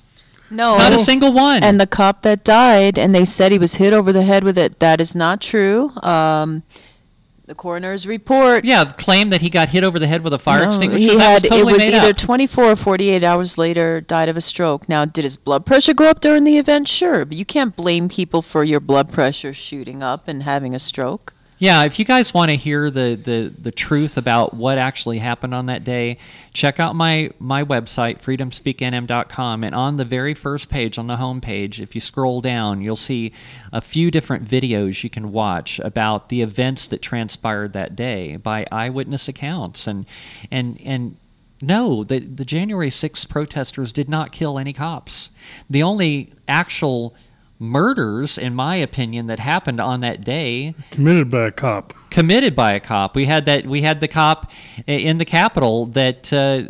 No. 0.51 0.77
Not 0.77 0.93
a 0.93 1.03
single 1.03 1.33
one. 1.33 1.63
And 1.63 1.79
the 1.79 1.87
cop 1.87 2.21
that 2.21 2.43
died, 2.43 2.99
and 2.99 3.15
they 3.15 3.25
said 3.25 3.51
he 3.51 3.57
was 3.57 3.75
hit 3.75 3.91
over 3.91 4.13
the 4.13 4.23
head 4.23 4.43
with 4.43 4.59
it. 4.59 4.79
That 4.79 5.01
is 5.01 5.15
not 5.15 5.41
true. 5.41 5.91
Um, 6.03 6.61
The 7.47 7.55
coroner's 7.55 8.05
report. 8.05 8.65
Yeah, 8.65 8.83
claim 8.97 9.29
that 9.29 9.39
he 9.39 9.49
got 9.49 9.69
hit 9.69 9.85
over 9.85 9.99
the 9.99 10.07
head 10.07 10.21
with 10.21 10.33
a 10.33 10.37
fire 10.39 10.63
No, 10.63 10.67
extinguisher. 10.67 10.99
He 11.01 11.15
that 11.15 11.21
had 11.21 11.33
was 11.43 11.49
totally 11.49 11.73
it 11.73 11.75
was 11.77 11.83
either 11.87 12.09
up. 12.09 12.17
24 12.17 12.63
or 12.65 12.75
48 12.75 13.23
hours 13.23 13.57
later 13.57 14.01
died 14.01 14.27
of 14.27 14.35
a 14.35 14.41
stroke. 14.41 14.89
Now, 14.89 15.05
did 15.05 15.23
his 15.23 15.37
blood 15.37 15.65
pressure 15.65 15.93
go 15.93 16.09
up 16.09 16.19
during 16.19 16.43
the 16.43 16.57
event? 16.57 16.89
Sure, 16.89 17.23
but 17.23 17.37
you 17.37 17.45
can't 17.45 17.73
blame 17.73 18.09
people 18.09 18.41
for 18.41 18.65
your 18.65 18.81
blood 18.81 19.13
pressure 19.13 19.53
shooting 19.53 20.03
up 20.03 20.27
and 20.27 20.43
having 20.43 20.75
a 20.75 20.79
stroke. 20.79 21.33
Yeah, 21.59 21.85
if 21.85 21.97
you 21.97 22.05
guys 22.05 22.35
want 22.35 22.51
to 22.51 22.55
hear 22.55 22.91
the, 22.91 23.19
the, 23.21 23.51
the 23.59 23.71
truth 23.71 24.15
about 24.15 24.53
what 24.53 24.77
actually 24.77 25.17
happened 25.17 25.55
on 25.55 25.65
that 25.65 25.83
day, 25.83 26.19
check 26.53 26.79
out 26.79 26.95
my, 26.95 27.31
my 27.39 27.63
website, 27.63 28.21
freedomspeaknm.com. 28.21 29.63
And 29.63 29.73
on 29.73 29.95
the 29.95 30.05
very 30.05 30.35
first 30.35 30.69
page, 30.69 30.99
on 30.99 31.07
the 31.07 31.17
home 31.17 31.41
page, 31.41 31.81
if 31.81 31.95
you 31.95 32.01
scroll 32.01 32.41
down, 32.41 32.81
you'll 32.81 32.95
see 32.95 33.33
a 33.73 33.81
few 33.81 34.11
different 34.11 34.47
videos 34.47 35.03
you 35.03 35.09
can 35.09 35.31
watch 35.31 35.79
about 35.79 36.29
the 36.29 36.43
events 36.43 36.85
that 36.87 37.01
transpired 37.01 37.73
that 37.73 37.95
day 37.95 38.35
by 38.35 38.67
eyewitness 38.71 39.27
accounts. 39.27 39.87
And, 39.87 40.05
and, 40.51 40.79
and 40.85 41.17
no, 41.59 42.03
the, 42.03 42.19
the 42.19 42.45
January 42.45 42.91
6th 42.91 43.27
protesters 43.29 43.91
did 43.91 44.07
not 44.07 44.31
kill 44.31 44.59
any 44.59 44.73
cops. 44.73 45.31
The 45.71 45.81
only 45.81 46.33
actual 46.47 47.15
murders, 47.59 48.37
in 48.37 48.53
my 48.53 48.75
opinion, 48.75 49.27
that 49.27 49.39
happened 49.39 49.79
on 49.79 50.01
that 50.01 50.23
day 50.23 50.75
Committed 50.91 51.29
by 51.29 51.47
a 51.47 51.51
cop. 51.51 51.93
committed 52.09 52.55
by 52.55 52.73
a 52.73 52.79
cop. 52.79 53.15
We 53.15 53.25
had 53.25 53.45
that. 53.45 53.65
We 53.65 53.81
had 53.81 53.99
the 53.99 54.07
cop 54.07 54.51
in 54.85 55.17
the 55.17 55.25
Capitol 55.25 55.85
that. 55.87 56.31
Uh, 56.31 56.63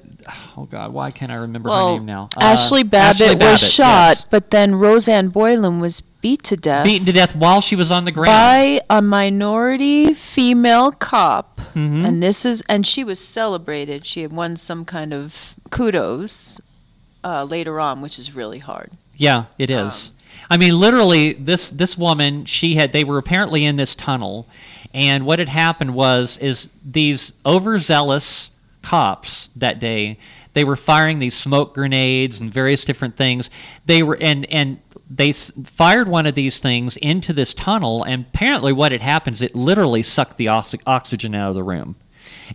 oh 0.58 0.66
God, 0.66 0.92
why 0.94 1.12
can't 1.12 1.32
I 1.32 1.36
remember 1.36 1.70
her 1.70 1.92
name 1.94 2.06
now? 2.06 2.30
Uh, 2.36 2.46
Ashley 2.46 2.84
Babbitt 2.84 3.22
Ashley 3.22 3.36
was 3.36 3.40
Babbitt, 3.40 3.60
shot, 3.60 4.18
yes. 4.18 4.26
but 4.30 4.52
then 4.52 4.76
Rosanne 4.76 5.30
Boyland 5.30 5.82
was 5.82 6.02
beat 6.02 6.42
to 6.44 6.58
death 6.58 6.84
beaten 6.84 7.06
to 7.06 7.12
death 7.12 7.36
while 7.36 7.62
she 7.62 7.76
was 7.76 7.92
on 7.92 8.04
the 8.06 8.12
ground. 8.12 8.28
by 8.28 8.82
a 8.90 9.02
minority 9.02 10.14
female 10.14 10.92
cop. 10.92 11.62
Mm-hmm. 11.76 12.06
And 12.06 12.24
this 12.24 12.44
is 12.44 12.64
and 12.68 12.86
she 12.88 13.04
was 13.04 13.20
celebrated. 13.20 14.06
She 14.06 14.22
had 14.24 14.34
won 14.34 14.58
some 14.58 14.84
kind 14.84 15.14
of 15.14 15.54
kudos 15.70 16.60
uh, 17.24 17.44
later 17.44 17.80
on, 17.80 18.02
which 18.02 18.18
is 18.18 18.36
really 18.36 18.60
hard. 18.60 18.92
Yeah, 19.16 19.46
it 19.58 19.70
is. 19.72 20.12
I 20.50 20.58
mean, 20.58 20.80
literally, 20.80 21.34
this 21.34 21.70
this 21.70 21.98
woman, 21.98 22.46
she 22.46 22.76
had. 22.76 22.92
They 22.94 23.04
were 23.04 23.18
apparently 23.18 23.66
in 23.66 23.76
this 23.76 23.96
tunnel, 23.96 24.48
and 24.94 25.26
what 25.26 25.40
had 25.40 25.50
happened 25.50 25.94
was 25.94 26.38
is 26.38 26.70
these 26.86 27.34
overzealous 27.46 28.50
cops 28.82 29.50
that 29.56 29.80
day. 29.80 30.18
They 30.54 30.64
were 30.64 30.76
firing 30.76 31.20
these 31.20 31.36
smoke 31.36 31.76
grenades 31.76 32.40
and 32.40 32.52
various 32.52 32.84
different 32.84 33.16
things. 33.16 33.50
They 33.86 34.02
were 34.02 34.18
and 34.20 34.46
and 34.52 34.80
they 35.10 35.30
s- 35.30 35.52
fired 35.66 36.08
one 36.08 36.26
of 36.26 36.34
these 36.36 36.60
things 36.60 36.98
into 36.98 37.32
this 37.34 37.54
tunnel, 37.54 38.04
and 38.04 38.26
apparently, 38.34 38.74
what 38.74 38.92
had 38.92 39.02
happened 39.02 39.36
is 39.36 39.42
it 39.42 39.56
literally 39.56 40.02
sucked 40.04 40.38
the 40.38 40.48
oxy- 40.48 40.80
oxygen 40.88 41.36
out 41.36 41.50
of 41.50 41.56
the 41.56 41.64
room, 41.64 41.96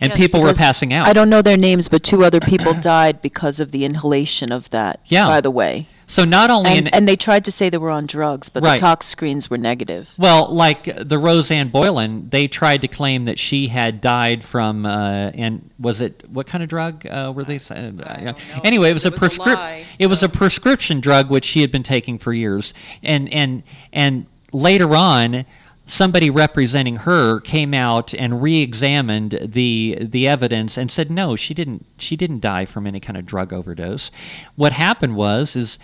and 0.01 0.09
Yes, 0.11 0.17
people 0.19 0.41
were 0.41 0.47
because 0.47 0.57
passing 0.57 0.93
out. 0.93 1.07
I 1.07 1.13
don't 1.13 1.29
know 1.29 1.41
their 1.41 1.57
names, 1.57 1.87
but 1.87 2.03
two 2.03 2.25
other 2.25 2.39
people 2.41 2.73
died 2.81 3.21
because 3.21 3.59
of 3.59 3.71
the 3.71 3.85
inhalation 3.85 4.51
of 4.51 4.69
that. 4.71 4.99
Yeah. 5.05 5.25
By 5.25 5.39
the 5.41 5.51
way, 5.51 5.87
so 6.07 6.25
not 6.25 6.49
only 6.49 6.71
and, 6.71 6.87
in, 6.87 6.93
and 6.93 7.07
they 7.07 7.15
tried 7.15 7.45
to 7.45 7.51
say 7.51 7.69
they 7.69 7.77
were 7.77 7.89
on 7.89 8.05
drugs, 8.05 8.49
but 8.49 8.63
Right. 8.63 8.73
the 8.77 8.81
tox 8.81 9.05
screens 9.07 9.49
were 9.49 9.57
negative. 9.57 10.09
Well, 10.17 10.53
like 10.53 10.87
uh, 10.87 11.03
the 11.03 11.17
Rosanne 11.17 11.69
Boyland, 11.69 12.31
they 12.31 12.47
tried 12.47 12.81
to 12.81 12.87
claim 12.87 13.25
that 13.25 13.39
she 13.39 13.67
had 13.67 14.01
died 14.01 14.43
from, 14.43 14.85
uh, 14.85 15.29
and 15.33 15.69
was 15.79 16.01
it 16.01 16.23
what 16.29 16.47
kind 16.47 16.63
of 16.63 16.69
drug 16.69 17.05
uh, 17.05 17.31
were 17.35 17.43
they 17.43 17.57
saying? 17.57 18.01
Uh, 18.01 18.33
anyway, 18.63 18.89
it 18.89 18.93
was 18.93 19.05
a 19.05 19.11
because 19.11 19.23
it 19.35 19.39
was 19.39 19.39
a 19.39 19.39
prescription. 19.43 19.55
lie, 19.55 19.85
It 19.99 20.07
was 20.07 20.23
a 20.23 20.29
prescription 20.29 20.99
drug 20.99 21.29
which 21.29 21.45
she 21.45 21.61
had 21.61 21.71
been 21.71 21.83
taking 21.83 22.17
for 22.17 22.33
years, 22.33 22.73
and 23.01 23.31
and 23.33 23.63
and 23.91 24.25
later 24.51 24.95
on. 24.95 25.45
Somebody 25.85 26.29
representing 26.29 26.97
her 26.97 27.41
came 27.41 27.73
out 27.73 28.13
and 28.13 28.41
re-examined 28.41 29.37
the 29.43 29.97
the 30.01 30.27
evidence 30.27 30.77
and 30.77 30.89
said 30.89 31.11
no, 31.11 31.35
she 31.35 31.53
didn't 31.53 31.85
she 31.97 32.15
didn't 32.15 32.39
die 32.39 32.65
from 32.65 32.87
any 32.87 32.99
kind 32.99 33.17
of 33.17 33.25
drug 33.25 33.51
overdose. 33.51 34.09
What 34.55 34.71
happened 34.71 35.15
was 35.15 35.55
is 35.55 35.79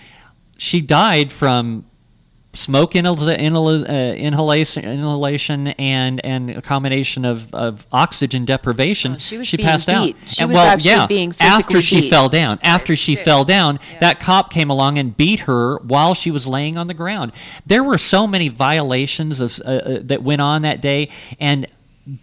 she 0.58 0.80
died 0.80 1.32
from 1.34 1.86
smoke 2.60 2.94
inhal- 2.94 3.38
inhal- 3.38 3.90
uh, 3.90 4.16
inhalation, 4.16 4.86
inhalation 4.86 5.68
and 5.80 6.24
and 6.26 6.52
a 6.52 6.62
combination 6.62 7.26
of, 7.26 7.54
of 7.54 7.86
oxygen 7.92 8.46
deprivation. 8.46 9.14
Oh, 9.14 9.18
she 9.18 9.38
was 9.38 9.50
being 9.52 9.68
passed 9.68 9.90
out. 9.90 10.14
She 10.28 10.42
and 10.44 10.50
was 10.50 10.56
well, 10.56 10.68
actually 10.68 10.92
yeah, 10.92 11.08
being 11.08 11.34
after 11.40 11.80
physically 11.80 11.82
she 11.82 12.02
beat. 12.02 12.10
fell 12.10 12.30
down. 12.30 12.60
After 12.62 12.96
she 12.96 13.16
fell 13.16 13.46
down, 13.46 13.80
that 14.00 14.20
cop 14.20 14.52
came 14.52 14.70
along 14.70 14.98
and 14.98 15.16
beat 15.16 15.42
her 15.42 15.78
while 15.80 16.14
she 16.14 16.32
was 16.32 16.46
laying 16.46 16.78
on 16.78 16.88
the 16.88 16.94
ground. 16.94 17.32
There 17.66 17.84
were 17.84 17.98
so 17.98 18.28
many 18.28 18.50
violations 18.50 19.40
of, 19.40 19.60
uh, 19.66 19.70
uh, 19.70 20.00
that 20.04 20.22
went 20.24 20.42
on 20.42 20.62
that 20.64 20.82
day, 20.82 21.10
and 21.40 21.68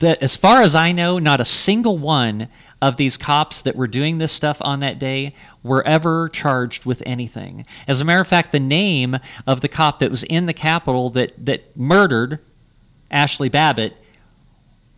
the, 0.00 0.22
as 0.22 0.36
far 0.36 0.62
as 0.62 0.74
I 0.74 0.92
know, 0.92 1.18
not 1.18 1.40
a 1.40 1.44
single 1.44 1.96
one 1.98 2.48
of 2.82 2.96
these 2.96 3.16
cops 3.16 3.62
that 3.62 3.74
were 3.74 3.86
doing 3.86 4.18
this 4.18 4.32
stuff 4.32 4.58
on 4.60 4.80
that 4.80 4.98
day 4.98 5.34
were 5.62 5.86
ever 5.86 6.28
charged 6.28 6.84
with 6.84 7.02
anything. 7.06 7.64
As 7.88 8.00
a 8.00 8.04
matter 8.04 8.20
of 8.20 8.28
fact, 8.28 8.52
the 8.52 8.60
name 8.60 9.18
of 9.46 9.60
the 9.62 9.68
cop 9.68 9.98
that 10.00 10.10
was 10.10 10.24
in 10.24 10.46
the 10.46 10.52
Capitol 10.52 11.08
that, 11.10 11.32
that 11.44 11.74
murdered 11.76 12.38
Ashley 13.10 13.48
Babbitt, 13.48 13.96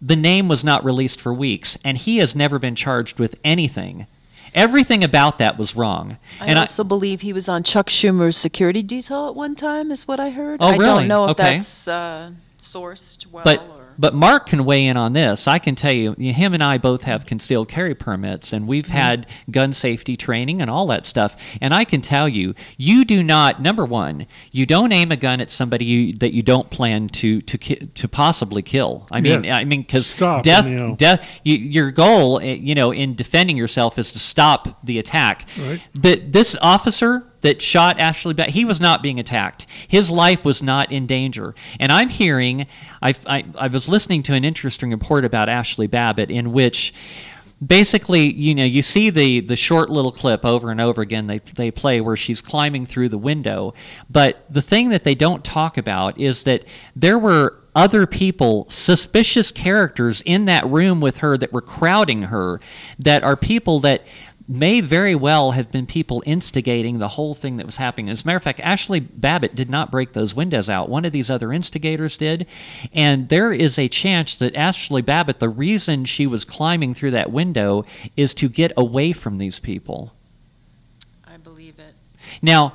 the 0.03 0.17
name 0.17 0.49
was 0.49 0.65
not 0.65 0.85
released 0.85 1.21
for 1.21 1.33
weeks, 1.33 1.77
and 1.85 1.99
he 1.99 2.19
has 2.19 2.35
never 2.35 2.59
been 2.59 2.75
charged 2.75 3.19
with 3.19 3.35
anything. 3.45 4.07
Everything 4.55 5.05
about 5.05 5.39
that 5.39 5.59
was 5.59 5.77
wrong. 5.77 6.19
I 6.41 6.47
and 6.47 6.59
also 6.59 6.83
believe 6.83 7.21
he 7.21 7.33
was 7.33 7.49
on 7.49 7.63
Chuck 7.63 7.89
Schumer's 7.89 8.37
security 8.37 8.83
detail 8.83 9.29
at 9.29 9.35
one 9.35 9.55
time, 9.55 9.91
is 9.93 10.09
what 10.09 10.21
I 10.21 10.31
heard. 10.31 10.61
Oh, 10.63 10.69
I 10.69 10.71
really? 10.73 10.85
don't 10.85 11.09
know 11.09 11.25
if 11.27 11.31
Okay. 11.33 11.55
that's 11.55 11.87
uh, 11.87 12.33
sourced 12.59 13.27
well. 13.27 13.45
but 13.45 13.61
or... 13.69 13.78
but 13.99 14.15
Mark 14.15 14.47
can 14.47 14.65
weigh 14.65 14.87
in 14.87 14.97
on 14.97 15.13
this. 15.13 15.49
I 15.49 15.59
can 15.59 15.75
tell 15.75 15.93
you, 15.93 16.13
him 16.13 16.55
and 16.55 16.63
I 16.63 16.79
both 16.79 17.03
have 17.03 17.27
concealed 17.27 17.69
carry 17.69 17.95
permits, 17.95 18.53
and 18.53 18.67
we've 18.69 18.85
Mm-hmm. 18.87 18.93
had 18.97 19.27
gun 19.51 19.73
safety 19.73 20.17
training 20.17 20.63
and 20.63 20.71
all 20.71 20.87
that 20.87 21.05
stuff. 21.05 21.37
And 21.61 21.75
I 21.75 21.85
can 21.85 22.01
tell 22.01 22.29
you, 22.29 22.55
you 22.77 23.05
do 23.05 23.23
not. 23.23 23.61
Number 23.61 23.85
one, 23.85 24.27
you 24.53 24.65
don't 24.67 24.93
aim 24.93 25.11
a 25.13 25.17
gun 25.17 25.41
at 25.41 25.51
somebody 25.51 25.85
you, 25.85 26.13
that 26.15 26.33
you 26.33 26.43
don't 26.43 26.71
plan 26.71 27.09
to 27.11 27.41
to 27.43 27.59
to 27.59 28.09
possibly 28.09 28.63
kill. 28.63 29.07
I 29.11 29.21
mean, 29.21 29.45
Yes. 29.45 29.53
I 29.53 29.65
mean, 29.65 29.83
because 29.83 30.15
death, 30.15 30.71
you 30.71 30.77
know. 30.77 30.97
death. 30.97 31.27
You, 31.45 31.57
your 31.57 31.91
goal, 31.91 32.39
eh, 32.41 32.55
you 32.55 32.75
know, 32.75 32.93
in 32.93 33.15
defending 33.15 33.57
yourself 33.57 33.99
is 33.99 34.13
to 34.13 34.19
stop 34.19 34.79
the 34.85 34.99
attack. 34.99 35.47
Right. 35.59 35.81
But 36.01 36.33
this 36.33 36.57
officer 36.63 37.28
that 37.49 37.63
shot 37.63 37.99
Ashley 37.99 38.35
Babbitt, 38.35 38.53
he 38.53 38.67
was 38.67 38.79
not 38.79 39.03
being 39.03 39.19
attacked. 39.19 39.67
His 39.89 40.11
life 40.11 40.45
was 40.45 40.63
not 40.63 40.93
in 40.93 41.07
danger. 41.07 41.55
And 41.81 41.91
I'm 41.91 42.11
hearing, 42.11 42.67
I, 43.01 43.15
I, 43.27 43.47
I 43.59 43.69
was 43.69 43.89
listening 43.89 44.23
to 44.25 44.35
an 44.35 44.45
interesting 44.45 44.91
report 44.91 45.25
about 45.25 45.49
Ashley 45.49 45.87
Babbitt 45.87 46.31
in 46.31 46.53
which 46.53 46.93
basically, 47.67 48.31
you 48.31 48.55
know, 48.55 48.65
you 48.65 48.83
see 48.83 49.09
the, 49.09 49.41
the 49.41 49.57
short 49.57 49.89
little 49.89 50.13
clip 50.13 50.45
over 50.45 50.71
and 50.71 50.79
over 50.79 51.01
again 51.01 51.27
they, 51.27 51.39
they 51.57 51.71
play 51.71 52.03
where 52.03 52.19
she's 52.19 52.43
climbing 52.43 52.85
through 52.85 53.09
the 53.09 53.19
window. 53.19 53.73
But 54.11 54.45
the 54.51 54.63
thing 54.63 54.91
that 54.91 55.05
they 55.05 55.15
don't 55.15 55.43
talk 55.43 55.79
about 55.79 56.21
is 56.21 56.43
that 56.43 56.65
there 56.95 57.19
were 57.19 57.57
other 57.75 58.07
people, 58.07 58.67
suspicious 58.69 59.51
characters 59.53 60.21
in 60.27 60.45
that 60.45 60.67
room 60.67 61.01
with 61.01 61.19
her 61.19 61.39
that 61.39 61.53
were 61.53 61.63
crowding 61.63 62.23
her, 62.25 62.61
that 62.99 63.23
are 63.23 63.37
people 63.37 63.81
that 63.81 64.03
may 64.49 64.81
very 64.81 65.15
well 65.15 65.51
have 65.51 65.71
been 65.71 65.85
people 65.85 66.23
instigating 66.25 66.99
the 66.99 67.09
whole 67.09 67.35
thing 67.35 67.59
that 67.59 67.67
was 67.67 67.77
happening. 67.77 68.09
As 68.09 68.25
a 68.25 68.27
matter 68.27 68.39
of 68.39 68.43
fact, 68.43 68.61
Ashley 68.61 68.99
Babbitt 68.99 69.55
did 69.55 69.69
not 69.69 69.91
break 69.91 70.15
those 70.15 70.35
windows 70.35 70.71
out. 70.71 70.89
One 70.89 71.05
of 71.05 71.13
these 71.13 71.31
other 71.31 71.53
instigators 71.53 72.17
did. 72.17 72.47
And 72.95 73.29
there 73.29 73.53
is 73.53 73.79
a 73.79 73.89
chance 73.89 74.35
that 74.37 74.57
Ashley 74.57 75.03
Babbitt, 75.03 75.39
the 75.39 75.51
reason 75.51 76.07
she 76.07 76.27
was 76.27 76.47
climbing 76.47 76.95
through 76.95 77.11
that 77.11 77.31
window 77.31 77.85
is 78.17 78.33
to 78.35 78.49
get 78.49 78.73
away 78.75 79.13
from 79.13 79.37
these 79.37 79.59
people. 79.59 80.15
I 81.27 81.37
believe 81.37 81.79
it. 81.79 81.95
Now, 82.41 82.73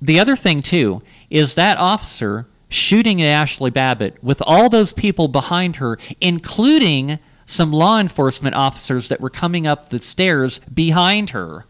the 0.00 0.18
other 0.18 0.36
thing, 0.36 0.62
too, 0.62 1.02
is 1.28 1.54
that 1.54 1.76
officer 1.76 2.46
shooting 2.70 3.20
at 3.20 3.28
Ashley 3.28 3.70
Babbitt 3.70 4.22
with 4.24 4.42
all 4.46 4.70
those 4.70 4.94
people 4.94 5.28
behind 5.28 5.76
her, 5.76 5.98
including 6.20 7.18
some 7.50 7.72
law 7.72 7.98
enforcement 7.98 8.54
officers 8.54 9.08
that 9.08 9.20
were 9.20 9.30
coming 9.30 9.66
up 9.66 9.88
the 9.88 10.00
stairs 10.00 10.60
behind 10.72 11.30
her. 11.30 11.64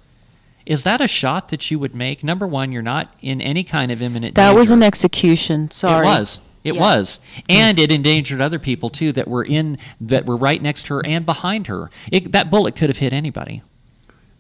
Is 0.67 0.85
that 0.85 1.01
a 1.01 1.09
shot 1.09 1.49
that 1.49 1.71
you 1.71 1.79
would 1.79 1.95
make? 1.95 2.23
Number 2.23 2.47
one, 2.47 2.71
you're 2.71 2.83
not 2.83 3.13
in 3.23 3.41
any 3.41 3.65
kind 3.65 3.91
of 3.91 4.03
imminent 4.03 4.35
That 4.35 4.49
danger. 4.49 4.59
was 4.59 4.71
an 4.71 4.83
execution. 4.83 5.71
Sorry. 5.71 6.07
It 6.07 6.11
was. 6.11 6.41
It 6.63 6.75
Yeah. 6.75 6.81
was. 6.81 7.19
And 7.49 7.79
it 7.79 7.91
endangered 7.91 8.43
other 8.43 8.59
people 8.59 8.91
too 8.91 9.11
that 9.13 9.27
were 9.27 9.43
in 9.43 9.79
that 10.03 10.27
were 10.27 10.37
right 10.37 10.63
next 10.63 10.85
to 10.87 10.95
her 10.95 11.07
and 11.07 11.25
behind 11.25 11.67
her. 11.69 11.91
It, 12.13 12.33
that 12.33 12.51
bullet 12.51 12.77
could 12.77 12.91
have 12.91 12.99
hit 12.99 13.15
anybody. 13.15 13.63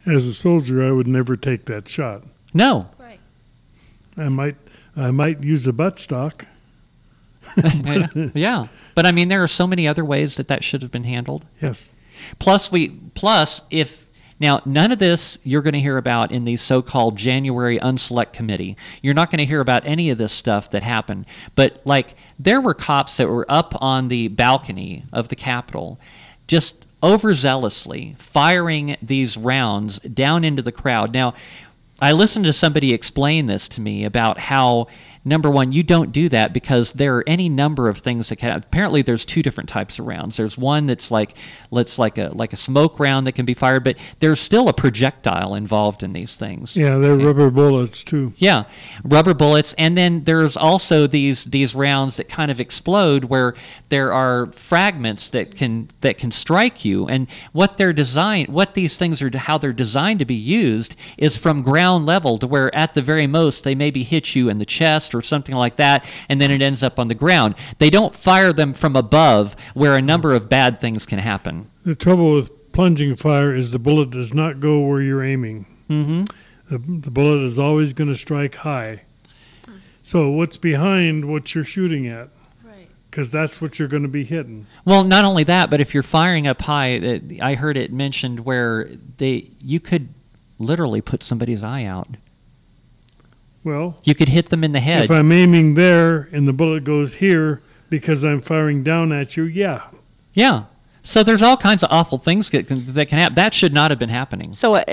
As 0.06 0.26
a 0.26 0.34
soldier, 0.34 0.86
I 0.86 0.92
would 0.92 1.06
never 1.06 1.36
take 1.36 1.64
that 1.64 1.88
shot. 1.88 2.24
No. 2.52 2.90
Right. 2.98 3.20
I 4.18 4.28
might, 4.28 4.56
I 4.94 5.10
might 5.10 5.42
use 5.42 5.66
a 5.66 5.72
buttstock. 5.72 6.42
yeah. 8.34 8.66
But 8.94 9.06
I 9.06 9.12
mean 9.12 9.28
there 9.28 9.42
are 9.42 9.48
so 9.48 9.66
many 9.66 9.86
other 9.88 10.04
ways 10.04 10.36
that 10.36 10.48
that 10.48 10.64
should 10.64 10.82
have 10.82 10.90
been 10.90 11.04
handled. 11.04 11.44
Yes. 11.60 11.94
Plus 12.38 12.70
we 12.70 12.88
plus 13.14 13.62
if 13.70 14.06
Now, 14.40 14.62
none 14.64 14.90
of 14.90 14.98
this 14.98 15.38
you're 15.44 15.60
going 15.60 15.74
to 15.74 15.80
hear 15.80 15.98
about 15.98 16.32
in 16.32 16.44
the 16.44 16.56
so 16.56 16.80
called 16.80 17.16
January 17.16 17.78
Unselect 17.78 18.32
Committee. 18.32 18.76
You're 19.02 19.14
not 19.14 19.30
going 19.30 19.38
to 19.38 19.44
hear 19.44 19.60
about 19.60 19.86
any 19.86 20.08
of 20.08 20.16
this 20.18 20.32
stuff 20.32 20.70
that 20.70 20.82
happened. 20.82 21.26
But, 21.54 21.82
like, 21.84 22.14
there 22.38 22.60
were 22.60 22.72
cops 22.72 23.18
that 23.18 23.28
were 23.28 23.44
up 23.50 23.74
on 23.82 24.08
the 24.08 24.28
balcony 24.28 25.04
of 25.12 25.28
the 25.28 25.36
Capitol 25.36 26.00
just 26.48 26.86
overzealously 27.02 28.16
firing 28.18 28.96
these 29.02 29.36
rounds 29.36 29.98
down 30.00 30.42
into 30.44 30.62
the 30.62 30.72
crowd. 30.72 31.12
Now, 31.12 31.34
I 32.00 32.12
listened 32.12 32.46
to 32.46 32.52
somebody 32.54 32.94
explain 32.94 33.44
this 33.46 33.68
to 33.70 33.80
me 33.82 34.04
about 34.04 34.38
how 34.38 34.86
number 35.24 35.50
one, 35.50 35.72
you 35.72 35.82
don't 35.82 36.12
do 36.12 36.28
that 36.30 36.52
because 36.52 36.92
there 36.94 37.16
are 37.16 37.24
any 37.26 37.48
number 37.48 37.88
of 37.88 37.98
things 37.98 38.28
that 38.28 38.36
can. 38.36 38.50
Apparently, 38.56 39.02
there's 39.02 39.24
two 39.24 39.42
different 39.42 39.68
types 39.68 39.98
of 39.98 40.06
rounds. 40.06 40.36
There's 40.36 40.56
one 40.58 40.86
that's 40.86 41.10
like, 41.10 41.34
let's 41.70 41.98
like 41.98 42.18
a 42.18 42.30
like 42.34 42.52
a 42.52 42.56
smoke 42.56 42.98
round 42.98 43.26
that 43.26 43.32
can 43.32 43.44
be 43.46 43.54
fired, 43.54 43.84
but 43.84 43.96
there's 44.20 44.40
still 44.40 44.68
a 44.68 44.72
projectile 44.72 45.54
involved 45.54 46.02
in 46.02 46.12
these 46.12 46.34
things. 46.36 46.76
Yeah, 46.76 46.96
they're 46.98 47.12
Okay. 47.12 47.24
rubber 47.24 47.50
bullets 47.50 48.02
too. 48.04 48.32
Yeah, 48.38 48.64
rubber 49.04 49.34
bullets, 49.34 49.74
and 49.76 49.96
then 49.96 50.24
there's 50.24 50.56
also 50.56 51.06
these 51.06 51.44
these 51.44 51.74
rounds 51.74 52.16
that 52.16 52.28
kind 52.28 52.50
of 52.50 52.60
explode 52.60 53.24
where 53.24 53.54
there 53.88 54.12
are 54.12 54.52
fragments 54.52 55.28
that 55.28 55.54
can 55.56 55.88
that 56.00 56.18
can 56.18 56.30
strike 56.30 56.84
you. 56.84 57.06
And 57.08 57.28
what 57.52 57.76
they're 57.76 57.92
designed, 57.92 58.48
what 58.48 58.74
these 58.74 58.96
things 58.96 59.20
are, 59.22 59.36
how 59.36 59.58
they're 59.58 59.72
designed 59.72 60.20
to 60.20 60.24
be 60.24 60.34
used, 60.34 60.96
is 61.18 61.36
from 61.36 61.62
ground 61.62 62.06
level 62.06 62.38
to 62.38 62.46
where 62.46 62.74
at 62.74 62.94
the 62.94 63.02
very 63.02 63.26
most 63.26 63.64
they 63.64 63.74
maybe 63.74 64.02
hit 64.02 64.34
you 64.34 64.48
in 64.48 64.58
the 64.58 64.64
chest 64.64 65.14
or 65.14 65.19
something 65.22 65.54
like 65.54 65.76
that, 65.76 66.06
and 66.28 66.40
then 66.40 66.50
it 66.50 66.62
ends 66.62 66.82
up 66.82 66.98
on 66.98 67.08
the 67.08 67.14
ground. 67.14 67.54
They 67.78 67.90
don't 67.90 68.14
fire 68.14 68.52
them 68.52 68.72
from 68.72 68.96
above 68.96 69.56
where 69.74 69.96
a 69.96 70.02
number 70.02 70.34
of 70.34 70.48
bad 70.48 70.80
things 70.80 71.06
can 71.06 71.18
happen. 71.18 71.70
The 71.84 71.94
trouble 71.94 72.34
with 72.34 72.72
plunging 72.72 73.16
fire 73.16 73.54
is 73.54 73.70
the 73.70 73.78
bullet 73.78 74.10
does 74.10 74.32
not 74.32 74.60
go 74.60 74.80
where 74.80 75.02
you're 75.02 75.24
aiming. 75.24 75.66
Mm-hmm. 75.88 76.24
The, 76.70 77.00
the 77.00 77.10
bullet 77.10 77.42
is 77.42 77.58
always 77.58 77.92
going 77.92 78.08
to 78.08 78.16
strike 78.16 78.54
high. 78.54 79.02
So 80.02 80.30
what's 80.30 80.56
behind 80.56 81.30
what 81.30 81.54
you're 81.54 81.64
shooting 81.64 82.06
at? 82.06 82.30
Right. 82.64 82.88
Because 83.10 83.30
that's 83.30 83.60
what 83.60 83.78
you're 83.78 83.88
going 83.88 84.02
to 84.02 84.08
be 84.08 84.24
hitting. 84.24 84.66
Well, 84.84 85.04
not 85.04 85.24
only 85.24 85.44
that, 85.44 85.70
but 85.70 85.80
if 85.80 85.94
you're 85.94 86.02
firing 86.02 86.46
up 86.46 86.62
high, 86.62 86.98
uh, 86.98 87.18
I 87.42 87.54
heard 87.54 87.76
it 87.76 87.92
mentioned 87.92 88.40
where 88.40 88.90
they 89.18 89.50
you 89.62 89.80
could 89.80 90.14
literally 90.58 91.00
put 91.00 91.22
somebody's 91.22 91.62
eye 91.62 91.84
out. 91.84 92.08
Well, 93.62 93.98
You 94.04 94.14
could 94.14 94.28
hit 94.30 94.48
them 94.48 94.64
in 94.64 94.72
the 94.72 94.80
head. 94.80 95.04
if 95.04 95.10
I'm 95.10 95.30
aiming 95.32 95.74
there 95.74 96.28
and 96.32 96.48
the 96.48 96.52
bullet 96.52 96.84
goes 96.84 97.14
here 97.14 97.62
because 97.90 98.24
I'm 98.24 98.40
firing 98.40 98.82
down 98.82 99.12
at 99.12 99.36
you, 99.36 99.44
yeah. 99.44 99.82
yeah. 100.32 100.64
So 101.02 101.22
there's 101.22 101.42
all 101.42 101.56
kinds 101.56 101.82
of 101.82 101.88
awful 101.90 102.18
things 102.18 102.48
that 102.50 102.66
can, 102.68 102.92
that 102.94 103.08
can 103.08 103.18
happen. 103.18 103.34
That 103.34 103.52
should 103.54 103.72
not 103.72 103.90
have 103.90 103.98
been 103.98 104.08
happening. 104.10 104.54
So, 104.54 104.76
uh, 104.76 104.84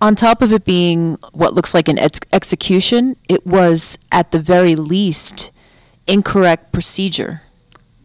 on 0.00 0.14
top 0.14 0.40
of 0.42 0.52
it 0.52 0.64
being 0.64 1.14
what 1.32 1.52
looks 1.54 1.74
like 1.74 1.88
an 1.88 1.98
ex- 1.98 2.20
execution, 2.32 3.16
it 3.28 3.46
was 3.46 3.98
at 4.12 4.30
the 4.30 4.38
very 4.38 4.74
least 4.74 5.50
incorrect 6.06 6.72
procedure 6.72 7.42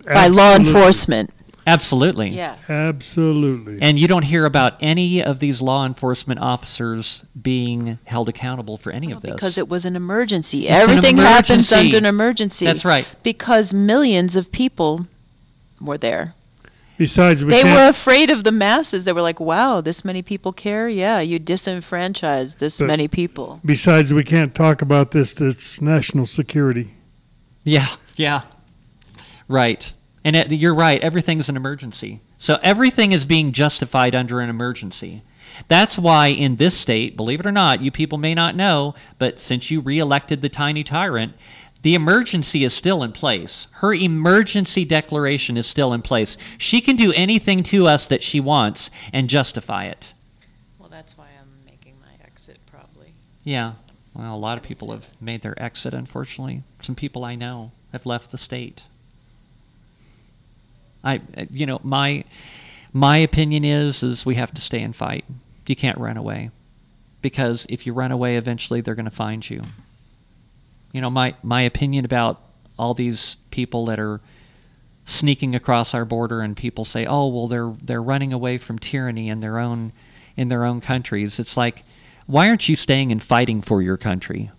by 0.06 0.28
law 0.28 0.54
Absolutely. 0.56 0.68
enforcement. 0.80 1.30
Absolutely. 1.66 2.30
Yeah. 2.30 2.58
Absolutely. 2.68 3.78
And 3.82 3.98
you 3.98 4.08
don't 4.08 4.24
hear 4.24 4.46
about 4.46 4.74
any 4.82 5.24
of 5.24 5.40
these 5.40 5.62
law 5.62 5.86
enforcement 5.86 6.40
officers 6.40 7.22
being 7.42 8.00
held 8.04 8.30
accountable 8.30 8.78
for 8.78 8.92
any 8.92 9.12
of 9.12 9.22
this. 9.22 9.34
Because 9.34 9.58
it 9.58 9.70
was 9.70 9.86
an 9.86 9.96
emergency. 9.96 10.68
It's 10.68 10.84
an 10.84 10.90
Everything 10.90 11.18
happens 11.18 11.72
under 11.72 11.98
an 11.98 12.06
emergency. 12.06 12.66
That's 12.66 12.84
right. 12.86 13.08
Because 13.24 13.74
millions 13.74 14.36
of 14.36 14.52
people 14.52 15.08
were 15.80 15.98
there. 15.98 16.36
Besides, 16.98 17.44
we 17.44 17.52
They 17.52 17.64
were 17.64 17.88
afraid 17.90 18.30
of 18.30 18.44
the 18.44 18.52
masses. 18.52 19.06
They 19.06 19.14
were 19.14 19.22
like, 19.22 19.40
wow, 19.40 19.82
this 19.82 20.06
many 20.06 20.22
people 20.22 20.54
care? 20.54 20.88
Yeah, 20.88 21.22
you 21.22 21.40
disenfranchise 21.40 22.58
this 22.60 22.80
But- 22.80 22.88
many 22.88 23.08
people. 23.08 23.60
besides, 23.66 24.14
we 24.14 24.24
can't 24.24 24.54
talk 24.54 24.82
about 24.82 25.12
this. 25.12 25.40
It's 25.42 25.82
national 25.82 26.26
security. 26.26 26.94
Yeah, 27.64 27.88
yeah. 28.16 28.42
Right. 29.48 29.92
And 30.26 30.36
it, 30.36 30.52
you're 30.52 30.76
right. 30.76 31.02
Everything's 31.02 31.50
an 31.50 31.58
emergency. 31.58 32.22
So 32.38 32.60
everything 32.64 33.12
is 33.12 33.26
being 33.26 33.52
justified 33.52 34.16
under 34.16 34.40
an 34.40 34.50
emergency. 34.50 35.24
That's 35.68 35.98
why 35.98 36.28
in 36.28 36.56
this 36.56 36.76
state, 36.76 37.18
believe 37.18 37.40
it 37.40 37.46
or 37.46 37.52
not, 37.52 37.82
you 37.82 37.92
people 37.92 38.18
may 38.18 38.34
not 38.34 38.56
know, 38.56 38.96
but 39.20 39.40
since 39.40 39.70
you 39.70 39.82
reelected 39.82 40.42
the 40.42 40.50
tiny 40.50 40.84
tyrant, 40.84 41.34
the 41.84 41.96
emergency 41.96 42.64
is 42.64 42.74
still 42.74 43.04
in 43.04 43.12
place. 43.12 43.68
Her 43.72 43.94
emergency 43.94 44.86
declaration 44.86 45.58
is 45.58 45.68
still 45.68 45.92
in 45.94 46.02
place. 46.02 46.38
She 46.58 46.80
can 46.80 46.96
do 46.96 47.12
anything 47.12 47.62
to 47.64 47.88
us 47.88 48.08
that 48.08 48.24
she 48.24 48.40
wants 48.40 48.90
and 49.12 49.30
justify 49.30 49.86
it. 49.86 50.14
Well, 50.80 50.88
that's 50.88 51.18
why 51.18 51.28
I'm 51.40 51.66
making 51.66 51.96
my 52.00 52.26
exit, 52.26 52.60
probably. 52.66 53.14
Yeah. 53.44 53.74
Well, 54.14 54.34
a 54.34 54.38
lot 54.38 54.58
of 54.58 54.64
people 54.64 54.92
have 54.92 55.10
made 55.20 55.42
their 55.42 55.62
exit, 55.62 55.94
unfortunately. 55.94 56.64
Some 56.82 56.96
people 56.96 57.26
I 57.26 57.36
know 57.36 57.74
have 57.92 58.06
left 58.06 58.32
the 58.32 58.38
state. 58.38 58.84
I, 61.04 61.22
you 61.52 61.66
know, 61.66 61.80
my 61.84 62.24
my 62.92 63.18
opinion 63.18 63.64
is 63.66 64.04
is 64.04 64.26
we 64.26 64.36
have 64.36 64.54
to 64.54 64.62
stay 64.62 64.82
and 64.82 64.96
fight. 64.96 65.26
You 65.68 65.76
can't 65.76 65.98
run 65.98 66.18
away, 66.18 66.52
because 67.22 67.66
if 67.70 67.86
you 67.86 67.94
run 67.94 68.12
away, 68.12 68.38
eventually 68.38 68.82
they're 68.82 68.96
going 68.96 69.06
to 69.06 69.12
find 69.12 69.48
you. 69.50 69.64
You 70.92 71.02
know, 71.02 71.10
my 71.10 71.36
my 71.44 71.62
opinion 71.62 72.06
about 72.06 72.42
all 72.78 72.94
these 72.94 73.38
people 73.52 73.86
that 73.86 74.00
are 74.00 74.22
sneaking 75.06 75.56
across 75.56 75.94
our 75.94 76.06
border, 76.06 76.42
and 76.42 76.56
people 76.56 76.86
say, 76.86 77.06
"Oh, 77.06 77.28
well, 77.28 77.48
they're 77.48 77.74
they're 77.82 78.02
running 78.02 78.34
away 78.34 78.58
from 78.58 78.80
tyranny 78.80 79.30
in 79.30 79.42
their 79.42 79.60
own 79.60 79.92
in 80.38 80.50
their 80.50 80.66
own 80.66 80.82
countries." 80.82 81.40
It's 81.40 81.58
like, 81.58 81.84
why 82.26 82.48
aren't 82.48 82.70
you 82.70 82.76
staying 82.76 83.12
and 83.12 83.22
fighting 83.22 83.62
for 83.62 83.82
your 83.82 83.98
country? 83.98 84.52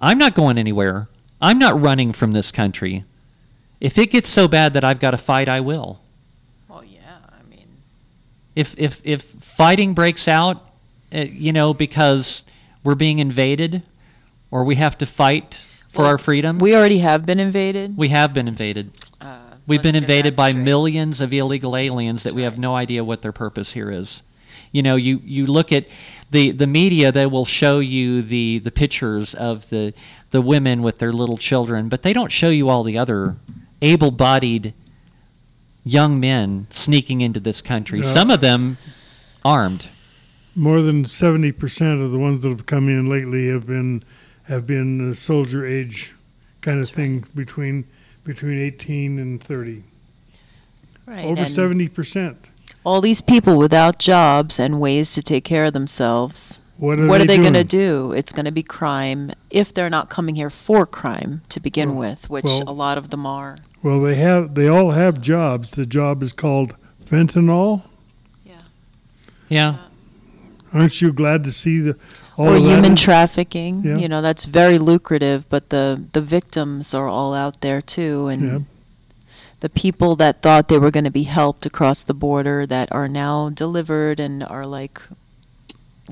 I'm 0.00 0.18
not 0.18 0.34
going 0.34 0.58
anywhere. 0.58 1.08
I'm 1.40 1.58
not 1.58 1.80
running 1.80 2.12
from 2.12 2.32
this 2.32 2.50
country. 2.52 3.04
If 3.80 3.96
it 3.98 4.10
gets 4.10 4.28
so 4.28 4.46
bad 4.48 4.74
that 4.74 4.84
I've 4.84 5.00
got 5.00 5.12
to 5.12 5.18
fight, 5.18 5.48
I 5.48 5.60
will. 5.60 6.00
Well, 6.68 6.84
yeah, 6.84 7.00
I 7.28 7.48
mean, 7.48 7.66
If 8.54 8.74
if 8.78 9.00
if 9.04 9.22
fighting 9.40 9.94
breaks 9.94 10.28
out, 10.28 10.62
uh, 11.14 11.20
you 11.20 11.52
know, 11.52 11.72
because 11.72 12.44
we're 12.84 12.94
being 12.94 13.18
invaded, 13.18 13.82
or 14.50 14.64
we 14.64 14.74
have 14.76 14.98
to 14.98 15.06
fight 15.06 15.64
for 15.88 16.02
Well, 16.02 16.08
our 16.10 16.18
freedom, 16.18 16.58
we 16.58 16.74
already 16.74 16.98
have 16.98 17.24
been 17.26 17.40
invaded. 17.40 17.96
we 17.96 18.08
have 18.08 18.32
been 18.34 18.48
invaded. 18.48 18.90
Uh, 19.20 19.38
We've 19.66 19.82
been 19.82 19.96
invaded 19.96 20.34
by 20.34 20.50
straight. 20.50 20.64
millions 20.64 21.20
of 21.20 21.32
illegal 21.32 21.76
aliens 21.76 22.24
that 22.24 22.34
we 22.34 22.42
have 22.42 22.58
no 22.58 22.74
idea 22.74 23.04
what 23.04 23.22
their 23.22 23.30
purpose 23.32 23.72
here 23.72 23.90
is. 23.90 24.22
You 24.72 24.82
know, 24.82 24.96
you, 24.96 25.20
you 25.24 25.46
look 25.46 25.70
at 25.72 25.86
the, 26.30 26.50
the 26.50 26.66
media, 26.66 27.12
they 27.12 27.26
will 27.26 27.44
show 27.44 27.78
you 27.78 28.20
the, 28.22 28.58
the 28.60 28.70
pictures 28.72 29.32
of 29.34 29.68
the, 29.70 29.92
the 30.30 30.40
women 30.40 30.82
with 30.82 30.98
their 30.98 31.12
little 31.12 31.36
children, 31.38 31.88
but 31.88 32.02
they 32.02 32.12
don't 32.12 32.32
show 32.32 32.48
you 32.50 32.68
all 32.68 32.82
the 32.82 32.98
other 32.98 33.36
able 33.82 34.10
bodied 34.10 34.74
young 35.84 36.20
men 36.20 36.66
sneaking 36.70 37.20
into 37.20 37.40
this 37.40 37.60
country. 37.60 38.00
Yeah. 38.00 38.12
Some 38.12 38.30
of 38.30 38.40
them 38.40 38.78
armed. 39.44 39.88
More 40.54 40.82
than 40.82 41.04
seventy 41.04 41.52
percent 41.52 42.00
of 42.00 42.10
the 42.10 42.18
ones 42.18 42.42
that 42.42 42.48
have 42.50 42.66
come 42.66 42.88
in 42.88 43.06
lately 43.06 43.48
have 43.48 43.66
been 43.66 44.02
have 44.44 44.66
been 44.66 45.10
uh, 45.10 45.14
soldier 45.14 45.64
age 45.64 46.12
kind 46.60 46.80
of 46.80 46.88
thing 46.90 47.24
between 47.34 47.86
between 48.24 48.60
eighteen 48.60 49.18
and 49.18 49.42
thirty. 49.42 49.84
Right. 51.06 51.24
Over 51.24 51.42
and 51.42 51.48
seventy 51.48 51.88
percent. 51.88 52.50
All 52.84 53.00
these 53.00 53.22
people 53.22 53.56
without 53.56 53.98
jobs 53.98 54.58
and 54.58 54.80
ways 54.80 55.12
to 55.14 55.22
take 55.22 55.44
care 55.44 55.66
of 55.66 55.72
themselves. 55.72 56.62
What 56.80 56.98
are 56.98 57.06
what 57.06 57.18
they 57.18 57.26
they 57.26 57.38
going 57.38 57.52
to 57.54 57.64
do? 57.64 58.12
It's 58.12 58.32
going 58.32 58.46
to 58.46 58.52
be 58.52 58.62
crime 58.62 59.32
if 59.50 59.72
they're 59.74 59.90
not 59.90 60.08
coming 60.08 60.34
here 60.34 60.48
for 60.50 60.86
crime 60.86 61.42
to 61.50 61.60
begin 61.60 61.90
Well- 61.90 61.98
with, 62.10 62.30
which 62.30 62.44
well- 62.44 62.64
a 62.66 62.72
lot 62.72 62.96
of 62.98 63.10
them 63.10 63.26
are. 63.26 63.58
Well, 63.82 64.00
they 64.00 64.14
have 64.16 64.54
they 64.54 64.66
all 64.66 64.90
have 64.92 65.20
jobs. 65.20 65.72
The 65.72 65.86
job 65.86 66.22
is 66.22 66.32
called 66.32 66.74
fentanyl. 67.04 67.82
Yeah. 68.44 68.62
Yeah. 69.48 69.76
Aren't 70.72 71.00
you 71.02 71.12
glad 71.12 71.44
to 71.44 71.52
see 71.52 71.80
the 71.80 71.96
all 72.36 72.48
or 72.50 72.56
of 72.56 72.62
human 72.62 72.92
is- 72.94 73.00
trafficking. 73.02 73.82
Yeah. 73.84 73.96
You 73.98 74.08
know, 74.08 74.22
that's 74.22 74.44
very 74.44 74.78
lucrative, 74.78 75.48
but 75.48 75.70
the 75.70 76.02
the 76.12 76.22
victims 76.22 76.94
are 76.94 77.08
all 77.08 77.34
out 77.34 77.60
there 77.60 77.82
too 77.82 78.28
and 78.28 78.42
Yeah. 78.42 78.58
the 79.60 79.68
people 79.68 80.16
that 80.16 80.40
thought 80.40 80.68
they 80.68 80.78
were 80.78 80.90
going 80.90 81.04
to 81.04 81.10
be 81.10 81.24
helped 81.24 81.66
across 81.66 82.02
the 82.02 82.14
border 82.14 82.66
that 82.66 82.90
are 82.92 83.08
now 83.08 83.50
delivered 83.50 84.18
and 84.20 84.42
are 84.44 84.64
like 84.64 85.02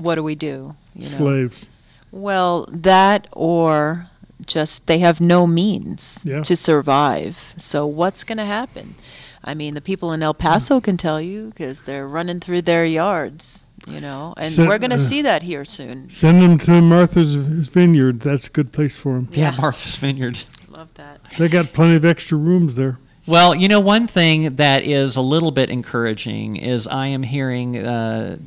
what 0.01 0.15
do 0.15 0.23
we 0.23 0.35
do? 0.35 0.75
You 0.95 1.03
know. 1.03 1.17
slaves? 1.17 1.69
Well, 2.11 2.67
that 2.71 3.27
or 3.31 4.07
just 4.45 4.87
they 4.87 4.99
have 4.99 5.21
no 5.21 5.45
means 5.45 6.23
Yeah. 6.25 6.41
to 6.41 6.55
survive. 6.55 7.53
So 7.57 7.85
what's 7.85 8.23
going 8.23 8.37
to 8.39 8.45
happen? 8.45 8.95
I 9.43 9.53
mean, 9.53 9.73
the 9.73 9.81
people 9.81 10.11
in 10.11 10.21
El 10.23 10.33
Paso 10.33 10.81
can 10.81 10.97
tell 10.97 11.21
you 11.21 11.49
because 11.49 11.81
they're 11.83 12.07
running 12.07 12.39
through 12.39 12.63
their 12.63 12.85
yards, 12.85 13.67
you 13.87 14.01
know, 14.01 14.33
and 14.37 14.51
So, 14.53 14.67
we're 14.67 14.79
going 14.79 14.89
to 14.89 14.97
uh, 14.97 14.99
see 14.99 15.21
that 15.21 15.43
here 15.43 15.63
soon. 15.63 16.09
Send 16.09 16.41
them 16.41 16.57
to 16.59 16.81
Martha's 16.81 17.35
Vineyard. 17.35 18.19
That's 18.19 18.47
a 18.47 18.49
good 18.49 18.71
place 18.73 18.97
for 18.97 19.13
them. 19.13 19.29
Yeah, 19.31 19.51
Yeah. 19.53 19.61
Martha's 19.61 19.95
Vineyard. 19.95 20.39
Love 20.69 20.93
that. 20.95 21.21
They 21.37 21.47
got 21.47 21.71
plenty 21.73 21.95
of 21.95 22.03
extra 22.03 22.37
rooms 22.37 22.75
there. 22.75 22.97
Well, 23.25 23.53
you 23.55 23.67
know, 23.67 23.79
one 23.79 24.07
thing 24.07 24.55
that 24.55 24.83
is 24.83 25.15
a 25.15 25.21
little 25.21 25.51
bit 25.51 25.69
encouraging 25.69 26.55
is 26.57 26.87
I 26.87 27.07
am 27.07 27.23
hearing 27.23 27.77
uh, 27.77 28.37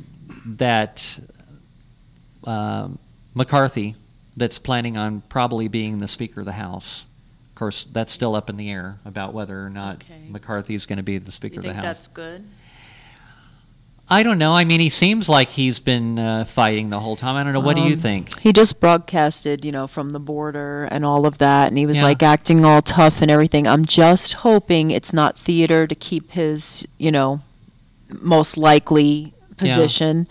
that 0.45 1.19
um 2.47 2.99
McCarthy, 3.35 3.95
that's 4.37 4.59
planning 4.59 4.95
on 4.97 5.21
probably 5.29 5.67
being 5.67 5.99
the 5.99 6.07
Speaker 6.07 6.41
of 6.41 6.45
the 6.45 6.51
House. 6.53 7.05
Of 7.49 7.55
course, 7.55 7.85
that's 7.91 8.11
still 8.11 8.35
up 8.35 8.49
in 8.49 8.57
the 8.57 8.69
air 8.69 8.99
about 9.05 9.33
whether 9.33 9.63
or 9.65 9.69
not 9.69 9.95
Okay. 10.03 10.21
McCarthy 10.29 10.75
is 10.75 10.85
going 10.85 10.97
to 10.97 11.03
be 11.03 11.17
the 11.19 11.31
Speaker 11.31 11.55
You 11.55 11.59
of 11.59 11.65
the 11.65 11.73
House. 11.73 11.83
that's 11.83 12.07
good? 12.07 12.43
I 14.09 14.21
don't 14.21 14.37
know. 14.37 14.53
I 14.53 14.65
mean, 14.65 14.81
he 14.81 14.89
seems 14.89 15.29
like 15.29 15.49
he's 15.49 15.79
been 15.79 16.19
uh, 16.19 16.43
fighting 16.45 16.89
the 16.89 16.99
whole 16.99 17.15
time. 17.15 17.35
I 17.37 17.43
don't 17.43 17.53
know. 17.53 17.61
What 17.61 17.75
do 17.77 17.83
you 17.83 17.93
Um, 17.93 17.99
think? 17.99 18.37
He 18.41 18.51
just 18.51 18.79
broadcasted, 18.79 19.63
you 19.63 19.71
know, 19.71 19.87
from 19.87 20.09
the 20.09 20.19
border 20.19 20.83
and 20.91 21.05
all 21.05 21.25
of 21.25 21.37
that, 21.37 21.69
and 21.69 21.77
he 21.77 21.85
was 21.85 21.97
Yeah. 21.99 22.03
like 22.03 22.21
acting 22.21 22.65
all 22.65 22.81
tough 22.81 23.21
and 23.21 23.31
everything. 23.31 23.65
I'm 23.65 23.85
just 23.85 24.33
hoping 24.33 24.91
it's 24.91 25.13
not 25.13 25.39
theater 25.39 25.87
to 25.87 25.95
keep 25.95 26.31
his, 26.31 26.85
you 26.99 27.11
know, 27.11 27.41
most 28.21 28.57
likely 28.57 29.33
Yeah. 29.65 29.75
position, 29.75 30.27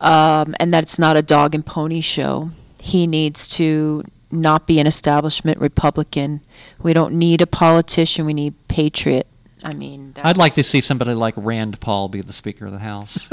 um, 0.00 0.54
and 0.60 0.72
that 0.74 0.82
it's 0.84 0.98
not 0.98 1.16
a 1.16 1.22
dog 1.22 1.54
and 1.54 1.64
pony 1.64 2.00
show. 2.00 2.50
He 2.80 3.06
needs 3.06 3.48
to 3.48 4.04
not 4.30 4.66
be 4.66 4.78
an 4.80 4.86
establishment 4.86 5.58
Republican. 5.58 6.40
We 6.82 6.92
don't 6.92 7.14
need 7.14 7.40
a 7.40 7.46
politician. 7.46 8.26
We 8.26 8.34
need 8.34 8.54
patriot. 8.68 9.26
I 9.62 9.72
mean, 9.72 10.12
I'd 10.22 10.36
like 10.36 10.54
to 10.54 10.62
see 10.62 10.80
somebody 10.82 11.14
like 11.14 11.34
Rand 11.36 11.80
Paul 11.80 12.08
be 12.08 12.20
the 12.20 12.32
Speaker 12.34 12.66
of 12.66 12.72
the 12.72 12.78
House. 12.78 13.30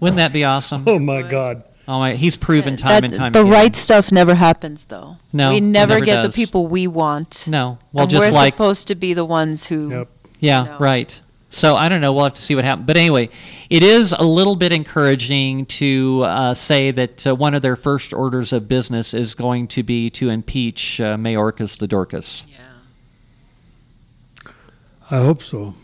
Wouldn't 0.00 0.18
that 0.18 0.32
be 0.32 0.44
awesome? 0.44 0.84
Oh 0.86 0.98
my 0.98 1.22
God. 1.22 1.62
Oh, 1.88 2.00
my, 2.00 2.14
he's 2.16 2.36
proven 2.36 2.76
time 2.76 2.88
that- 2.90 3.04
and 3.04 3.14
time 3.14 3.26
again. 3.28 3.32
the 3.32 3.40
again. 3.48 3.52
right 3.52 3.76
stuff 3.76 4.10
never 4.10 4.34
happens, 4.34 4.86
though. 4.86 5.16
No, 5.32 5.50
we 5.50 5.58
it 5.58 5.60
never, 5.62 5.94
never 5.94 6.04
get 6.04 6.16
does. 6.16 6.34
the 6.34 6.42
people 6.44 6.66
we 6.66 6.88
want. 6.88 7.46
No. 7.46 7.78
Well, 7.92 8.02
and 8.02 8.10
just 8.10 8.20
we're 8.20 8.32
like 8.32 8.54
supposed 8.54 8.88
to 8.88 8.96
be 8.96 9.14
the 9.14 9.24
ones 9.24 9.66
who. 9.66 9.90
Yep. 9.90 10.08
Yeah, 10.40 10.62
know. 10.64 10.78
right. 10.78 11.18
So 11.48 11.76
I 11.76 11.88
don't 11.88 12.00
know. 12.00 12.12
We'll 12.12 12.24
have 12.24 12.34
to 12.34 12.42
see 12.42 12.54
what 12.54 12.64
happens. 12.64 12.86
But 12.86 12.96
anyway, 12.96 13.30
it 13.70 13.82
is 13.82 14.12
a 14.12 14.24
little 14.24 14.56
bit 14.56 14.72
encouraging 14.72 15.66
to 15.66 16.22
uh, 16.24 16.54
say 16.54 16.90
that 16.90 17.26
uh, 17.26 17.34
one 17.34 17.54
of 17.54 17.62
their 17.62 17.76
first 17.76 18.12
orders 18.12 18.52
of 18.52 18.68
business 18.68 19.14
is 19.14 19.34
going 19.34 19.68
to 19.68 19.82
be 19.82 20.10
to 20.10 20.28
impeach 20.28 21.00
uh, 21.00 21.16
Mayorkas 21.16 21.78
the 21.78 21.86
Dorcas. 21.86 22.44
Yeah. 22.48 24.50
I 25.10 25.18
hope 25.18 25.42
so. 25.42 25.74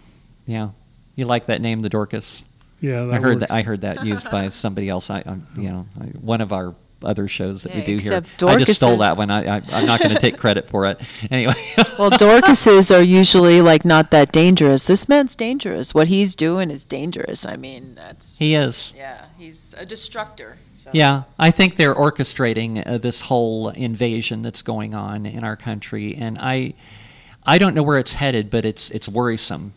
Yeah, 0.46 0.70
you 1.14 1.26
like 1.26 1.46
that 1.46 1.60
name, 1.60 1.82
the 1.82 1.88
Dorcas? 1.88 2.42
Yeah, 2.80 3.04
I 3.04 3.20
heard 3.20 3.36
works. 3.36 3.40
that. 3.40 3.50
I 3.52 3.62
heard 3.62 3.82
that 3.82 4.04
used 4.04 4.28
by 4.30 4.48
somebody 4.48 4.88
else. 4.88 5.08
I, 5.08 5.22
you 5.56 5.70
know, 5.70 5.86
one 6.20 6.40
of 6.40 6.52
our 6.52 6.74
other 7.05 7.28
shows 7.28 7.62
that 7.62 7.74
we 7.74 7.80
do 7.82 7.98
here. 7.98 8.12
except 8.18 8.42
I 8.42 8.57
just 8.64 8.76
stole 8.78 8.96
that 8.98 9.16
one. 9.16 9.30
I, 9.30 9.57
I, 9.59 9.62
I'm 9.72 9.86
not 9.86 10.00
going 10.00 10.12
to 10.14 10.18
take 10.20 10.38
credit 10.38 10.68
for 10.68 10.86
it. 10.86 11.00
Anyway. 11.30 11.55
Well, 11.98 12.11
Dorcases 12.11 12.94
are 12.94 13.03
usually 13.03 13.61
like 13.61 13.84
not 13.84 14.11
that 14.11 14.32
dangerous. 14.32 14.84
This 14.84 15.09
man's 15.09 15.34
dangerous. 15.36 15.94
What 15.94 16.09
he's 16.09 16.34
doing 16.34 16.70
is 16.70 16.84
dangerous. 16.84 17.46
I 17.46 17.57
mean, 17.57 17.94
that's. 17.94 18.38
He 18.38 18.53
just- 18.53 18.92
is. 18.92 18.98
Yeah, 18.98 19.24
he's 19.38 19.74
a 19.78 19.86
destructor. 19.86 20.57
So. 20.76 20.90
Yeah, 20.92 21.22
I 21.38 21.53
think 21.53 21.76
they're 21.76 21.94
orchestrating 21.94 22.84
uh, 22.84 22.98
this 22.98 23.20
whole 23.20 23.68
invasion 23.68 24.42
that's 24.42 24.62
going 24.62 24.94
on 24.94 25.26
in 25.26 25.44
our 25.44 25.57
country, 25.57 26.16
and 26.16 26.36
I, 26.40 26.74
I 27.46 27.59
don't 27.59 27.74
know 27.74 27.84
where 27.84 27.98
it's 27.98 28.14
headed, 28.14 28.50
but 28.50 28.64
it's 28.64 28.90
it's 28.90 29.09
worrisome, 29.09 29.74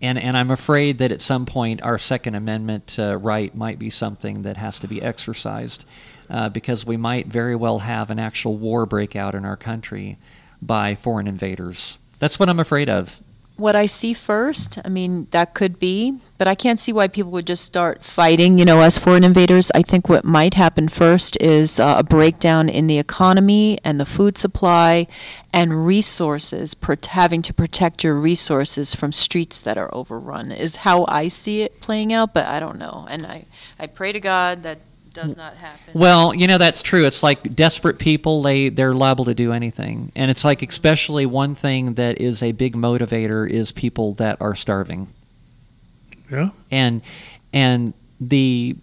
and 0.00 0.16
and 0.18 0.36
I'm 0.36 0.52
afraid 0.52 0.98
that 0.98 1.10
at 1.10 1.20
some 1.20 1.46
point 1.46 1.82
our 1.82 1.98
Second 1.98 2.36
Amendment 2.36 2.96
uh, 2.96 3.16
right 3.16 3.52
might 3.56 3.80
be 3.80 3.90
something 3.90 4.42
that 4.42 4.56
has 4.56 4.78
to 4.78 4.86
be 4.86 5.02
exercised, 5.02 5.84
uh, 6.30 6.48
because 6.48 6.86
we 6.86 6.96
might 6.96 7.26
very 7.26 7.56
well 7.56 7.80
have 7.80 8.10
an 8.10 8.18
actual 8.18 8.56
war 8.56 8.86
break 8.86 9.16
out 9.16 9.34
in 9.34 9.44
our 9.44 9.56
country 9.56 10.16
by 10.62 10.94
foreign 10.94 11.26
invaders. 11.26 11.98
That's 12.18 12.38
what 12.38 12.48
I'm 12.48 12.60
afraid 12.60 12.88
of. 12.88 13.20
What 13.56 13.76
I 13.76 13.84
see 13.84 14.14
first, 14.14 14.78
I 14.86 14.88
mean, 14.88 15.26
that 15.32 15.52
could 15.52 15.78
be, 15.78 16.18
but 16.38 16.48
I 16.48 16.54
can't 16.54 16.80
see 16.80 16.94
why 16.94 17.08
people 17.08 17.30
would 17.32 17.46
just 17.46 17.62
start 17.62 18.02
fighting, 18.02 18.58
you 18.58 18.64
know, 18.64 18.80
as 18.80 18.96
foreign 18.96 19.22
invaders. 19.22 19.70
I 19.74 19.82
think 19.82 20.08
what 20.08 20.24
might 20.24 20.54
happen 20.54 20.88
first 20.88 21.36
is 21.42 21.78
uh, 21.78 21.96
a 21.98 22.02
breakdown 22.02 22.70
in 22.70 22.86
the 22.86 22.98
economy 22.98 23.78
and 23.84 24.00
the 24.00 24.06
food 24.06 24.38
supply 24.38 25.06
and 25.52 25.84
resources, 25.84 26.74
having 27.08 27.42
to 27.42 27.52
protect 27.52 28.02
your 28.02 28.14
resources 28.14 28.94
from 28.94 29.12
streets 29.12 29.60
that 29.60 29.76
are 29.76 29.94
overrun, 29.94 30.52
is 30.52 30.76
how 30.76 31.04
I 31.06 31.28
see 31.28 31.60
it 31.60 31.82
playing 31.82 32.14
out, 32.14 32.32
but 32.32 32.46
I 32.46 32.60
don't 32.60 32.78
know. 32.78 33.06
And 33.10 33.26
I, 33.26 33.44
I 33.78 33.88
pray 33.88 34.12
to 34.12 34.20
God 34.20 34.62
that 34.62 34.78
does 35.12 35.36
not 35.36 35.56
happen. 35.56 35.92
Well, 35.94 36.34
you 36.34 36.46
know 36.46 36.58
that's 36.58 36.82
true. 36.82 37.06
It's 37.06 37.22
like 37.22 37.54
desperate 37.54 37.98
people 37.98 38.42
they 38.42 38.68
they're 38.68 38.94
liable 38.94 39.24
to 39.26 39.34
do 39.34 39.52
anything. 39.52 40.12
And 40.14 40.30
it's 40.30 40.44
like 40.44 40.62
especially 40.62 41.26
one 41.26 41.54
thing 41.54 41.94
that 41.94 42.20
is 42.20 42.42
a 42.42 42.52
big 42.52 42.76
motivator 42.76 43.48
is 43.48 43.72
people 43.72 44.14
that 44.14 44.40
are 44.40 44.54
starving. 44.54 45.08
Yeah. 46.30 46.50
And 46.70 47.02
and 47.52 47.94
the 48.20 48.76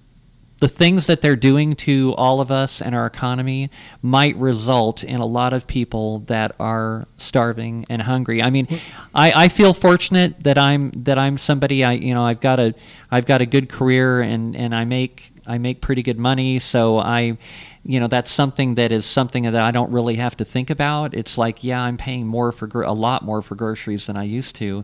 the 0.59 0.67
things 0.67 1.05
that 1.05 1.21
they're 1.21 1.36
doing 1.36 1.75
to 1.75 2.15
all 2.17 2.41
of 2.41 2.49
us 2.49 2.82
and 2.82 2.95
our 2.95 3.05
economy 3.05 3.69
might 4.01 4.36
result 4.38 5.03
in 5.03 5.17
a 5.17 5.25
lot 5.25 5.53
of 5.53 5.67
people 5.67 6.19
that 6.21 6.55
are 6.59 7.07
starving 7.17 7.86
and 7.89 8.01
hungry. 8.01 8.41
I 8.41 8.49
mean, 8.49 8.67
I, 9.13 9.43
I 9.43 9.47
feel 9.49 9.73
fortunate 9.73 10.43
that 10.43 10.57
I'm 10.57 10.91
that 11.03 11.19
I'm 11.19 11.38
somebody 11.38 11.84
I 11.84 11.93
you 11.93 12.13
know 12.13 12.25
I've 12.25 12.41
got 12.41 12.59
a 12.59 12.73
I've 13.11 13.25
got 13.25 13.41
a 13.41 13.45
good 13.45 13.69
career 13.69 14.21
and, 14.21 14.55
and 14.55 14.73
I 14.73 14.86
make 14.86 15.32
I 15.48 15.58
make 15.58 15.82
pretty 15.82 16.04
good 16.04 16.20
money, 16.20 16.60
so 16.60 17.00
I 17.00 17.38
you 17.84 18.00
know 18.00 18.08
that's 18.08 18.30
something 18.32 18.76
that 18.76 18.91
is 18.91 19.06
something 19.06 19.43
that 19.43 19.56
I 19.56 19.72
don't 19.72 19.91
really 19.91 20.16
have 20.16 20.38
to 20.38 20.45
think 20.45 20.70
about. 20.70 21.14
It's 21.14 21.38
like 21.38 21.64
yeah, 21.64 21.82
I'm 21.82 21.98
paying 21.98 22.28
more 22.28 22.52
for 22.52 22.68
gro- 22.68 22.89
a 22.89 22.93
lot 22.93 23.24
more 23.24 23.41
for 23.41 23.56
groceries 23.56 24.08
than 24.08 24.18
I 24.18 24.24
used 24.24 24.56
to, 24.58 24.84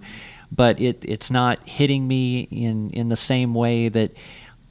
but 0.51 0.79
it 0.79 1.03
it's 1.07 1.29
not 1.29 1.67
hitting 1.67 2.07
me 2.07 2.41
in 2.51 2.89
in 2.91 3.09
the 3.09 3.15
same 3.15 3.53
way 3.53 3.89
that 3.89 4.11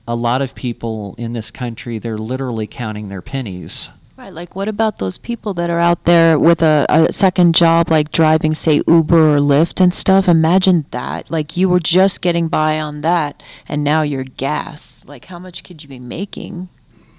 a 0.08 0.16
lot 0.16 0.42
of 0.42 0.54
people 0.54 1.14
in 1.18 1.32
this 1.32 1.50
country 1.50 1.98
they're 1.98 2.18
literally 2.18 2.66
counting 2.66 3.08
their 3.08 3.22
pennies. 3.22 3.90
Right, 4.22 4.32
like 4.32 4.54
what 4.54 4.68
about 4.68 4.98
those 4.98 5.18
people 5.18 5.52
that 5.54 5.68
are 5.68 5.80
out 5.80 6.04
there 6.04 6.38
with 6.38 6.62
a, 6.62 6.86
a 6.88 7.12
second 7.12 7.56
job, 7.56 7.90
like 7.90 8.12
driving, 8.12 8.54
say, 8.54 8.80
Uber 8.86 9.34
or 9.34 9.38
Lyft 9.40 9.80
and 9.80 9.92
stuff? 9.92 10.28
Imagine 10.28 10.86
that. 10.92 11.28
Like 11.28 11.56
you 11.56 11.68
were 11.68 11.80
just 11.80 12.22
getting 12.22 12.46
by 12.46 12.78
on 12.78 13.00
that, 13.00 13.42
and 13.68 13.82
now 13.82 14.02
you're 14.02 14.22
gas. 14.22 15.04
Like 15.08 15.24
how 15.24 15.40
much 15.40 15.64
could 15.64 15.82
you 15.82 15.88
be 15.88 15.98
making? 15.98 16.68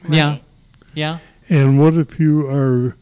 Yeah. 0.08 0.30
Right. 0.30 0.43
Yeah. 0.93 1.20
And 1.49 1.78
what 1.78 1.95
if 1.95 2.22
you 2.22 2.47
are 2.47 2.95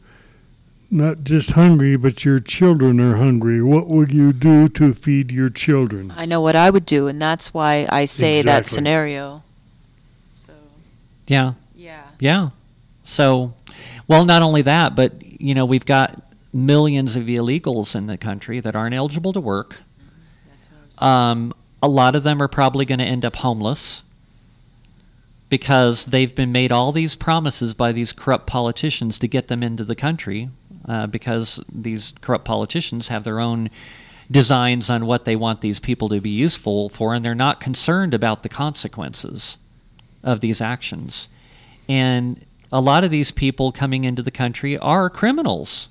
not 0.90 1.22
just 1.22 1.52
hungry, 1.52 1.94
but 1.94 2.24
your 2.24 2.40
children 2.40 2.98
are 2.98 3.18
hungry? 3.18 3.62
What 3.62 3.86
will 3.86 4.08
you 4.08 4.32
do 4.32 4.66
to 4.66 4.92
feed 4.92 5.30
your 5.30 5.48
children? 5.48 6.12
I 6.16 6.26
know 6.26 6.40
what 6.40 6.56
I 6.56 6.70
would 6.70 6.86
do, 6.86 7.06
and 7.06 7.22
that's 7.22 7.54
why 7.54 7.86
I 7.88 8.06
say 8.06 8.42
that 8.42 8.66
scenario. 8.66 9.44
So 10.32 10.54
Yeah. 11.28 11.52
yeah. 11.76 12.06
Yeah. 12.18 12.48
So, 13.04 13.54
well, 14.08 14.24
not 14.24 14.42
only 14.42 14.62
that, 14.62 14.94
but 14.94 15.40
you 15.40 15.54
know, 15.54 15.64
we've 15.64 15.84
got 15.84 16.32
millions 16.52 17.16
of 17.16 17.24
illegals 17.24 17.94
in 17.94 18.06
the 18.06 18.18
country 18.18 18.60
that 18.60 18.76
aren't 18.76 18.94
eligible 18.94 19.32
to 19.32 19.40
work. 19.40 19.78
Um, 20.98 21.54
a 21.82 21.88
lot 21.88 22.14
of 22.14 22.22
them 22.22 22.42
are 22.42 22.48
probably 22.48 22.84
going 22.84 22.98
to 22.98 23.04
end 23.04 23.24
up 23.24 23.36
homeless 23.36 24.02
because 25.48 26.06
they've 26.06 26.34
been 26.34 26.52
made 26.52 26.72
all 26.72 26.92
these 26.92 27.14
promises 27.14 27.74
by 27.74 27.92
these 27.92 28.12
corrupt 28.12 28.46
politicians 28.46 29.18
to 29.18 29.28
get 29.28 29.48
them 29.48 29.62
into 29.62 29.84
the 29.84 29.94
country 29.94 30.48
uh, 30.88 31.06
because 31.06 31.60
these 31.70 32.14
corrupt 32.20 32.44
politicians 32.44 33.08
have 33.08 33.24
their 33.24 33.40
own 33.40 33.68
designs 34.30 34.88
on 34.88 35.06
what 35.06 35.24
they 35.24 35.36
want 35.36 35.60
these 35.60 35.78
people 35.78 36.08
to 36.08 36.20
be 36.20 36.30
useful 36.30 36.88
for, 36.88 37.14
and 37.14 37.24
they're 37.24 37.34
not 37.34 37.60
concerned 37.60 38.14
about 38.14 38.42
the 38.42 38.48
consequences 38.48 39.58
of 40.22 40.40
these 40.40 40.60
actions. 40.60 41.28
And 41.88 42.44
a 42.72 42.80
lot 42.80 43.04
of 43.04 43.10
these 43.10 43.30
people 43.30 43.70
coming 43.70 44.04
into 44.04 44.22
the 44.22 44.30
country 44.30 44.78
are 44.78 45.10
criminals. 45.10 45.88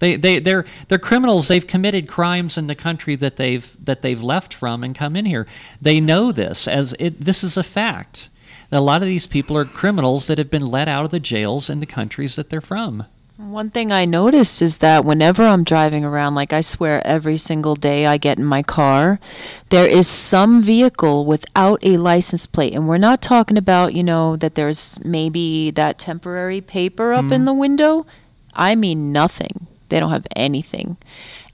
They, 0.00 0.16
they, 0.16 0.38
they're, 0.38 0.64
they're 0.88 0.98
criminals. 0.98 1.48
They've 1.48 1.66
committed 1.66 2.08
crimes 2.08 2.58
in 2.58 2.66
the 2.66 2.74
country 2.74 3.16
that 3.16 3.36
they've, 3.36 3.76
that 3.84 4.02
they've 4.02 4.22
left 4.22 4.54
from 4.54 4.84
and 4.84 4.94
come 4.94 5.16
in 5.16 5.26
here. 5.26 5.46
They 5.80 6.00
know 6.00 6.32
this 6.32 6.68
as 6.68 6.94
it, 6.98 7.20
this 7.24 7.42
is 7.42 7.56
a 7.56 7.62
fact. 7.62 8.28
That 8.70 8.78
a 8.78 8.80
lot 8.80 9.02
of 9.02 9.08
these 9.08 9.26
people 9.26 9.56
are 9.56 9.64
criminals 9.64 10.26
that 10.26 10.38
have 10.38 10.50
been 10.50 10.66
let 10.66 10.88
out 10.88 11.04
of 11.04 11.10
the 11.10 11.20
jails 11.20 11.70
in 11.70 11.80
the 11.80 11.86
countries 11.86 12.36
that 12.36 12.50
they're 12.50 12.60
from. 12.60 13.06
One 13.38 13.70
thing 13.70 13.92
I 13.92 14.04
noticed 14.04 14.60
is 14.60 14.78
that 14.78 15.04
whenever 15.04 15.44
I'm 15.44 15.62
driving 15.62 16.04
around, 16.04 16.34
like 16.34 16.52
I 16.52 16.60
swear 16.60 17.00
every 17.06 17.36
single 17.36 17.76
day 17.76 18.04
I 18.04 18.16
get 18.16 18.36
in 18.36 18.44
my 18.44 18.64
car, 18.64 19.20
there 19.68 19.86
is 19.86 20.08
some 20.08 20.60
vehicle 20.60 21.24
without 21.24 21.78
a 21.84 21.98
license 21.98 22.48
plate. 22.48 22.74
And 22.74 22.88
we're 22.88 22.98
not 22.98 23.22
talking 23.22 23.56
about, 23.56 23.94
you 23.94 24.02
know, 24.02 24.34
that 24.34 24.56
there's 24.56 24.98
maybe 25.04 25.70
that 25.70 26.00
temporary 26.00 26.60
paper 26.60 27.12
up 27.12 27.30
in 27.30 27.44
the 27.44 27.54
window. 27.54 28.06
I 28.54 28.74
mean, 28.74 29.12
nothing. 29.12 29.68
They 29.88 30.00
don't 30.00 30.10
have 30.10 30.26
anything. 30.34 30.96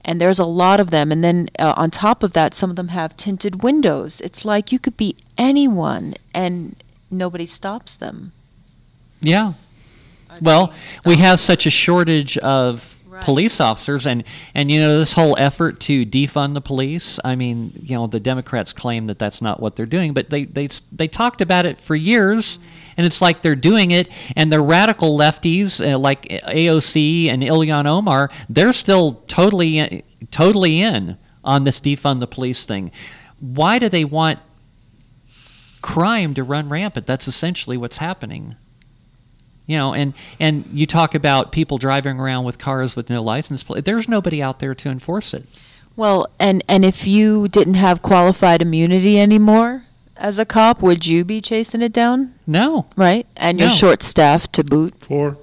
And 0.03 0.19
there's 0.19 0.39
a 0.39 0.45
lot 0.45 0.79
of 0.79 0.89
them. 0.89 1.11
And 1.11 1.23
then 1.23 1.49
uh, 1.59 1.75
on 1.77 1.91
top 1.91 2.23
of 2.23 2.33
that, 2.33 2.55
some 2.55 2.71
of 2.71 2.77
them 2.77 2.87
have 2.87 3.15
tinted 3.15 3.61
windows. 3.61 4.21
It's 4.21 4.43
like 4.43 4.71
you 4.71 4.79
could 4.79 4.97
be 4.97 5.17
anyone 5.37 6.15
and 6.33 6.75
nobody 7.11 7.45
stops 7.45 7.93
them. 7.93 8.31
Yeah. 9.21 9.53
Well, 10.41 10.73
we 11.05 11.17
have 11.17 11.39
such 11.39 11.65
a 11.65 11.69
shortage 11.69 12.37
of 12.39 12.91
police 13.21 13.61
officers 13.61 14.05
and 14.05 14.25
and 14.53 14.69
you 14.69 14.77
know 14.77 14.99
this 14.99 15.13
whole 15.13 15.37
effort 15.39 15.79
to 15.79 16.05
defund 16.05 16.53
the 16.53 16.59
police 16.59 17.17
i 17.23 17.33
mean 17.33 17.71
you 17.81 17.95
know 17.95 18.07
the 18.07 18.19
democrats 18.19 18.73
claim 18.73 19.07
that 19.07 19.17
that's 19.17 19.41
not 19.41 19.61
what 19.61 19.77
they're 19.77 19.85
doing 19.85 20.13
but 20.13 20.29
they 20.29 20.43
they 20.43 20.67
they 20.91 21.07
talked 21.07 21.39
about 21.39 21.65
it 21.65 21.79
for 21.79 21.95
years 21.95 22.59
and 22.97 23.07
it's 23.07 23.21
like 23.21 23.41
they're 23.41 23.55
doing 23.55 23.91
it 23.91 24.09
and 24.35 24.51
the 24.51 24.59
radical 24.59 25.17
lefties 25.17 25.79
uh, 25.79 25.97
like 25.97 26.23
aoc 26.23 27.29
and 27.29 27.41
ilhan 27.41 27.85
omar 27.85 28.29
they're 28.49 28.73
still 28.73 29.23
totally 29.27 30.03
totally 30.29 30.81
in 30.81 31.17
on 31.45 31.63
this 31.63 31.79
defund 31.79 32.19
the 32.19 32.27
police 32.27 32.65
thing. 32.65 32.91
Why 33.39 33.79
do 33.79 33.87
they 33.87 34.03
want 34.03 34.39
crime 35.81 36.33
to 36.33 36.43
run 36.43 36.69
rampant? 36.69 37.05
That's 37.05 37.27
essentially 37.27 37.77
what's 37.77 37.97
happening 37.97 38.55
you 39.65 39.77
know 39.77 39.93
and 39.93 40.13
and 40.39 40.65
you 40.71 40.85
talk 40.85 41.15
about 41.15 41.51
people 41.51 41.77
driving 41.77 42.19
around 42.19 42.45
with 42.45 42.57
cars 42.57 42.95
with 42.95 43.09
no 43.09 43.21
license 43.21 43.63
plate. 43.63 43.85
There's 43.85 44.07
nobody 44.07 44.41
out 44.41 44.59
there 44.59 44.75
to 44.75 44.89
enforce 44.89 45.33
it. 45.33 45.45
Well, 45.95 46.27
and 46.39 46.63
and 46.67 46.83
if 46.83 47.07
you 47.07 47.47
didn't 47.47 47.75
have 47.75 48.01
qualified 48.01 48.61
immunity 48.61 49.19
anymore 49.19 49.83
as 50.17 50.39
a 50.39 50.45
cop, 50.45 50.81
would 50.81 51.05
you 51.05 51.23
be 51.23 51.41
chasing 51.41 51.81
it 51.81 51.93
down? 51.93 52.33
no. 52.47 52.87
Right? 52.95 53.27
And 53.37 53.59
you're 53.59 53.69
short 53.69 54.03
staffed 54.03 54.53
to 54.53 54.63
boot. 54.63 54.93
Four. 54.99 55.37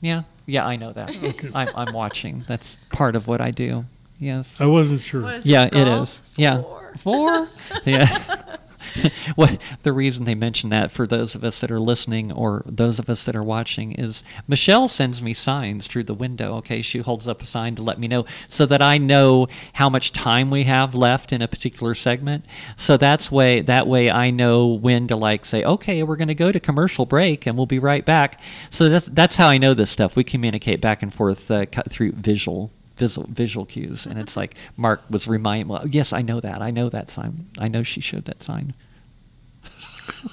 yeah. 0.00 0.22
Yeah 0.46 0.66
i 0.66 0.76
know 0.76 0.92
that. 0.94 1.10
I'm, 1.54 1.68
I'm 1.74 1.92
watching. 1.92 2.44
That's 2.48 2.76
part 2.90 3.16
of 3.16 3.26
what 3.26 3.40
i 3.40 3.50
do. 3.50 3.84
Yes. 4.18 4.60
I 4.60 4.66
wasn't 4.66 5.00
sure. 5.00 5.22
yeah 5.42 5.66
it 5.66 5.88
is. 5.88 6.22
Yeah. 6.36 6.62
Four? 6.96 7.48
Yeah 7.84 8.56
the 9.82 9.92
reason 9.92 10.24
they 10.24 10.34
mention 10.34 10.70
that 10.70 10.90
for 10.90 11.06
those 11.06 11.34
of 11.34 11.44
us 11.44 11.60
that 11.60 11.70
are 11.70 11.80
listening 11.80 12.32
or 12.32 12.62
those 12.66 12.98
of 12.98 13.08
us 13.08 13.24
that 13.24 13.36
are 13.36 13.42
watching 13.42 13.92
is 13.92 14.22
Michelle 14.46 14.88
sends 14.88 15.22
me 15.22 15.34
signs 15.34 15.86
through 15.86 16.04
the 16.04 16.14
window. 16.14 16.56
Okay, 16.56 16.82
she 16.82 16.98
holds 16.98 17.28
up 17.28 17.42
a 17.42 17.46
sign 17.46 17.74
to 17.76 17.82
let 17.82 17.98
me 17.98 18.08
know 18.08 18.24
so 18.48 18.66
that 18.66 18.82
I 18.82 18.98
know 18.98 19.48
how 19.74 19.88
much 19.88 20.12
time 20.12 20.50
we 20.50 20.64
have 20.64 20.94
left 20.94 21.32
in 21.32 21.42
a 21.42 21.48
particular 21.48 21.94
segment. 21.94 22.44
So 22.76 22.96
that's 22.96 23.30
way 23.30 23.60
that 23.62 23.86
way 23.86 24.10
I 24.10 24.30
know 24.30 24.66
when 24.66 25.08
to 25.08 25.16
like 25.16 25.44
say, 25.44 25.62
okay, 25.62 26.02
we're 26.02 26.16
going 26.16 26.28
to 26.28 26.34
go 26.34 26.52
to 26.52 26.60
commercial 26.60 27.06
break 27.06 27.46
and 27.46 27.56
we'll 27.56 27.66
be 27.66 27.78
right 27.78 28.04
back. 28.04 28.40
So 28.70 28.88
that's 28.88 29.06
that's 29.06 29.36
how 29.36 29.48
I 29.48 29.58
know 29.58 29.74
this 29.74 29.90
stuff. 29.90 30.16
We 30.16 30.24
communicate 30.24 30.80
back 30.80 31.02
and 31.02 31.12
forth 31.12 31.50
uh, 31.50 31.66
through 31.88 32.12
visual 32.12 32.72
visual 32.98 33.26
visual 33.30 33.64
cues 33.64 34.04
and 34.06 34.18
it's 34.18 34.36
like 34.36 34.54
mark 34.76 35.02
was 35.08 35.26
reminding 35.28 35.68
well, 35.68 35.86
yes 35.88 36.12
i 36.12 36.20
know 36.22 36.40
that 36.40 36.60
i 36.60 36.70
know 36.70 36.88
that 36.88 37.08
sign 37.10 37.46
i 37.58 37.68
know 37.68 37.82
she 37.82 38.00
showed 38.00 38.24
that 38.26 38.42
sign 38.42 38.74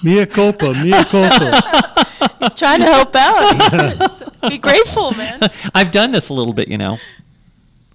Mea 0.02 0.24
culpa, 0.26 0.72
mea 0.72 1.04
culpa. 1.04 2.06
He's 2.40 2.54
trying 2.54 2.80
to 2.80 2.86
help 2.86 3.14
out. 3.14 4.40
Be 4.48 4.56
grateful, 4.58 5.12
man. 5.12 5.38
i've 5.74 5.90
done 5.90 6.12
this 6.12 6.28
a 6.28 6.32
little 6.34 6.52
bit 6.54 6.68
you 6.68 6.78
know 6.78 6.98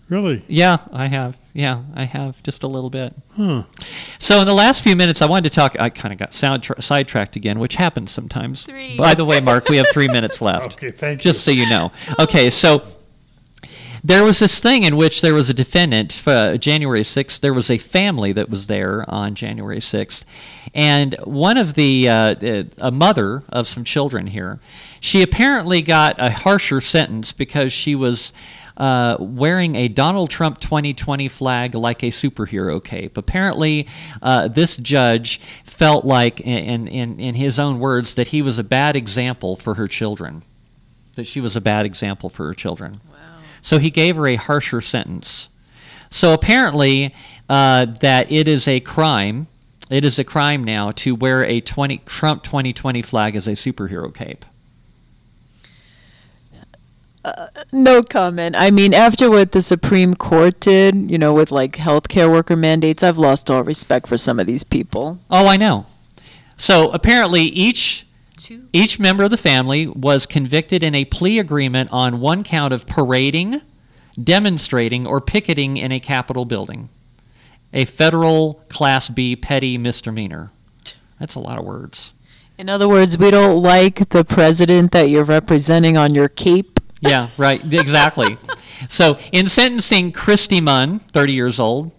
really? 0.09 0.43
yeah 0.47 0.78
i 0.91 1.07
have 1.07 1.38
yeah 1.53 1.82
i 1.95 2.03
have 2.03 2.41
just 2.43 2.63
a 2.63 2.67
little 2.67 2.89
bit 2.89 3.13
Huh. 3.36 3.63
so 4.19 4.39
in 4.41 4.45
the 4.45 4.53
last 4.53 4.84
few 4.84 4.95
minutes 4.95 5.22
i 5.22 5.26
wanted 5.26 5.49
to 5.49 5.55
talk 5.55 5.76
i 5.80 5.89
kind 5.89 6.11
of 6.13 6.19
got 6.19 6.34
sound 6.34 6.63
tra- 6.63 6.82
sidetracked 6.82 7.36
again 7.36 7.59
which 7.59 7.76
happens 7.76 8.11
sometimes 8.11 8.63
Three. 8.63 8.97
by 8.97 9.13
the 9.15 9.26
way 9.26 9.39
mark 9.41 9.67
we 9.69 9.78
have 9.78 9.88
three 9.91 10.07
minutes 10.09 10.41
left 10.41 10.74
Okay, 10.76 10.91
thank 10.91 11.19
just 11.22 11.26
you. 11.26 11.32
Just 11.34 11.45
so 11.45 11.51
you 11.51 11.69
know 11.69 11.91
okay 12.19 12.49
so 12.49 12.84
there 14.04 14.24
was 14.24 14.39
this 14.39 14.60
thing 14.60 14.84
in 14.84 14.97
which 14.97 15.22
there 15.22 15.34
was 15.34 15.49
a 15.49 15.54
defendant 15.54 16.22
uh, 16.28 16.58
january 16.58 17.02
6th 17.02 17.39
there 17.39 17.54
was 17.54 17.70
a 17.70 17.78
family 17.78 18.32
that 18.32 18.49
was 18.49 18.68
there 18.68 19.10
on 19.10 19.36
january 19.36 19.80
6th 19.80 20.24
and 20.74 21.16
one 21.24 21.58
of 21.58 21.74
the 21.76 22.08
uh, 22.10 22.36
uh, 22.36 22.64
a 22.78 22.91
mother 22.91 23.43
of 23.49 23.68
some 23.68 23.84
children 23.84 24.28
here 24.28 24.60
she 24.99 25.22
apparently 25.22 25.82
got 25.82 26.16
a 26.20 26.30
harsher 26.30 26.82
sentence 26.82 27.34
because 27.34 27.74
she 27.74 27.95
was 27.95 28.34
uh, 28.78 29.16
wearing 29.20 29.76
a 29.76 29.88
Donald 29.88 30.30
Trump 30.30 30.60
2020 30.60 31.28
flag 31.28 31.76
like 31.76 32.02
a 32.04 32.08
superhero 32.08 32.84
cape. 32.84 33.16
Apparently, 33.18 33.88
uh, 34.24 34.47
this 34.47 34.78
judge 34.78 35.39
felt 35.64 36.04
like, 36.04 36.39
in, 36.41 36.88
in, 36.88 37.20
in 37.20 37.36
his 37.36 37.60
own 37.60 37.80
words, 37.80 38.16
that 38.16 38.30
he 38.30 38.41
was 38.41 38.58
a 38.58 38.64
bad 38.64 38.95
example 38.95 39.56
for 39.56 39.76
her 39.76 39.88
children. 39.88 40.41
That 41.16 41.28
she 41.28 41.41
was 41.41 41.56
a 41.56 41.62
bad 41.62 41.86
example 41.86 42.30
for 42.30 42.47
her 42.47 42.54
children. 42.54 43.02
So 43.62 43.78
he 43.78 43.89
gave 43.89 44.16
her 44.16 44.28
a 44.28 44.36
harsher 44.36 44.82
sentence. 44.82 45.49
So 46.09 46.34
apparently, 46.34 47.14
uh, 47.49 47.86
that 48.01 48.32
it 48.32 48.47
is 48.47 48.68
a 48.68 48.80
crime. 48.80 49.47
It 49.89 50.03
is 50.03 50.18
a 50.20 50.24
crime 50.24 50.64
now 50.64 50.91
to 50.91 51.16
wear 51.16 51.45
a 51.45 51.62
20, 51.62 51.99
Trump 52.05 52.43
2020 52.43 53.01
flag 53.01 53.36
as 53.36 53.47
a 53.47 53.51
superhero 53.51 54.14
cape. 54.14 54.45
No 57.72 58.01
comment. 58.01 58.55
I 58.57 58.72
mean, 58.72 58.93
after 58.93 59.30
what 59.30 59.51
the 59.51 59.62
Supreme 59.62 60.16
Court 60.16 60.59
did, 60.59 61.12
you 61.12 61.18
know, 61.18 61.34
with 61.34 61.51
like 61.51 61.74
healthcare 61.74 62.32
worker 62.32 62.55
mandates, 62.55 63.03
I've 63.03 63.18
lost 63.18 63.49
all 63.49 63.64
respect 63.64 64.07
for 64.07 64.18
some 64.18 64.39
of 64.39 64.47
these 64.47 64.64
people. 64.64 65.20
Oh, 65.30 65.45
I 65.45 65.57
know. 65.57 65.86
So 66.57 66.89
apparently, 66.91 67.43
each 67.43 68.05
each 68.74 69.00
member 69.00 69.24
of 69.24 69.32
the 69.32 69.38
family 69.38 69.88
was 69.88 70.26
convicted 70.26 70.84
in 70.84 70.96
a 70.96 71.06
plea 71.06 71.39
agreement 71.39 71.89
on 71.92 72.20
one 72.20 72.44
count 72.44 72.74
of 72.74 72.86
parading, 72.86 73.62
demonstrating, 74.22 75.06
or 75.06 75.22
picketing 75.22 75.78
in 75.78 75.92
a 75.92 76.00
Capitol 76.00 76.46
building, 76.46 76.89
a 77.74 77.86
federal 77.86 78.64
Class 78.70 79.10
B 79.10 79.36
petty 79.36 79.78
misdemeanor. 79.78 80.52
That's 81.20 81.36
a 81.36 81.39
lot 81.39 81.60
of 81.60 81.66
words. 81.66 82.14
In 82.58 82.70
other 82.70 82.88
words, 82.88 83.18
we 83.18 83.32
don't 83.32 83.62
like 83.62 84.10
the 84.10 84.24
president 84.24 84.92
that 84.92 85.10
you're 85.10 85.24
representing 85.24 85.98
on 85.98 86.14
your 86.14 86.28
cape. 86.28 86.80
Yeah, 87.02 87.30
right. 87.38 87.62
Exactly. 87.74 88.38
so, 88.88 89.18
in 89.32 89.48
sentencing 89.48 90.12
Kristi 90.12 90.62
Munn, 90.62 91.00
30 91.00 91.34
years 91.34 91.60
old, 91.60 91.92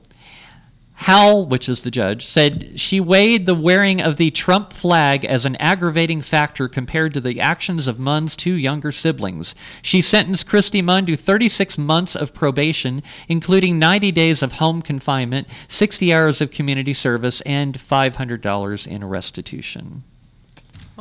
Howell, 1.03 1.47
which 1.47 1.69
is 1.69 1.83
the 1.83 1.91
judge, 1.91 2.25
said 2.25 2.79
she 2.79 3.01
weighed 3.01 3.45
the 3.45 3.55
wearing 3.55 4.01
of 4.01 4.17
the 4.17 4.31
Trump 4.31 4.73
flag 4.73 5.25
as 5.25 5.45
an 5.45 5.57
aggravating 5.57 6.23
factor 6.23 6.69
compared 6.69 7.13
to 7.15 7.21
the 7.21 7.41
actions 7.41 7.89
of 7.89 7.99
Munn's 7.99 8.37
two 8.37 8.55
younger 8.55 8.93
siblings. 8.93 9.55
She 9.83 10.01
sentenced 10.01 10.47
Kristi 10.47 10.83
Munn 10.83 11.07
to 11.07 11.17
36 11.17 11.77
months 11.77 12.15
of 12.15 12.33
probation, 12.33 13.03
including 13.29 13.79
90 13.79 14.13
days 14.13 14.43
of 14.43 14.53
home 14.53 14.81
confinement, 14.81 15.49
60 15.67 16.15
hours 16.15 16.41
of 16.41 16.53
community 16.53 16.95
service, 16.95 17.41
and 17.41 17.79
$500 17.79 18.87
in 18.87 19.05
restitution. 19.05 20.05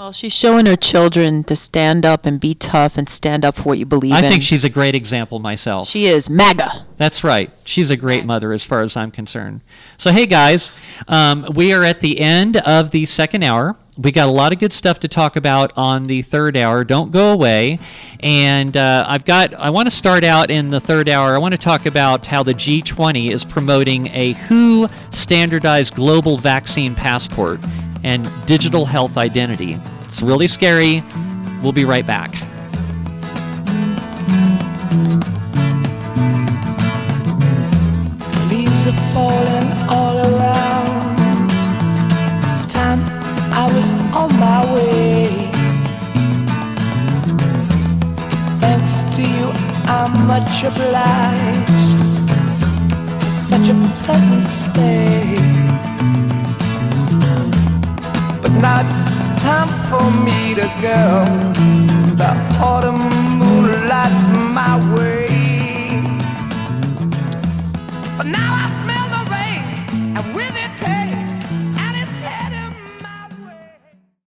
Well, 0.02 0.14
she's 0.14 0.34
showing 0.34 0.66
her 0.66 0.76
children 0.76 1.44
to 1.44 1.56
stand 1.56 2.08
up 2.08 2.26
and 2.26 2.40
be 2.40 2.56
tough 2.56 2.98
and 2.98 3.08
stand 3.08 3.46
up 3.46 3.58
for 3.58 3.62
what 3.62 3.78
you 3.78 3.86
believe 3.86 4.14
I 4.14 4.18
in. 4.18 4.26
I 4.26 4.30
think 4.32 4.42
she's 4.42 4.64
a 4.64 4.70
great 4.70 4.96
example 4.96 5.38
myself. 5.38 5.88
she 5.88 6.08
is 6.08 6.28
MAGA. 6.28 6.88
That's 6.98 7.24
right. 7.24 7.52
She's 7.66 7.92
a 7.92 7.96
great 7.96 8.26
mother 8.26 8.52
as 8.52 8.66
far 8.66 8.82
as 8.82 8.98
I'm 8.98 9.12
concerned. 9.12 9.62
So, 9.98 10.12
hey 10.12 10.26
guys, 10.26 10.72
um, 11.08 11.46
we 11.54 11.72
are 11.72 11.84
at 11.84 12.00
the 12.00 12.20
end 12.20 12.58
of 12.58 12.90
the 12.90 13.06
second 13.06 13.44
hour. 13.44 13.76
We 13.96 14.12
got 14.12 14.28
a 14.28 14.32
lot 14.32 14.52
of 14.52 14.58
good 14.58 14.74
stuff 14.74 15.02
to 15.02 15.08
talk 15.08 15.36
about 15.36 15.72
on 15.78 16.06
the 16.06 16.24
third 16.24 16.58
hour. 16.58 16.84
Don't 16.84 17.12
go 17.12 17.32
away. 17.32 17.78
And 18.22 18.76
uh, 18.76 19.06
I've 19.08 19.26
got, 19.26 19.54
I 19.54 19.70
want 19.70 19.88
to 19.88 19.96
start 19.96 20.24
out 20.24 20.50
in 20.50 20.70
the 20.70 20.80
third 20.80 21.10
hour. 21.10 21.36
I 21.36 21.38
want 21.38 21.54
to 21.54 21.60
talk 21.60 21.86
about 21.86 22.26
how 22.26 22.42
the 22.42 22.56
G20 22.56 23.30
is 23.30 23.46
promoting 23.46 24.08
a 24.08 24.32
WHO 24.34 24.90
standardized 25.12 25.94
global 25.94 26.38
vaccine 26.38 26.96
passport 26.96 27.60
and 28.04 28.30
digital 28.46 28.86
health 28.86 29.18
identity. 29.18 29.80
It's 30.06 30.22
really 30.22 30.48
scary. 30.48 31.04
We'll 31.62 31.72
be 31.72 31.86
right 31.86 32.06
back. 32.06 32.34
Leaves 38.50 38.88
are 38.88 39.00
falling 39.14 39.72
all 39.90 40.18
around. 40.18 41.50
Time 42.70 43.00
I 43.54 43.72
was 43.76 43.92
on 44.16 44.30
my 44.40 44.74
way. 44.74 45.50
Thanks 48.60 49.04
to 49.16 49.22
you, 49.22 49.52
I'm 49.86 50.28
much 50.28 50.64
obliged. 50.64 51.92
Such 53.32 53.70
a 53.70 53.76
pleasant 54.04 54.48
stay. 54.48 55.91
But 58.42 58.52
now 58.54 58.82
it's 58.82 59.12
time 59.44 59.70
for 59.90 60.04
me 60.26 60.56
to 60.56 60.68
go. 60.82 61.26
The 62.16 62.32
autumn 62.60 63.02
moon 63.40 63.72
lights 63.88 64.30
my 64.30 64.74
way. 64.96 65.28
But 68.18 68.28
now 68.28 68.52
I 68.66 68.81